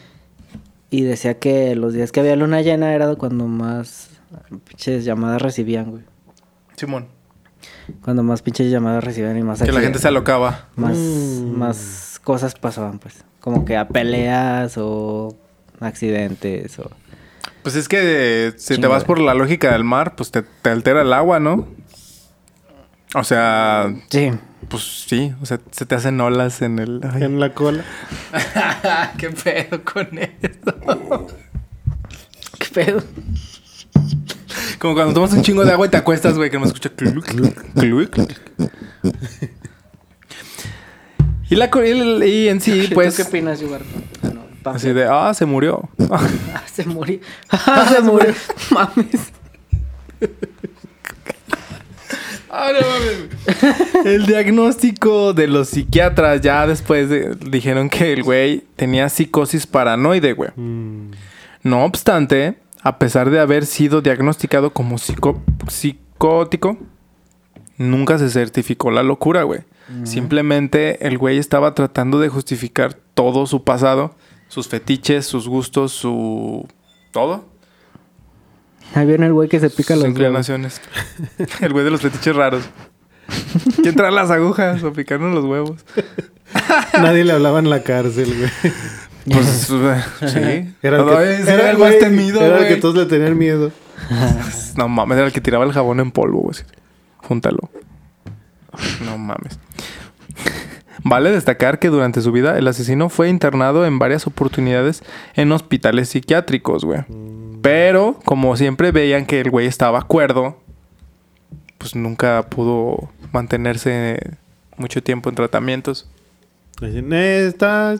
Y 0.89 1.01
decía 1.03 1.37
que 1.39 1.75
los 1.75 1.93
días 1.93 2.11
que 2.11 2.19
había 2.21 2.35
luna 2.35 2.61
llena 2.61 2.93
era 2.93 3.15
cuando 3.15 3.45
más 3.47 4.09
pinches 4.65 5.03
llamadas 5.05 5.41
recibían, 5.41 5.91
güey. 5.91 6.03
Simón. 6.75 7.07
Cuando 8.03 8.23
más 8.23 8.41
pinches 8.41 8.69
llamadas 8.71 9.03
recibían 9.03 9.37
y 9.37 9.43
más... 9.43 9.61
Que 9.61 9.71
la 9.71 9.81
gente 9.81 9.99
se 9.99 10.07
alocaba. 10.07 10.67
Más, 10.75 10.95
Mm. 10.97 11.57
más 11.57 12.21
cosas 12.23 12.55
pasaban, 12.55 12.99
pues. 12.99 13.23
Como 13.39 13.65
que 13.65 13.75
a 13.77 13.87
peleas 13.87 14.75
o 14.77 15.35
accidentes 15.79 16.77
o... 16.79 16.89
Pues 17.63 17.75
es 17.75 17.87
que 17.89 17.97
eh, 18.47 18.53
si 18.57 18.79
te 18.79 18.87
vas 18.87 19.03
por 19.03 19.19
la 19.19 19.33
lógica 19.33 19.71
del 19.73 19.83
mar, 19.83 20.15
pues 20.15 20.31
te, 20.31 20.41
te 20.43 20.69
altera 20.69 21.01
el 21.01 21.11
agua, 21.11 21.39
¿no? 21.39 21.67
O 23.15 23.23
sea, 23.23 23.93
Sí. 24.09 24.31
Pues 24.69 25.05
sí, 25.07 25.33
o 25.41 25.45
sea, 25.45 25.59
se 25.71 25.85
te 25.85 25.95
hacen 25.95 26.19
olas 26.19 26.61
en 26.61 26.79
el... 26.79 27.01
Ay. 27.09 27.23
En 27.23 27.39
la 27.39 27.53
cola. 27.53 27.83
¿Qué 29.17 29.29
pedo 29.29 29.83
con 29.83 30.07
eso? 30.17 31.27
¿Qué 32.59 32.67
pedo? 32.73 33.03
Como 34.79 34.93
cuando 34.93 35.13
tomas 35.13 35.33
un 35.33 35.41
chingo 35.41 35.63
de 35.65 35.71
agua 35.71 35.87
y 35.87 35.89
te 35.89 35.97
acuestas, 35.97 36.37
güey, 36.37 36.49
que 36.49 36.57
no 36.57 36.61
me 36.61 36.67
escucha 36.67 36.89
cluc, 36.89 37.25
cluc, 37.25 37.73
cluc. 37.73 38.17
Y, 41.49 41.55
la, 41.55 41.69
y, 42.25 42.47
en 42.49 42.59
sí, 42.59 42.87
¿Tú 42.89 42.95
pues... 42.95 43.15
qué 43.15 43.23
opinas, 43.23 43.61
no. 43.61 44.47
Así 44.65 44.91
de, 44.91 45.05
ah, 45.05 45.33
se 45.33 45.45
murió. 45.45 45.89
Ah, 46.09 46.63
se 46.65 46.85
murió. 46.85 47.19
Ah, 47.49 47.87
se 47.89 48.01
murió. 48.01 48.33
Mames. 48.71 49.31
Ah, 52.49 52.71
no 52.73 52.79
mames. 52.87 54.05
El 54.05 54.25
diagnóstico 54.25 55.33
de 55.33 55.47
los 55.47 55.69
psiquiatras 55.69 56.41
ya 56.41 56.65
después 56.67 57.09
de- 57.09 57.35
dijeron 57.35 57.89
que 57.89 58.13
el 58.13 58.23
güey 58.23 58.63
tenía 58.75 59.09
psicosis 59.09 59.67
paranoide, 59.67 60.33
güey. 60.33 60.51
Mm. 60.55 61.11
No 61.63 61.83
obstante, 61.83 62.57
a 62.81 62.99
pesar 62.99 63.29
de 63.29 63.39
haber 63.39 63.65
sido 63.65 64.01
diagnosticado 64.01 64.71
como 64.71 64.97
psico- 64.97 65.41
psicótico, 65.67 66.77
nunca 67.77 68.17
se 68.17 68.29
certificó 68.29 68.91
la 68.91 69.03
locura, 69.03 69.43
güey. 69.43 69.61
Simplemente 70.03 71.07
el 71.07 71.17
güey 71.17 71.37
estaba 71.37 71.73
tratando 71.73 72.19
de 72.19 72.27
justificar 72.27 72.93
todo 73.13 73.45
su 73.45 73.63
pasado, 73.63 74.15
sus 74.49 74.67
fetiches, 74.67 75.25
sus 75.25 75.47
gustos, 75.47 75.93
su... 75.93 76.67
todo. 77.11 77.45
Ahí 78.93 79.05
viene 79.05 79.27
el 79.27 79.33
güey 79.33 79.49
que 79.49 79.59
se 79.59 79.69
pica 79.69 79.93
sus 79.93 80.03
los 80.03 80.03
huevos. 80.03 80.19
inclinaciones. 80.19 80.81
el 81.61 81.73
güey 81.73 81.85
de 81.85 81.91
los 81.91 82.01
fetiches 82.01 82.35
raros. 82.35 82.63
¿Quién 83.81 83.95
trae 83.95 84.11
las 84.11 84.31
agujas 84.31 84.83
o 84.83 84.93
picarnos 84.93 85.33
los 85.33 85.45
huevos? 85.45 85.85
Nadie 86.93 87.23
le 87.23 87.33
hablaba 87.33 87.59
en 87.59 87.69
la 87.69 87.83
cárcel, 87.83 88.33
güey. 88.37 88.73
Pues, 89.25 89.69
eh, 89.69 90.03
sí. 90.21 90.75
Era 90.81 90.99
el 90.99 91.05
que, 91.05 91.51
era 91.51 91.71
el 91.71 91.77
más 91.77 91.99
temido, 91.99 92.41
Era 92.41 92.59
el 92.59 92.67
que 92.67 92.77
todos 92.77 92.95
le 92.95 93.05
tenían 93.05 93.37
miedo. 93.37 93.71
No 94.77 94.87
mames, 94.87 95.17
era 95.17 95.27
el 95.27 95.33
que 95.33 95.41
tiraba 95.41 95.65
el 95.65 95.73
jabón 95.73 95.99
en 95.99 96.11
polvo, 96.11 96.39
güey. 96.39 96.55
Júntalo. 97.17 97.69
No 99.03 99.17
mames. 99.17 99.59
Vale 101.03 101.31
destacar 101.31 101.79
que 101.79 101.89
durante 101.89 102.21
su 102.21 102.31
vida 102.31 102.57
el 102.57 102.67
asesino 102.67 103.09
fue 103.09 103.29
internado 103.29 103.85
en 103.85 103.99
varias 103.99 104.27
oportunidades 104.27 105.03
en 105.35 105.51
hospitales 105.51 106.09
psiquiátricos, 106.09 106.85
güey. 106.85 107.01
Pero 107.61 108.19
como 108.25 108.55
siempre 108.57 108.91
veían 108.91 109.25
que 109.25 109.39
el 109.41 109.49
güey 109.49 109.67
estaba 109.67 110.01
cuerdo, 110.03 110.57
pues 111.77 111.95
nunca 111.95 112.47
pudo 112.49 113.09
mantenerse 113.31 114.37
mucho 114.77 115.01
tiempo 115.01 115.29
en 115.29 115.35
tratamientos. 115.35 116.09
Dicen, 116.81 117.11
eh, 117.13 117.47
está... 117.47 117.95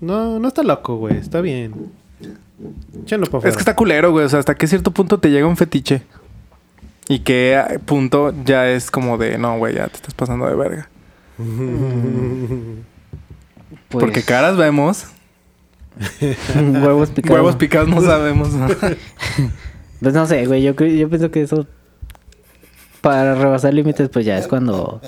No, 0.00 0.38
no 0.38 0.48
está 0.48 0.62
loco, 0.62 0.96
güey. 0.96 1.16
Está 1.16 1.40
bien. 1.40 1.92
Échenlo 3.02 3.26
para 3.26 3.38
afuera. 3.38 3.48
Es 3.50 3.56
que 3.56 3.60
está 3.60 3.76
culero, 3.76 4.12
güey. 4.12 4.24
O 4.24 4.28
sea, 4.28 4.38
hasta 4.38 4.54
qué 4.54 4.66
cierto 4.66 4.90
punto 4.90 5.18
te 5.18 5.30
llega 5.30 5.46
un 5.46 5.56
fetiche. 5.56 6.02
Y 7.08 7.20
qué 7.20 7.58
eh, 7.58 7.78
punto 7.78 8.32
ya 8.44 8.68
es 8.70 8.90
como 8.90 9.18
de, 9.18 9.36
no, 9.36 9.58
güey, 9.58 9.74
ya 9.74 9.88
te 9.88 9.96
estás 9.96 10.14
pasando 10.14 10.46
de 10.46 10.54
verga. 10.54 10.88
Pues, 13.88 14.04
Porque 14.04 14.22
caras 14.22 14.56
vemos, 14.56 15.06
huevos 16.56 17.10
picados. 17.10 17.36
huevos 17.36 17.56
picados 17.56 17.88
no 17.88 18.00
sabemos. 18.00 18.50
Pues 20.00 20.14
no 20.14 20.26
sé, 20.26 20.46
güey. 20.46 20.62
Yo, 20.62 20.72
yo 20.72 21.08
pienso 21.10 21.30
que 21.30 21.42
eso. 21.42 21.66
Para 23.02 23.34
rebasar 23.34 23.74
límites, 23.74 24.08
pues 24.08 24.24
ya 24.24 24.38
es 24.38 24.46
cuando. 24.46 24.98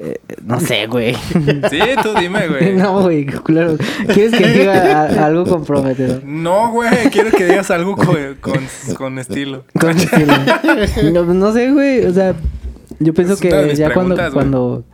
eh, 0.00 0.18
no 0.44 0.58
sé, 0.58 0.88
güey. 0.88 1.14
sí, 1.70 1.78
tú 2.02 2.08
dime, 2.18 2.48
güey. 2.48 2.74
No, 2.74 2.82
no, 2.94 3.02
güey, 3.02 3.26
culero. 3.26 3.76
¿Quieres 4.12 4.32
que 4.36 4.48
diga 4.48 5.02
a- 5.02 5.26
algo 5.26 5.44
comprometedor? 5.46 6.20
güey, 6.72 7.10
quiero 7.12 7.30
que 7.30 7.44
digas 7.46 7.70
algo 7.70 7.94
con, 7.96 8.16
con, 8.40 8.58
con 8.96 9.18
estilo. 9.20 9.62
Con 9.80 9.90
estilo. 9.96 10.32
no, 11.12 11.22
no 11.34 11.52
sé, 11.52 11.70
güey. 11.70 12.04
O 12.06 12.12
sea, 12.12 12.34
yo 12.98 13.14
pienso 13.14 13.36
que 13.36 13.72
ya 13.76 13.92
cuando, 13.92 14.16
güey. 14.16 14.30
cuando. 14.32 14.84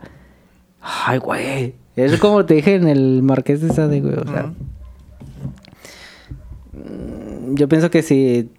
Ay, 0.81 1.17
güey. 1.17 1.73
Es 1.95 2.19
como 2.19 2.45
te 2.45 2.53
dije 2.53 2.75
en 2.75 2.87
el 2.87 3.23
Marqués 3.23 3.61
de 3.61 3.73
Sade, 3.73 4.01
güey. 4.01 4.15
O 4.15 4.23
sea. 4.25 4.51
Yo 7.53 7.67
pienso 7.69 7.89
que 7.91 8.01
si 8.01 8.49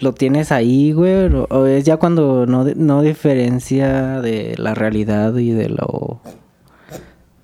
lo 0.00 0.12
tienes 0.12 0.52
ahí, 0.52 0.92
güey, 0.92 1.32
o, 1.34 1.44
o 1.50 1.66
es 1.66 1.84
ya 1.84 1.96
cuando 1.96 2.46
no, 2.46 2.64
no 2.76 3.02
diferencia 3.02 4.20
de 4.20 4.54
la 4.58 4.74
realidad 4.74 5.34
y 5.36 5.50
de 5.50 5.68
lo 5.70 6.20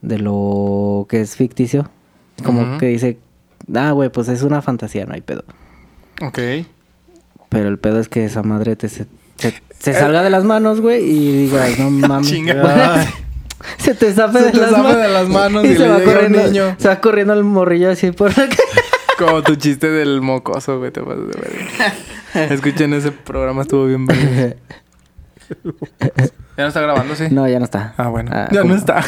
de 0.02 0.18
lo 0.18 1.06
que 1.08 1.20
es 1.20 1.36
ficticio. 1.36 1.88
Como 2.44 2.78
que 2.78 2.86
dice, 2.86 3.18
ah, 3.74 3.92
güey, 3.92 4.08
pues 4.10 4.28
es 4.28 4.42
una 4.42 4.62
fantasía, 4.62 5.04
no 5.06 5.14
hay 5.14 5.20
pedo. 5.20 5.44
Ok. 6.22 6.38
Pero 7.50 7.68
el 7.68 7.78
pedo 7.78 8.00
es 8.00 8.08
que 8.08 8.24
esa 8.24 8.42
madre 8.42 8.76
te 8.76 8.88
se, 8.88 9.06
se- 9.36 9.62
se 9.78 9.92
salga 9.94 10.22
de 10.22 10.30
las 10.30 10.44
manos, 10.44 10.80
güey, 10.80 11.04
y 11.04 11.32
digas, 11.46 11.78
no 11.78 11.90
mames. 12.08 12.28
Se 13.78 13.94
te 13.94 14.12
zafe 14.12 14.38
Se 14.38 14.44
de 14.46 14.50
te 14.52 14.58
las 14.58 14.70
zafe 14.70 14.82
manos. 14.82 14.96
de 15.02 15.08
las 15.08 15.28
manos 15.28 15.64
y 15.66 15.68
le 15.68 15.76
se 15.76 15.88
va 15.88 15.98
llega 15.98 16.08
un 16.10 16.14
corriendo, 16.14 16.42
niño. 16.44 16.76
Se 16.78 16.88
va 16.88 17.00
corriendo 17.00 17.32
el 17.34 17.44
morrillo 17.44 17.90
así 17.90 18.10
por 18.12 18.30
la 18.36 18.48
calle. 18.48 18.56
Como 19.18 19.42
tu 19.42 19.54
chiste 19.56 19.90
del 19.90 20.20
mocoso, 20.22 20.78
güey, 20.78 20.90
te 20.90 21.00
pasas 21.02 21.18
de 21.28 21.40
verga. 21.40 22.54
Escuchen 22.54 22.94
ese 22.94 23.12
programa, 23.12 23.62
estuvo 23.62 23.84
bien 23.86 24.06
verga. 24.06 24.54
¿Ya 26.56 26.64
no 26.64 26.68
está 26.68 26.80
grabando, 26.80 27.14
sí? 27.14 27.24
No, 27.30 27.48
ya 27.48 27.58
no 27.58 27.64
está. 27.64 27.94
Ah, 27.96 28.08
bueno. 28.08 28.30
Ah, 28.32 28.48
ya 28.52 28.62
¿cómo? 28.62 28.74
no 28.74 28.78
está. 28.78 29.02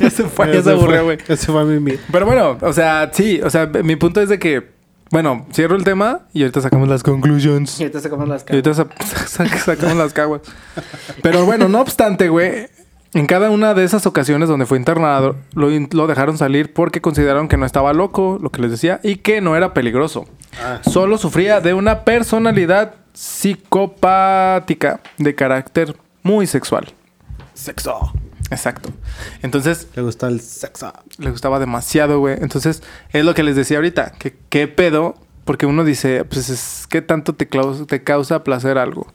ya 0.00 0.10
se 0.10 0.24
fue, 0.24 0.52
ya 0.52 0.62
se 0.62 0.70
aburrió, 0.72 1.04
güey. 1.04 1.18
Ese 1.28 1.46
fue 1.50 1.64
mi... 1.64 1.80
mi- 1.80 1.98
Pero 2.10 2.26
bueno, 2.26 2.58
o 2.60 2.72
sea, 2.72 3.10
sí, 3.12 3.40
o 3.42 3.50
sea, 3.50 3.66
mi 3.66 3.96
punto 3.96 4.20
es 4.20 4.28
de 4.28 4.38
que, 4.38 4.70
bueno, 5.10 5.46
cierro 5.52 5.76
el 5.76 5.84
tema 5.84 6.20
y 6.32 6.42
ahorita 6.42 6.60
sacamos 6.60 6.88
las 6.88 7.02
conclusions. 7.02 7.78
Y 7.80 7.84
ahorita 7.84 8.00
sacamos 8.00 8.28
las 8.28 8.44
Y 8.48 8.52
ahorita 8.52 8.74
sa- 8.74 8.86
sa- 9.26 9.46
sacamos 9.58 9.96
las 9.96 10.12
caguas. 10.12 10.42
Pero 11.22 11.44
bueno, 11.44 11.68
no 11.68 11.80
obstante, 11.80 12.28
güey, 12.28 12.68
en 13.14 13.26
cada 13.26 13.50
una 13.50 13.74
de 13.74 13.84
esas 13.84 14.06
ocasiones 14.06 14.48
donde 14.48 14.66
fue 14.66 14.78
internado, 14.78 15.36
lo, 15.54 16.06
dejaron 16.06 16.38
salir 16.38 16.72
porque 16.72 17.00
consideraron 17.00 17.48
que 17.48 17.56
no 17.58 17.66
estaba 17.66 17.92
loco, 17.92 18.38
lo 18.40 18.50
que 18.50 18.62
les 18.62 18.70
decía, 18.70 19.00
y 19.02 19.16
que 19.16 19.40
no 19.40 19.54
era 19.56 19.74
peligroso. 19.74 20.26
Solo 20.82 21.18
sufría 21.18 21.60
de 21.60 21.74
una 21.74 22.04
personalidad 22.04 22.94
psicopática 23.12 25.00
de 25.18 25.34
carácter 25.34 25.96
muy 26.22 26.46
sexual. 26.46 26.92
Sexo. 27.54 28.12
Exacto. 28.50 28.90
Entonces, 29.42 29.88
Le 29.94 30.02
gusta 30.02 30.28
el 30.28 30.40
sexo. 30.40 30.92
le 31.18 31.30
gustaba 31.30 31.58
demasiado, 31.58 32.18
güey. 32.18 32.36
Entonces, 32.40 32.82
es 33.12 33.24
lo 33.24 33.34
que 33.34 33.42
les 33.42 33.56
decía 33.56 33.78
ahorita, 33.78 34.12
que 34.18 34.36
qué 34.48 34.68
pedo, 34.68 35.14
porque 35.44 35.66
uno 35.66 35.84
dice, 35.84 36.24
pues 36.24 36.48
es 36.48 36.86
que 36.86 37.02
tanto 37.02 37.34
te, 37.34 37.46
te 37.46 38.02
causa 38.02 38.44
placer 38.44 38.78
algo. 38.78 39.06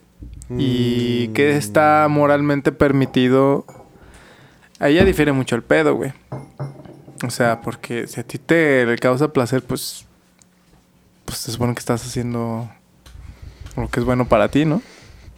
Y 0.49 1.27
que 1.29 1.57
está 1.57 2.07
moralmente 2.09 2.71
permitido. 2.71 3.65
Ahí 4.79 4.95
ya 4.95 5.03
difiere 5.05 5.31
mucho 5.31 5.55
el 5.55 5.63
pedo, 5.63 5.95
güey. 5.95 6.13
O 7.25 7.29
sea, 7.29 7.61
porque 7.61 8.07
si 8.07 8.19
a 8.19 8.23
ti 8.23 8.37
te 8.37 8.95
causa 9.01 9.33
placer, 9.33 9.61
pues. 9.63 10.05
Pues 11.25 11.39
se 11.39 11.51
supone 11.51 11.73
que 11.73 11.79
estás 11.79 12.05
haciendo 12.05 12.69
lo 13.75 13.89
que 13.89 13.99
es 13.99 14.05
bueno 14.05 14.27
para 14.29 14.49
ti, 14.49 14.63
¿no? 14.65 14.81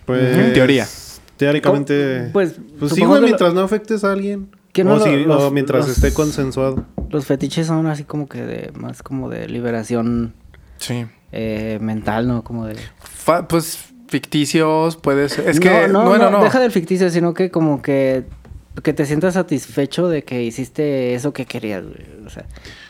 Pues... 0.05 0.37
En 0.37 0.53
teoría. 0.53 0.87
Teóricamente... 1.37 2.29
Pues, 2.31 2.55
Pues 2.79 2.91
sí, 2.93 3.03
güey, 3.03 3.21
que 3.21 3.25
mientras 3.27 3.53
no 3.55 3.61
afectes 3.61 4.03
a 4.03 4.11
alguien. 4.11 4.49
Que 4.71 4.83
no 4.83 4.93
o, 4.93 4.97
lo- 4.97 5.03
si- 5.05 5.23
los- 5.23 5.43
o 5.43 5.51
mientras 5.51 5.87
los- 5.87 5.97
esté 5.97 6.13
consensuado. 6.13 6.85
Los 7.09 7.25
fetiches 7.25 7.65
son 7.67 7.87
así 7.87 8.03
como 8.03 8.27
que 8.27 8.43
de... 8.43 8.71
Más 8.75 9.01
como 9.01 9.29
de 9.29 9.47
liberación 9.47 10.33
Sí. 10.77 11.07
eh, 11.31 11.79
mental, 11.81 12.27
¿no? 12.27 12.43
Como 12.43 12.67
de... 12.67 12.75
Fa- 13.01 13.47
pues 13.47 13.79
ficticios, 14.09 14.95
puede 14.95 15.27
ser. 15.29 15.47
Es 15.49 15.59
que, 15.59 15.87
no, 15.87 16.03
no, 16.03 16.09
bueno, 16.09 16.29
no, 16.29 16.37
no. 16.37 16.43
deja 16.43 16.59
del 16.59 16.71
ficticio, 16.71 17.09
sino 17.09 17.33
que 17.33 17.49
como 17.49 17.81
que 17.81 18.25
que 18.83 18.93
te 18.93 19.05
sientas 19.05 19.33
satisfecho 19.33 20.07
de 20.07 20.23
que 20.23 20.43
hiciste 20.43 21.13
eso 21.13 21.33
que 21.33 21.45
querías, 21.45 21.83
güey. 21.83 22.25
O 22.25 22.29
sea, 22.29 22.45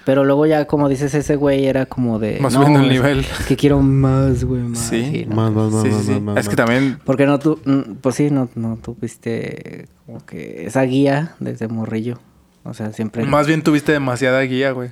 pero 0.05 0.25
luego 0.25 0.45
ya 0.45 0.65
como 0.65 0.89
dices 0.89 1.13
ese 1.13 1.35
güey 1.35 1.65
era 1.65 1.85
como 1.85 2.19
de 2.19 2.39
Más 2.39 2.53
no, 2.53 2.59
subiendo 2.59 2.83
el 2.83 2.89
nivel. 2.89 3.19
es 3.19 3.45
que 3.45 3.55
quiero 3.55 3.81
más, 3.81 4.43
güey, 4.43 4.61
más. 4.61 4.79
Sí. 4.79 5.25
¿no? 5.27 5.35
Más, 5.35 5.51
más, 5.51 5.71
más, 5.71 5.83
Sí, 5.83 5.89
sí, 5.89 5.95
más, 5.95 6.05
sí. 6.05 6.11
más, 6.11 6.21
más, 6.21 6.37
Es 6.37 6.49
que 6.49 6.55
también 6.55 6.99
Porque 7.05 7.25
no 7.25 7.39
tú, 7.39 7.59
mm, 7.65 7.95
pues 8.01 8.15
sí, 8.15 8.29
no, 8.29 8.49
no 8.55 8.77
tuviste 8.77 9.87
como 10.05 10.25
que 10.25 10.65
esa 10.65 10.81
guía 10.83 11.35
desde 11.39 11.67
morrillo. 11.67 12.19
O 12.63 12.73
sea, 12.73 12.91
siempre. 12.91 13.23
Más 13.25 13.47
bien 13.47 13.63
tuviste 13.63 13.91
demasiada 13.91 14.41
guía, 14.41 14.71
güey. 14.71 14.91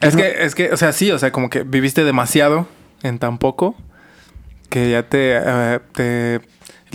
Es 0.00 0.16
que, 0.16 0.44
es 0.44 0.54
que, 0.54 0.72
o 0.72 0.76
sea, 0.76 0.92
sí, 0.92 1.10
o 1.10 1.18
sea, 1.18 1.30
como 1.30 1.50
que 1.50 1.62
viviste 1.62 2.04
demasiado 2.04 2.66
en 3.02 3.18
tan 3.18 3.38
poco 3.38 3.74
que 4.70 4.90
ya 4.90 5.02
te, 5.02 5.36
eh, 5.36 5.80
te 5.92 6.40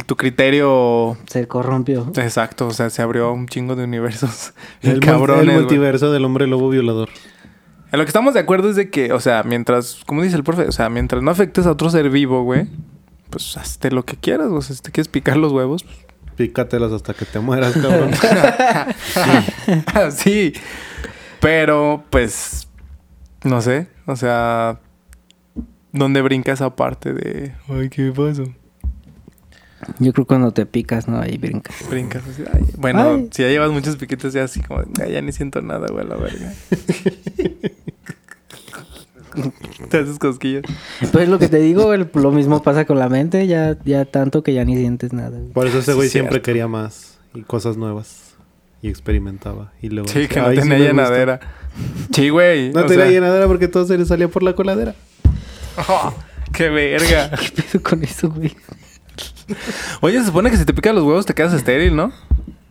tu 0.03 0.15
criterio 0.15 1.17
Se 1.27 1.47
corrompió. 1.47 2.11
exacto, 2.15 2.67
o 2.67 2.71
sea, 2.71 2.89
se 2.89 3.01
abrió 3.01 3.31
un 3.31 3.47
chingo 3.47 3.75
de 3.75 3.83
universos. 3.83 4.53
El, 4.81 4.99
cabrón. 4.99 5.49
el 5.49 5.55
multiverso 5.55 6.11
del 6.11 6.25
hombre 6.25 6.47
lobo 6.47 6.69
violador. 6.69 7.09
En 7.91 7.99
lo 7.99 8.05
que 8.05 8.09
estamos 8.09 8.33
de 8.33 8.41
acuerdo 8.41 8.69
es 8.69 8.75
de 8.75 8.89
que, 8.89 9.13
o 9.13 9.19
sea, 9.19 9.43
mientras, 9.43 10.01
como 10.05 10.21
dice 10.21 10.35
el 10.35 10.43
profe, 10.43 10.63
o 10.63 10.71
sea, 10.71 10.89
mientras 10.89 11.23
no 11.23 11.31
afectes 11.31 11.65
a 11.65 11.71
otro 11.71 11.89
ser 11.89 12.09
vivo, 12.09 12.43
güey, 12.43 12.67
pues 13.29 13.55
hazte 13.55 13.89
lo 13.89 14.03
que 14.03 14.17
quieras, 14.17 14.47
o 14.51 14.61
sea, 14.61 14.75
si 14.75 14.81
te 14.81 14.91
quieres 14.91 15.07
picar 15.07 15.37
los 15.37 15.53
huevos, 15.53 15.83
pues, 15.83 15.95
Pícatelas 16.35 16.91
hasta 16.91 17.13
que 17.13 17.25
te 17.25 17.39
mueras, 17.39 17.73
cabrón. 17.73 18.11
sí. 20.11 20.51
Pero, 21.39 22.03
pues, 22.09 22.67
no 23.43 23.61
sé. 23.61 23.87
O 24.05 24.17
sea, 24.17 24.79
¿dónde 25.93 26.21
brinca 26.21 26.51
esa 26.51 26.75
parte 26.75 27.13
de... 27.13 27.55
Ay, 27.69 27.89
¿qué 27.89 28.11
pasó? 28.11 28.43
Yo 29.99 30.13
creo 30.13 30.25
que 30.25 30.27
cuando 30.29 30.51
te 30.51 30.65
picas, 30.65 31.07
¿no? 31.07 31.19
Ahí 31.19 31.37
brincas. 31.37 31.75
Brincas 31.89 32.23
así. 32.27 32.43
ay, 32.53 32.63
bueno, 32.77 33.01
Ay. 33.15 33.29
si 33.31 33.43
ya 33.43 33.49
llevas 33.49 33.71
muchos 33.71 33.95
piquitos 33.97 34.33
ya 34.33 34.43
así 34.43 34.61
como... 34.61 34.81
"Ay, 35.01 35.13
ya 35.13 35.21
ni 35.21 35.31
siento 35.31 35.61
nada, 35.61 35.87
güey, 35.91 36.07
la 36.07 36.15
verga. 36.15 36.53
Te 39.89 39.97
haces 39.97 40.17
cosquillas. 40.17 40.63
Pues 41.11 41.27
lo 41.27 41.39
que 41.39 41.49
te 41.49 41.59
digo, 41.59 41.93
el- 41.93 42.09
lo 42.13 42.31
mismo 42.31 42.63
pasa 42.63 42.85
con 42.85 42.97
la 42.99 43.09
mente, 43.09 43.47
ya, 43.47 43.77
ya 43.83 44.05
tanto 44.05 44.43
que 44.43 44.53
ya 44.53 44.63
ni 44.63 44.77
sientes 44.77 45.11
nada. 45.11 45.37
güey. 45.37 45.51
Por 45.51 45.67
eso 45.67 45.79
ese 45.79 45.93
güey 45.93 46.07
siempre 46.09 46.35
cierto. 46.35 46.45
quería 46.45 46.67
más 46.69 47.17
y 47.33 47.41
cosas 47.41 47.75
nuevas. 47.75 48.21
Y 48.81 48.87
experimentaba. 48.89 49.73
Y 49.81 49.89
luego 49.89 50.07
Sí, 50.07 50.27
que 50.27 50.39
no 50.39 50.47
"Ay, 50.47 50.57
tenía 50.57 50.69
me 50.77 50.79
gusta". 50.79 50.91
llenadera. 50.93 51.39
Sí, 52.13 52.29
güey. 52.29 52.71
No 52.71 52.85
tenía 52.85 53.05
sea- 53.05 53.11
llenadera 53.13 53.47
porque 53.47 53.67
todo 53.67 53.85
se 53.85 53.97
le 53.97 54.05
salía 54.05 54.29
por 54.29 54.41
la 54.43 54.53
coladera. 54.53 54.95
Oh, 55.89 56.13
¡Qué 56.53 56.69
verga! 56.69 57.31
¿Qué 57.31 57.61
pedo 57.61 57.83
con 57.83 58.03
eso, 58.03 58.29
güey? 58.29 58.55
Oye, 60.01 60.19
se 60.19 60.25
supone 60.25 60.51
que 60.51 60.57
si 60.57 60.65
te 60.65 60.73
pican 60.73 60.95
los 60.95 61.03
huevos 61.03 61.25
te 61.25 61.33
quedas 61.33 61.53
estéril, 61.53 61.95
¿no? 61.95 62.11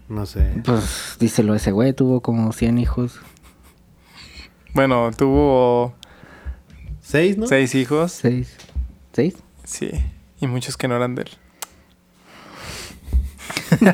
No 0.09 0.27
sé. 0.27 0.53
Pues 0.65 1.17
díselo, 1.19 1.55
ese 1.55 1.73
güey 1.73 1.93
tuvo 1.93 2.21
como 2.21 2.53
100 2.53 2.79
hijos. 2.79 3.19
Bueno, 4.75 5.11
tuvo 5.17 5.95
¿Seis, 7.01 7.39
no? 7.39 7.47
seis 7.47 7.75
hijos. 7.75 8.13
¿Seis? 8.13 8.57
¿Seis? 9.13 9.35
Sí. 9.65 9.91
Y 10.41 10.47
muchos 10.47 10.77
que 10.77 10.89
no 10.89 10.97
eran 10.97 11.15
de 11.15 11.23
él. 11.23 11.31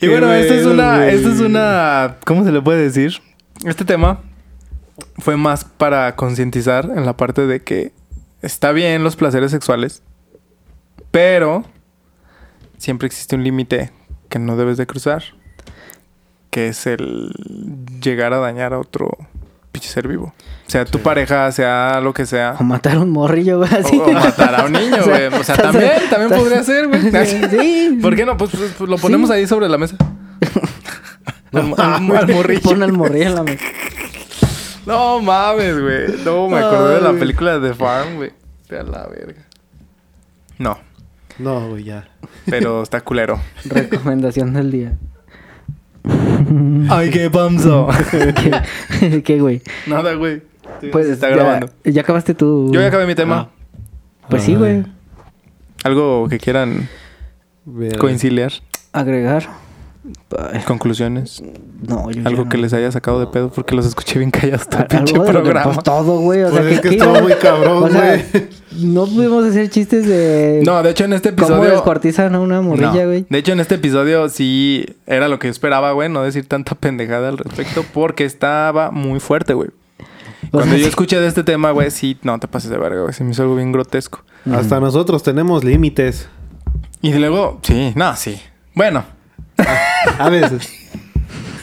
Y 0.00 0.08
bueno, 0.08 0.32
esta 0.34 0.54
es 0.54 0.66
una, 0.66 1.08
esta 1.08 1.32
es 1.32 1.40
una, 1.40 2.16
¿cómo 2.26 2.44
se 2.44 2.52
le 2.52 2.60
puede 2.60 2.82
decir? 2.82 3.14
Este 3.64 3.84
tema 3.86 4.20
fue 5.18 5.36
más 5.36 5.64
para 5.64 6.14
concientizar 6.16 6.90
en 6.94 7.06
la 7.06 7.16
parte 7.16 7.46
de 7.46 7.62
que 7.62 7.92
está 8.42 8.72
bien 8.72 9.02
los 9.04 9.16
placeres 9.16 9.50
sexuales, 9.50 10.02
pero 11.10 11.64
siempre 12.78 13.06
existe 13.06 13.36
un 13.36 13.44
límite 13.44 13.90
que 14.28 14.38
no 14.38 14.56
debes 14.56 14.76
de 14.76 14.86
cruzar, 14.86 15.22
que 16.50 16.68
es 16.68 16.86
el 16.86 17.32
llegar 18.02 18.32
a 18.32 18.38
dañar 18.38 18.72
a 18.72 18.78
otro 18.78 19.10
pinche 19.72 19.88
ser 19.88 20.08
vivo. 20.08 20.34
O 20.66 20.70
sea, 20.70 20.84
tu 20.84 20.98
Sí. 20.98 21.04
pareja, 21.04 21.50
sea 21.52 22.00
lo 22.02 22.12
que 22.14 22.26
sea. 22.26 22.56
O 22.58 22.64
matar 22.64 22.96
a 22.96 23.00
un 23.00 23.10
morrillo, 23.10 23.58
güey, 23.58 23.72
así. 23.72 23.96
O, 23.98 24.04
o 24.04 24.12
matar 24.12 24.54
a 24.60 24.64
un 24.64 24.72
niño, 24.72 24.96
O 25.02 25.04
güey. 25.04 25.28
sea, 25.30 25.40
O 25.40 25.44
sea, 25.44 25.54
estás- 25.54 25.72
también, 25.72 25.92
también 26.10 26.22
estás- 26.32 26.38
podría 26.40 26.62
ser, 26.64 26.88
güey. 26.88 27.02
Sí. 27.50 27.98
¿Por 28.02 28.16
qué 28.16 28.24
no? 28.26 28.36
Pues, 28.36 28.50
pues, 28.50 28.74
pues, 28.76 28.90
lo 28.90 28.96
ponemos 28.98 29.28
Sí. 29.28 29.36
ahí 29.36 29.46
sobre 29.46 29.68
la 29.68 29.78
mesa. 29.78 29.96
al, 31.52 31.74
al- 31.78 32.16
al 32.16 32.28
morrillo. 32.28 32.60
Pon 32.62 32.82
al 32.82 32.92
morrillo 32.92 33.26
en 33.28 33.34
la 33.34 33.42
mesa. 33.42 33.64
No 34.86 35.20
mames, 35.20 35.80
güey. 35.80 36.24
No, 36.24 36.48
me 36.48 36.58
acordé 36.58 36.94
de 36.96 37.00
la 37.00 37.12
película 37.18 37.58
de 37.58 37.68
The 37.70 37.74
Farm, 37.74 38.16
güey. 38.16 38.30
De 38.68 38.82
la 38.84 39.06
verga. 39.08 39.42
No, 40.58 40.78
No, 41.38 41.68
güey, 41.70 41.84
ya. 41.84 42.08
pero 42.46 42.82
está 42.82 43.00
culero. 43.02 43.40
Recomendación 43.64 44.54
del 44.54 44.70
día. 44.70 44.96
Ay, 46.88 47.10
qué 47.10 47.28
pamso. 47.30 47.88
¿Qué, 49.00 49.22
¿Qué, 49.22 49.40
güey? 49.40 49.60
Nada, 49.86 50.14
güey. 50.14 50.42
Sí, 50.80 50.88
Pues 50.92 51.06
está 51.08 51.28
ya, 51.30 51.36
grabando. 51.36 51.70
ya 51.84 52.00
acabaste 52.02 52.34
tu... 52.34 52.70
Yo 52.72 52.80
ya 52.80 52.86
acabé 52.88 53.06
mi 53.06 53.14
tema. 53.14 53.50
Pues 54.28 54.42
sí, 54.44 54.54
güey. 54.54 54.84
Algo 55.84 56.28
que 56.28 56.38
quieran 56.38 56.88
Verga. 57.64 57.98
conciliar. 57.98 58.52
Agregar. 58.92 59.48
Conclusiones. 60.66 61.42
No, 61.86 62.10
yo 62.10 62.26
Algo 62.26 62.48
que 62.48 62.58
les 62.58 62.72
haya 62.72 62.90
sacado 62.90 63.20
de 63.20 63.26
pedo 63.26 63.50
porque 63.50 63.74
los 63.74 63.86
escuché 63.86 64.18
bien 64.18 64.30
callados 64.30 64.68
todo 64.68 64.80
el 64.82 64.86
pinche 64.86 65.14
que- 65.14 65.20
programa. 65.20 65.64
pues 65.72 65.84
todo, 65.84 66.18
güey. 66.20 66.42
O 66.42 66.50
Pues 66.50 66.62
sea, 66.62 66.70
es 66.70 66.80
que 66.80 66.88
¿qué 66.90 66.94
estuvo 66.96 67.20
muy 67.22 67.32
cabrón, 67.34 67.82
O 67.84 67.88
sea, 67.88 68.24
güey. 68.30 68.46
no 68.80 69.06
pudimos 69.06 69.44
hacer 69.44 69.70
chistes 69.70 70.06
de... 70.06 70.62
No, 70.64 70.82
de 70.82 70.90
hecho 70.90 71.04
en 71.04 71.12
este 71.12 71.34
¿Cómo 71.34 71.46
episodio... 71.48 71.70
descuartizan 71.70 72.34
a 72.34 72.40
una 72.40 72.60
morrilla, 72.60 72.92
No. 73.02 73.06
güey? 73.06 73.26
De 73.28 73.38
hecho, 73.38 73.52
en 73.52 73.60
este 73.60 73.76
episodio 73.76 74.28
sí 74.28 74.84
era 75.06 75.28
lo 75.28 75.38
que 75.38 75.48
yo 75.48 75.52
esperaba, 75.52 75.92
güey, 75.92 76.08
no 76.08 76.22
decir 76.22 76.46
tanta 76.48 76.74
pendejada 76.74 77.28
al 77.28 77.38
respecto, 77.38 77.84
porque 77.94 78.24
estaba 78.24 78.90
muy 78.90 79.20
fuerte, 79.20 79.54
güey. 79.54 79.70
O 80.48 80.50
Cuando 80.58 80.72
sea, 80.74 80.80
yo 80.82 80.88
escuché 80.88 81.20
de 81.20 81.26
este 81.26 81.42
tema, 81.44 81.70
güey, 81.72 81.90
sí, 81.90 82.16
no 82.22 82.38
te 82.38 82.46
pases 82.48 82.70
de 82.70 82.78
verga, 82.78 83.02
güey. 83.02 83.12
Se 83.12 83.24
me 83.24 83.30
hizo 83.32 83.42
algo 83.42 83.56
bien 83.56 83.72
grotesco. 83.72 84.22
Hasta 84.52 84.78
nosotros 84.80 85.22
tenemos 85.22 85.64
límites. 85.64 86.28
Y 87.02 87.12
luego, 87.14 87.58
sí, 87.62 87.92
no, 87.96 88.14
sí. 88.16 88.40
Bueno, 88.74 89.04
A 90.18 90.28
veces. 90.28 90.68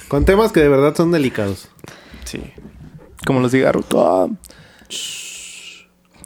Con 0.08 0.26
temas 0.26 0.52
que 0.52 0.60
de 0.60 0.70
verdad 0.70 0.96
son 0.96 1.12
delicados. 1.12 1.70
sí. 2.26 2.42
Como 3.26 3.40
los 3.40 3.52
cigarros. 3.52 3.86
Ah. 3.96 4.28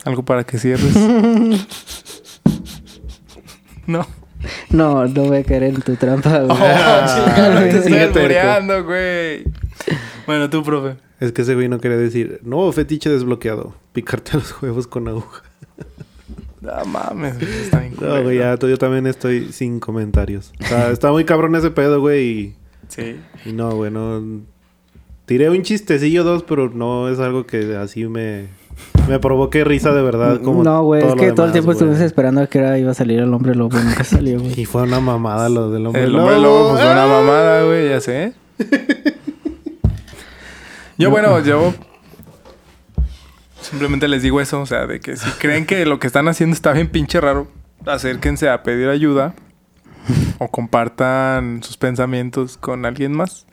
Algo 0.03 0.23
para 0.23 0.43
que 0.43 0.57
cierres. 0.57 0.95
no. 3.85 4.07
No, 4.69 5.05
no 5.05 5.23
voy 5.23 5.37
a 5.37 5.43
caer 5.43 5.63
en 5.63 5.81
tu 5.81 5.95
trampa, 5.95 6.39
güey. 6.39 6.57
chingada, 6.57 7.69
te 7.81 8.01
albureando, 8.01 8.83
güey. 8.83 9.43
Bueno, 10.25 10.49
tú, 10.49 10.63
profe. 10.63 10.97
Es 11.19 11.31
que 11.31 11.41
ese 11.41 11.55
güey 11.55 11.67
no 11.67 11.79
quería 11.79 11.97
decir, 11.97 12.39
no, 12.43 12.71
fetiche 12.71 13.09
desbloqueado. 13.09 13.75
Picarte 13.93 14.33
los 14.33 14.61
huevos 14.61 14.87
con 14.87 15.07
aguja. 15.07 15.43
No 16.67 16.85
mames, 16.85 17.35
güey, 17.39 17.49
está 17.63 17.79
bien 17.79 17.93
No, 17.99 18.21
güey, 18.23 18.39
ya, 18.39 18.57
yo 18.59 18.77
también 18.77 19.07
estoy 19.07 19.51
sin 19.53 19.79
comentarios. 19.79 20.51
O 20.61 20.65
sea, 20.65 20.91
está 20.91 21.11
muy 21.11 21.23
cabrón 21.23 21.55
ese 21.55 21.71
pedo, 21.71 22.01
güey. 22.01 22.25
Y, 22.27 22.55
Sí. 22.89 23.15
y 23.45 23.53
no, 23.53 23.71
güey, 23.75 23.89
no. 23.91 24.21
Tiré 25.25 25.49
un 25.49 25.61
chistecillo 25.61 26.23
dos, 26.23 26.43
pero 26.43 26.69
no 26.69 27.09
es 27.09 27.19
algo 27.19 27.45
que 27.45 27.75
así 27.75 28.05
me, 28.07 28.47
me 29.09 29.19
provoque 29.19 29.63
risa 29.65 29.91
de 29.93 30.01
verdad. 30.01 30.41
Como 30.41 30.63
no, 30.63 30.83
güey, 30.83 31.03
es 31.05 31.15
que 31.15 31.31
todo 31.33 31.45
el 31.47 31.51
tiempo 31.51 31.71
estuvimos 31.73 31.99
esperando 31.99 32.41
a 32.41 32.47
que 32.47 32.59
era, 32.59 32.77
iba 32.79 32.91
a 32.91 32.93
salir 32.93 33.19
el 33.19 33.33
hombre 33.33 33.53
lobo 33.55 33.77
y 33.77 33.83
nunca 33.83 34.03
salió, 34.05 34.39
güey. 34.39 34.59
Y 34.59 34.65
fue 34.65 34.83
una 34.83 34.99
mamada 35.01 35.49
lo 35.49 35.69
del 35.71 35.85
hombre 35.87 36.03
El 36.03 36.13
lobo. 36.13 36.23
hombre 36.23 36.39
lobo 36.41 36.69
pues, 36.71 36.81
fue 36.81 36.91
una 36.91 37.03
¡Ah! 37.03 37.07
mamada, 37.07 37.63
güey, 37.65 37.89
ya 37.89 37.99
sé. 38.01 38.33
Yo, 40.97 41.11
bueno, 41.11 41.43
yo 41.43 41.73
simplemente 43.69 44.07
les 44.07 44.21
digo 44.21 44.41
eso, 44.41 44.61
o 44.61 44.65
sea, 44.65 44.87
de 44.87 44.99
que 44.99 45.17
si 45.17 45.29
creen 45.31 45.65
que 45.65 45.85
lo 45.85 45.99
que 45.99 46.07
están 46.07 46.27
haciendo 46.27 46.53
está 46.53 46.71
bien 46.73 46.87
pinche 46.87 47.19
raro, 47.19 47.47
acérquense 47.85 48.49
a 48.49 48.63
pedir 48.63 48.89
ayuda 48.89 49.33
o 50.37 50.47
compartan 50.49 51.61
sus 51.63 51.77
pensamientos 51.77 52.57
con 52.57 52.85
alguien 52.85 53.13
más 53.13 53.45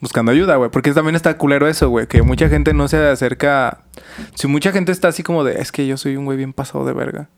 buscando 0.00 0.30
ayuda, 0.32 0.56
güey, 0.56 0.70
porque 0.70 0.92
también 0.92 1.16
está 1.16 1.36
culero 1.38 1.66
eso, 1.68 1.88
güey, 1.88 2.06
que 2.06 2.22
mucha 2.22 2.48
gente 2.48 2.74
no 2.74 2.86
se 2.86 2.98
acerca, 2.98 3.80
si 4.34 4.46
mucha 4.46 4.72
gente 4.72 4.92
está 4.92 5.08
así 5.08 5.22
como 5.22 5.42
de, 5.42 5.60
es 5.60 5.72
que 5.72 5.86
yo 5.86 5.96
soy 5.96 6.16
un 6.16 6.26
güey 6.26 6.36
bien 6.36 6.52
pasado 6.52 6.84
de 6.84 6.92
verga 6.92 7.28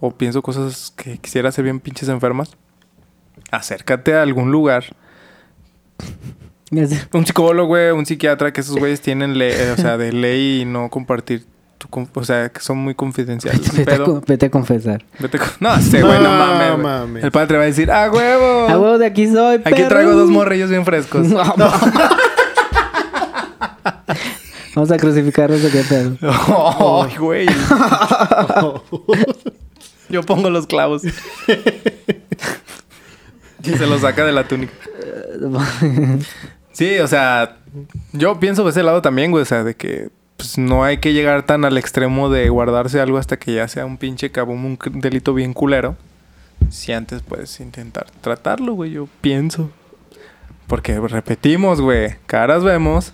o 0.00 0.10
pienso 0.10 0.42
cosas 0.42 0.92
que 0.96 1.18
quisiera 1.18 1.50
hacer 1.50 1.64
bien 1.64 1.78
pinches 1.78 2.08
enfermas, 2.08 2.56
acércate 3.50 4.14
a 4.14 4.22
algún 4.22 4.50
lugar. 4.50 4.84
Un 7.12 7.26
psicólogo, 7.26 7.66
güey, 7.66 7.90
un 7.90 8.06
psiquiatra, 8.06 8.52
que 8.52 8.60
esos 8.60 8.76
güeyes 8.76 9.00
tienen 9.00 9.36
ley, 9.36 9.50
eh, 9.52 9.72
o 9.72 9.76
sea, 9.76 9.96
de 9.96 10.12
ley 10.12 10.60
y 10.60 10.64
no 10.64 10.88
compartir 10.88 11.44
tu 11.80 11.88
o 12.14 12.24
sea, 12.24 12.50
que 12.50 12.60
son 12.60 12.76
muy 12.76 12.94
confidenciales. 12.94 13.74
Vete, 13.74 13.94
a, 13.94 14.04
vete 14.26 14.50
confesar. 14.50 15.02
vete 15.18 15.38
no 15.60 15.80
sé, 15.80 16.02
güey, 16.02 16.22
no 16.22 16.58
No 16.58 16.76
mames. 16.76 17.24
El 17.24 17.32
padre 17.32 17.56
va 17.56 17.62
a 17.62 17.66
decir, 17.66 17.90
¡ah, 17.90 18.10
huevo! 18.12 18.68
A 18.68 18.78
huevo 18.78 18.98
de 18.98 19.06
aquí 19.06 19.26
soy, 19.26 19.56
Aquí 19.56 19.70
perro. 19.70 19.88
traigo 19.88 20.12
dos 20.12 20.28
morrillos 20.28 20.68
bien 20.68 20.84
frescos. 20.84 21.26
No, 21.26 21.42
no. 21.56 21.72
Vamos 24.74 24.90
a 24.90 24.98
crucificarlos 24.98 25.62
de 25.62 25.70
qué 25.70 25.82
pedo. 25.88 26.18
¡Ay, 27.02 27.16
güey! 27.16 27.46
Yo 30.10 30.22
pongo 30.22 30.50
los 30.50 30.66
clavos. 30.66 31.02
y 33.62 33.70
se 33.70 33.86
los 33.86 34.02
saca 34.02 34.24
de 34.26 34.32
la 34.32 34.46
túnica. 34.46 34.74
Sí, 36.72 36.98
o 36.98 37.08
sea, 37.08 37.56
yo 38.12 38.38
pienso 38.40 38.64
de 38.64 38.70
ese 38.70 38.82
lado 38.82 39.00
también, 39.02 39.30
güey. 39.30 39.42
O 39.42 39.46
sea, 39.46 39.62
de 39.64 39.76
que 39.76 40.10
pues, 40.40 40.56
no 40.56 40.84
hay 40.84 40.96
que 40.98 41.12
llegar 41.12 41.44
tan 41.44 41.66
al 41.66 41.76
extremo 41.76 42.30
de 42.30 42.48
guardarse 42.48 42.98
algo 42.98 43.18
hasta 43.18 43.38
que 43.38 43.52
ya 43.52 43.68
sea 43.68 43.84
un 43.84 43.98
pinche 43.98 44.30
cabum, 44.30 44.64
un 44.64 44.78
delito 44.94 45.34
bien 45.34 45.52
culero. 45.52 45.96
Si 46.70 46.92
antes 46.92 47.20
puedes 47.20 47.60
intentar 47.60 48.06
tratarlo, 48.22 48.72
güey, 48.72 48.92
yo 48.92 49.06
pienso. 49.20 49.70
Porque 50.66 50.98
repetimos, 50.98 51.82
güey, 51.82 52.14
caras 52.24 52.64
vemos, 52.64 53.12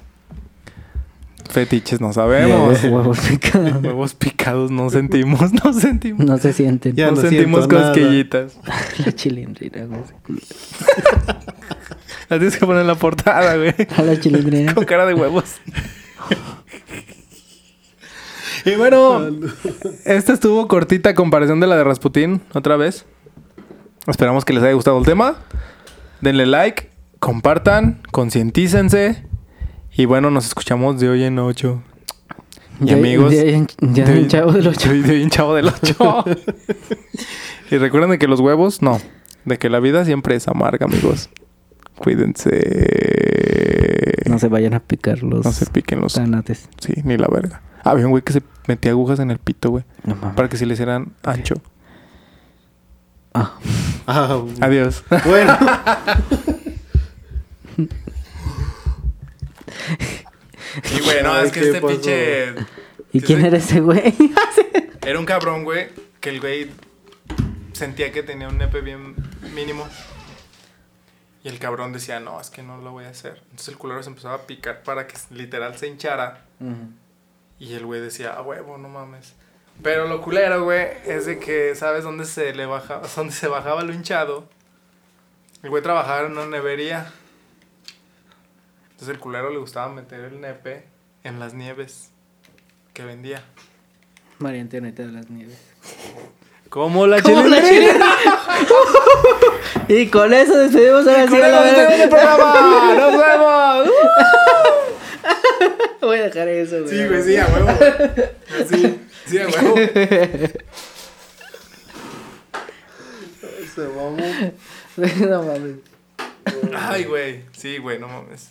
fetiches 1.51 2.01
no 2.01 2.12
sabemos. 2.12 2.85
Huevos 2.85 3.18
picados. 3.18 3.72
Huevos 3.83 4.14
picados 4.14 4.70
no 4.70 4.89
sentimos, 4.89 5.53
no 5.64 5.72
sentimos. 5.72 6.24
No 6.24 6.39
se 6.39 6.53
sienten. 6.53 6.95
Ya 6.95 7.07
no, 7.07 7.16
no 7.16 7.22
sentimos 7.22 7.66
cosquillitas. 7.66 8.57
La 9.05 9.12
chilindrina, 9.12 9.87
güey. 9.87 10.01
La 12.29 12.39
tienes 12.39 12.57
que 12.57 12.66
poner 12.66 12.83
en 12.83 12.89
la 12.89 12.95
portada, 12.95 13.57
güey. 13.57 13.74
A 13.97 14.03
la 14.03 14.18
chilindrina. 14.18 14.74
Con 14.74 14.85
cara 14.85 15.07
de 15.07 15.14
huevos. 15.14 15.57
Y 18.67 18.75
bueno, 18.77 19.21
esta 20.05 20.33
estuvo 20.33 20.69
cortita 20.69 21.14
comparación 21.14 21.61
de 21.61 21.67
la 21.67 21.77
de 21.77 21.85
Rasputín, 21.85 22.43
otra 22.55 22.77
vez. 22.77 23.05
Esperamos 24.07 24.45
que 24.45 24.53
les 24.53 24.62
haya 24.62 24.73
gustado 24.75 24.99
el 24.99 25.05
tema. 25.05 25.37
Denle 26.21 26.47
like, 26.47 26.91
compartan, 27.19 28.03
concientícense. 28.12 29.25
Y 29.97 30.05
bueno, 30.05 30.31
nos 30.31 30.47
escuchamos 30.47 31.01
de 31.01 31.09
hoy 31.09 31.25
en 31.25 31.39
ocho. 31.39 31.83
Y 32.81 32.87
Ya- 32.87 32.95
amigos, 32.97 33.33
Ya, 33.33 33.45
ya, 33.45 33.67
ya 33.81 34.05
de- 34.05 34.21
un 34.21 34.29
chavo 34.29 34.53
del 34.53 34.67
ocho. 34.69 34.91
De, 34.93 35.03
de 35.03 35.25
un 35.25 35.31
chavo 35.31 35.55
del 35.55 35.69
8. 35.69 36.25
y 37.71 37.79
recuerden 37.79 38.11
de 38.11 38.19
que 38.19 38.29
los 38.29 38.41
huevos, 38.41 38.83
no. 38.83 39.01
De 39.45 39.59
que 39.59 39.71
la 39.71 39.81
vida 39.81 40.05
siempre 40.05 40.37
es 40.37 40.47
amarga, 40.49 40.87
amigos. 40.87 41.31
Cuídense. 41.97 42.51
No 44.29 44.39
se 44.39 44.49
vayan 44.49 44.75
a 44.75 44.81
picar 44.81 45.23
los 45.23 45.45
No 45.45 45.53
se 45.53 45.67
piquen 45.67 46.01
los. 46.01 46.14
tanates. 46.14 46.69
Sí, 46.81 46.95
ni 47.05 47.17
la 47.17 47.29
verga. 47.29 47.62
Había 47.91 48.07
un 48.07 48.11
güey 48.11 48.22
que 48.22 48.32
se 48.32 48.43
metía 48.66 48.91
agujas 48.91 49.20
en 49.20 49.30
el 49.30 49.39
pito, 49.39 49.70
güey. 49.70 49.84
No 50.05 50.16
mames. 50.16 50.34
Para 50.37 50.49
que 50.49 50.57
se 50.57 50.66
le 50.66 50.74
hicieran 50.74 51.12
ancho. 51.22 51.55
Ah. 53.32 53.55
Ah, 54.07 54.43
Adiós. 54.61 55.05
bueno. 55.24 55.57
Y 60.91 61.01
güey, 61.01 61.22
no, 61.22 61.32
Ay, 61.32 61.47
es 61.47 61.53
que 61.53 61.61
¿qué 61.61 61.66
este 61.68 61.80
pasó? 61.80 61.93
pinche. 61.95 62.55
¿Y 63.12 63.20
quién 63.20 63.45
era 63.45 63.57
ese 63.57 63.80
güey? 63.80 64.14
Era 65.07 65.18
un 65.20 65.24
cabrón, 65.24 65.62
güey, 65.64 65.89
que 66.20 66.30
el 66.30 66.41
güey 66.41 66.70
sentía 67.72 68.11
que 68.11 68.22
tenía 68.24 68.49
un 68.49 68.59
nepe 68.59 68.80
bien 68.80 69.14
mínimo. 69.55 69.89
Y 71.45 71.49
el 71.49 71.59
cabrón 71.61 71.93
decía, 71.93 72.18
no, 72.18 72.41
es 72.41 72.51
que 72.51 72.62
no 72.62 72.76
lo 72.78 72.91
voy 72.91 73.05
a 73.05 73.11
hacer. 73.11 73.41
Entonces 73.45 73.68
el 73.68 73.78
culero 73.78 74.03
se 74.03 74.09
empezaba 74.11 74.34
a 74.34 74.47
picar 74.47 74.82
para 74.82 75.07
que 75.07 75.14
literal 75.30 75.76
se 75.78 75.87
hinchara. 75.87 76.45
Y 77.59 77.74
el 77.74 77.86
güey 77.86 78.00
decía, 78.00 78.32
a 78.32 78.42
huevo, 78.42 78.78
no 78.78 78.88
mames. 78.88 79.34
Pero 79.82 80.09
lo 80.09 80.20
culero, 80.22 80.64
güey, 80.64 80.88
es 81.04 81.26
de 81.26 81.38
que, 81.38 81.74
¿sabes 81.74 82.04
dónde 82.04 82.24
se 82.24 82.54
le 82.54 82.66
baja, 82.66 83.02
dónde 83.16 83.32
se 83.32 83.48
bajaba 83.48 83.82
lo 83.82 83.92
hinchado? 83.92 84.48
El 85.62 85.70
güey 85.70 85.82
trabajaba 85.82 86.26
en 86.26 86.32
una 86.32 86.46
nevería. 86.46 87.12
Entonces 88.92 89.09
el 89.09 89.18
culero 89.18 89.50
le 89.50 89.59
gustaba 89.59 89.92
meter 89.92 90.20
el 90.20 90.40
nepe 90.40 90.84
en 91.22 91.38
las 91.38 91.54
nieves 91.54 92.11
que 92.94 93.04
vendía. 93.04 93.42
María 94.38 94.62
Antonieta 94.62 95.02
de 95.02 95.12
las 95.12 95.30
Nieves. 95.30 95.59
¿Cómo 96.68 97.07
la 97.07 97.22
¿Cómo 97.22 97.42
la 97.42 97.62
chilena? 97.62 98.07
Y 99.88 100.09
con 100.09 100.34
eso 100.34 100.57
despedimos 100.57 101.04
Con 101.04 101.14
a 101.14 101.18
la 101.18 102.09
programa. 102.09 102.94
¡Nos 102.94 103.18
vemos! 103.18 103.88
Voy 106.01 106.18
a 106.18 106.24
dejar 106.24 106.49
eso, 106.49 106.83
güey. 106.83 106.89
Sí, 106.89 107.07
güey, 107.07 107.22
sí, 107.22 107.37
a 107.37 107.47
huevo. 107.47 107.68
Sí, 108.68 109.01
sí, 109.27 109.39
a 109.39 109.49
huevo. 109.49 109.77
Se 113.74 113.83
mamó. 113.89 114.16
no 115.29 115.43
mames. 115.43 115.77
Ay, 116.74 117.05
güey. 117.05 117.43
Sí, 117.53 117.79
güey, 117.79 117.99
no 117.99 118.09
mames. 118.09 118.51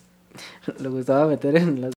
Le 0.79 0.89
gustaba 0.89 1.27
meter 1.27 1.55
en 1.57 1.81
las 1.81 1.94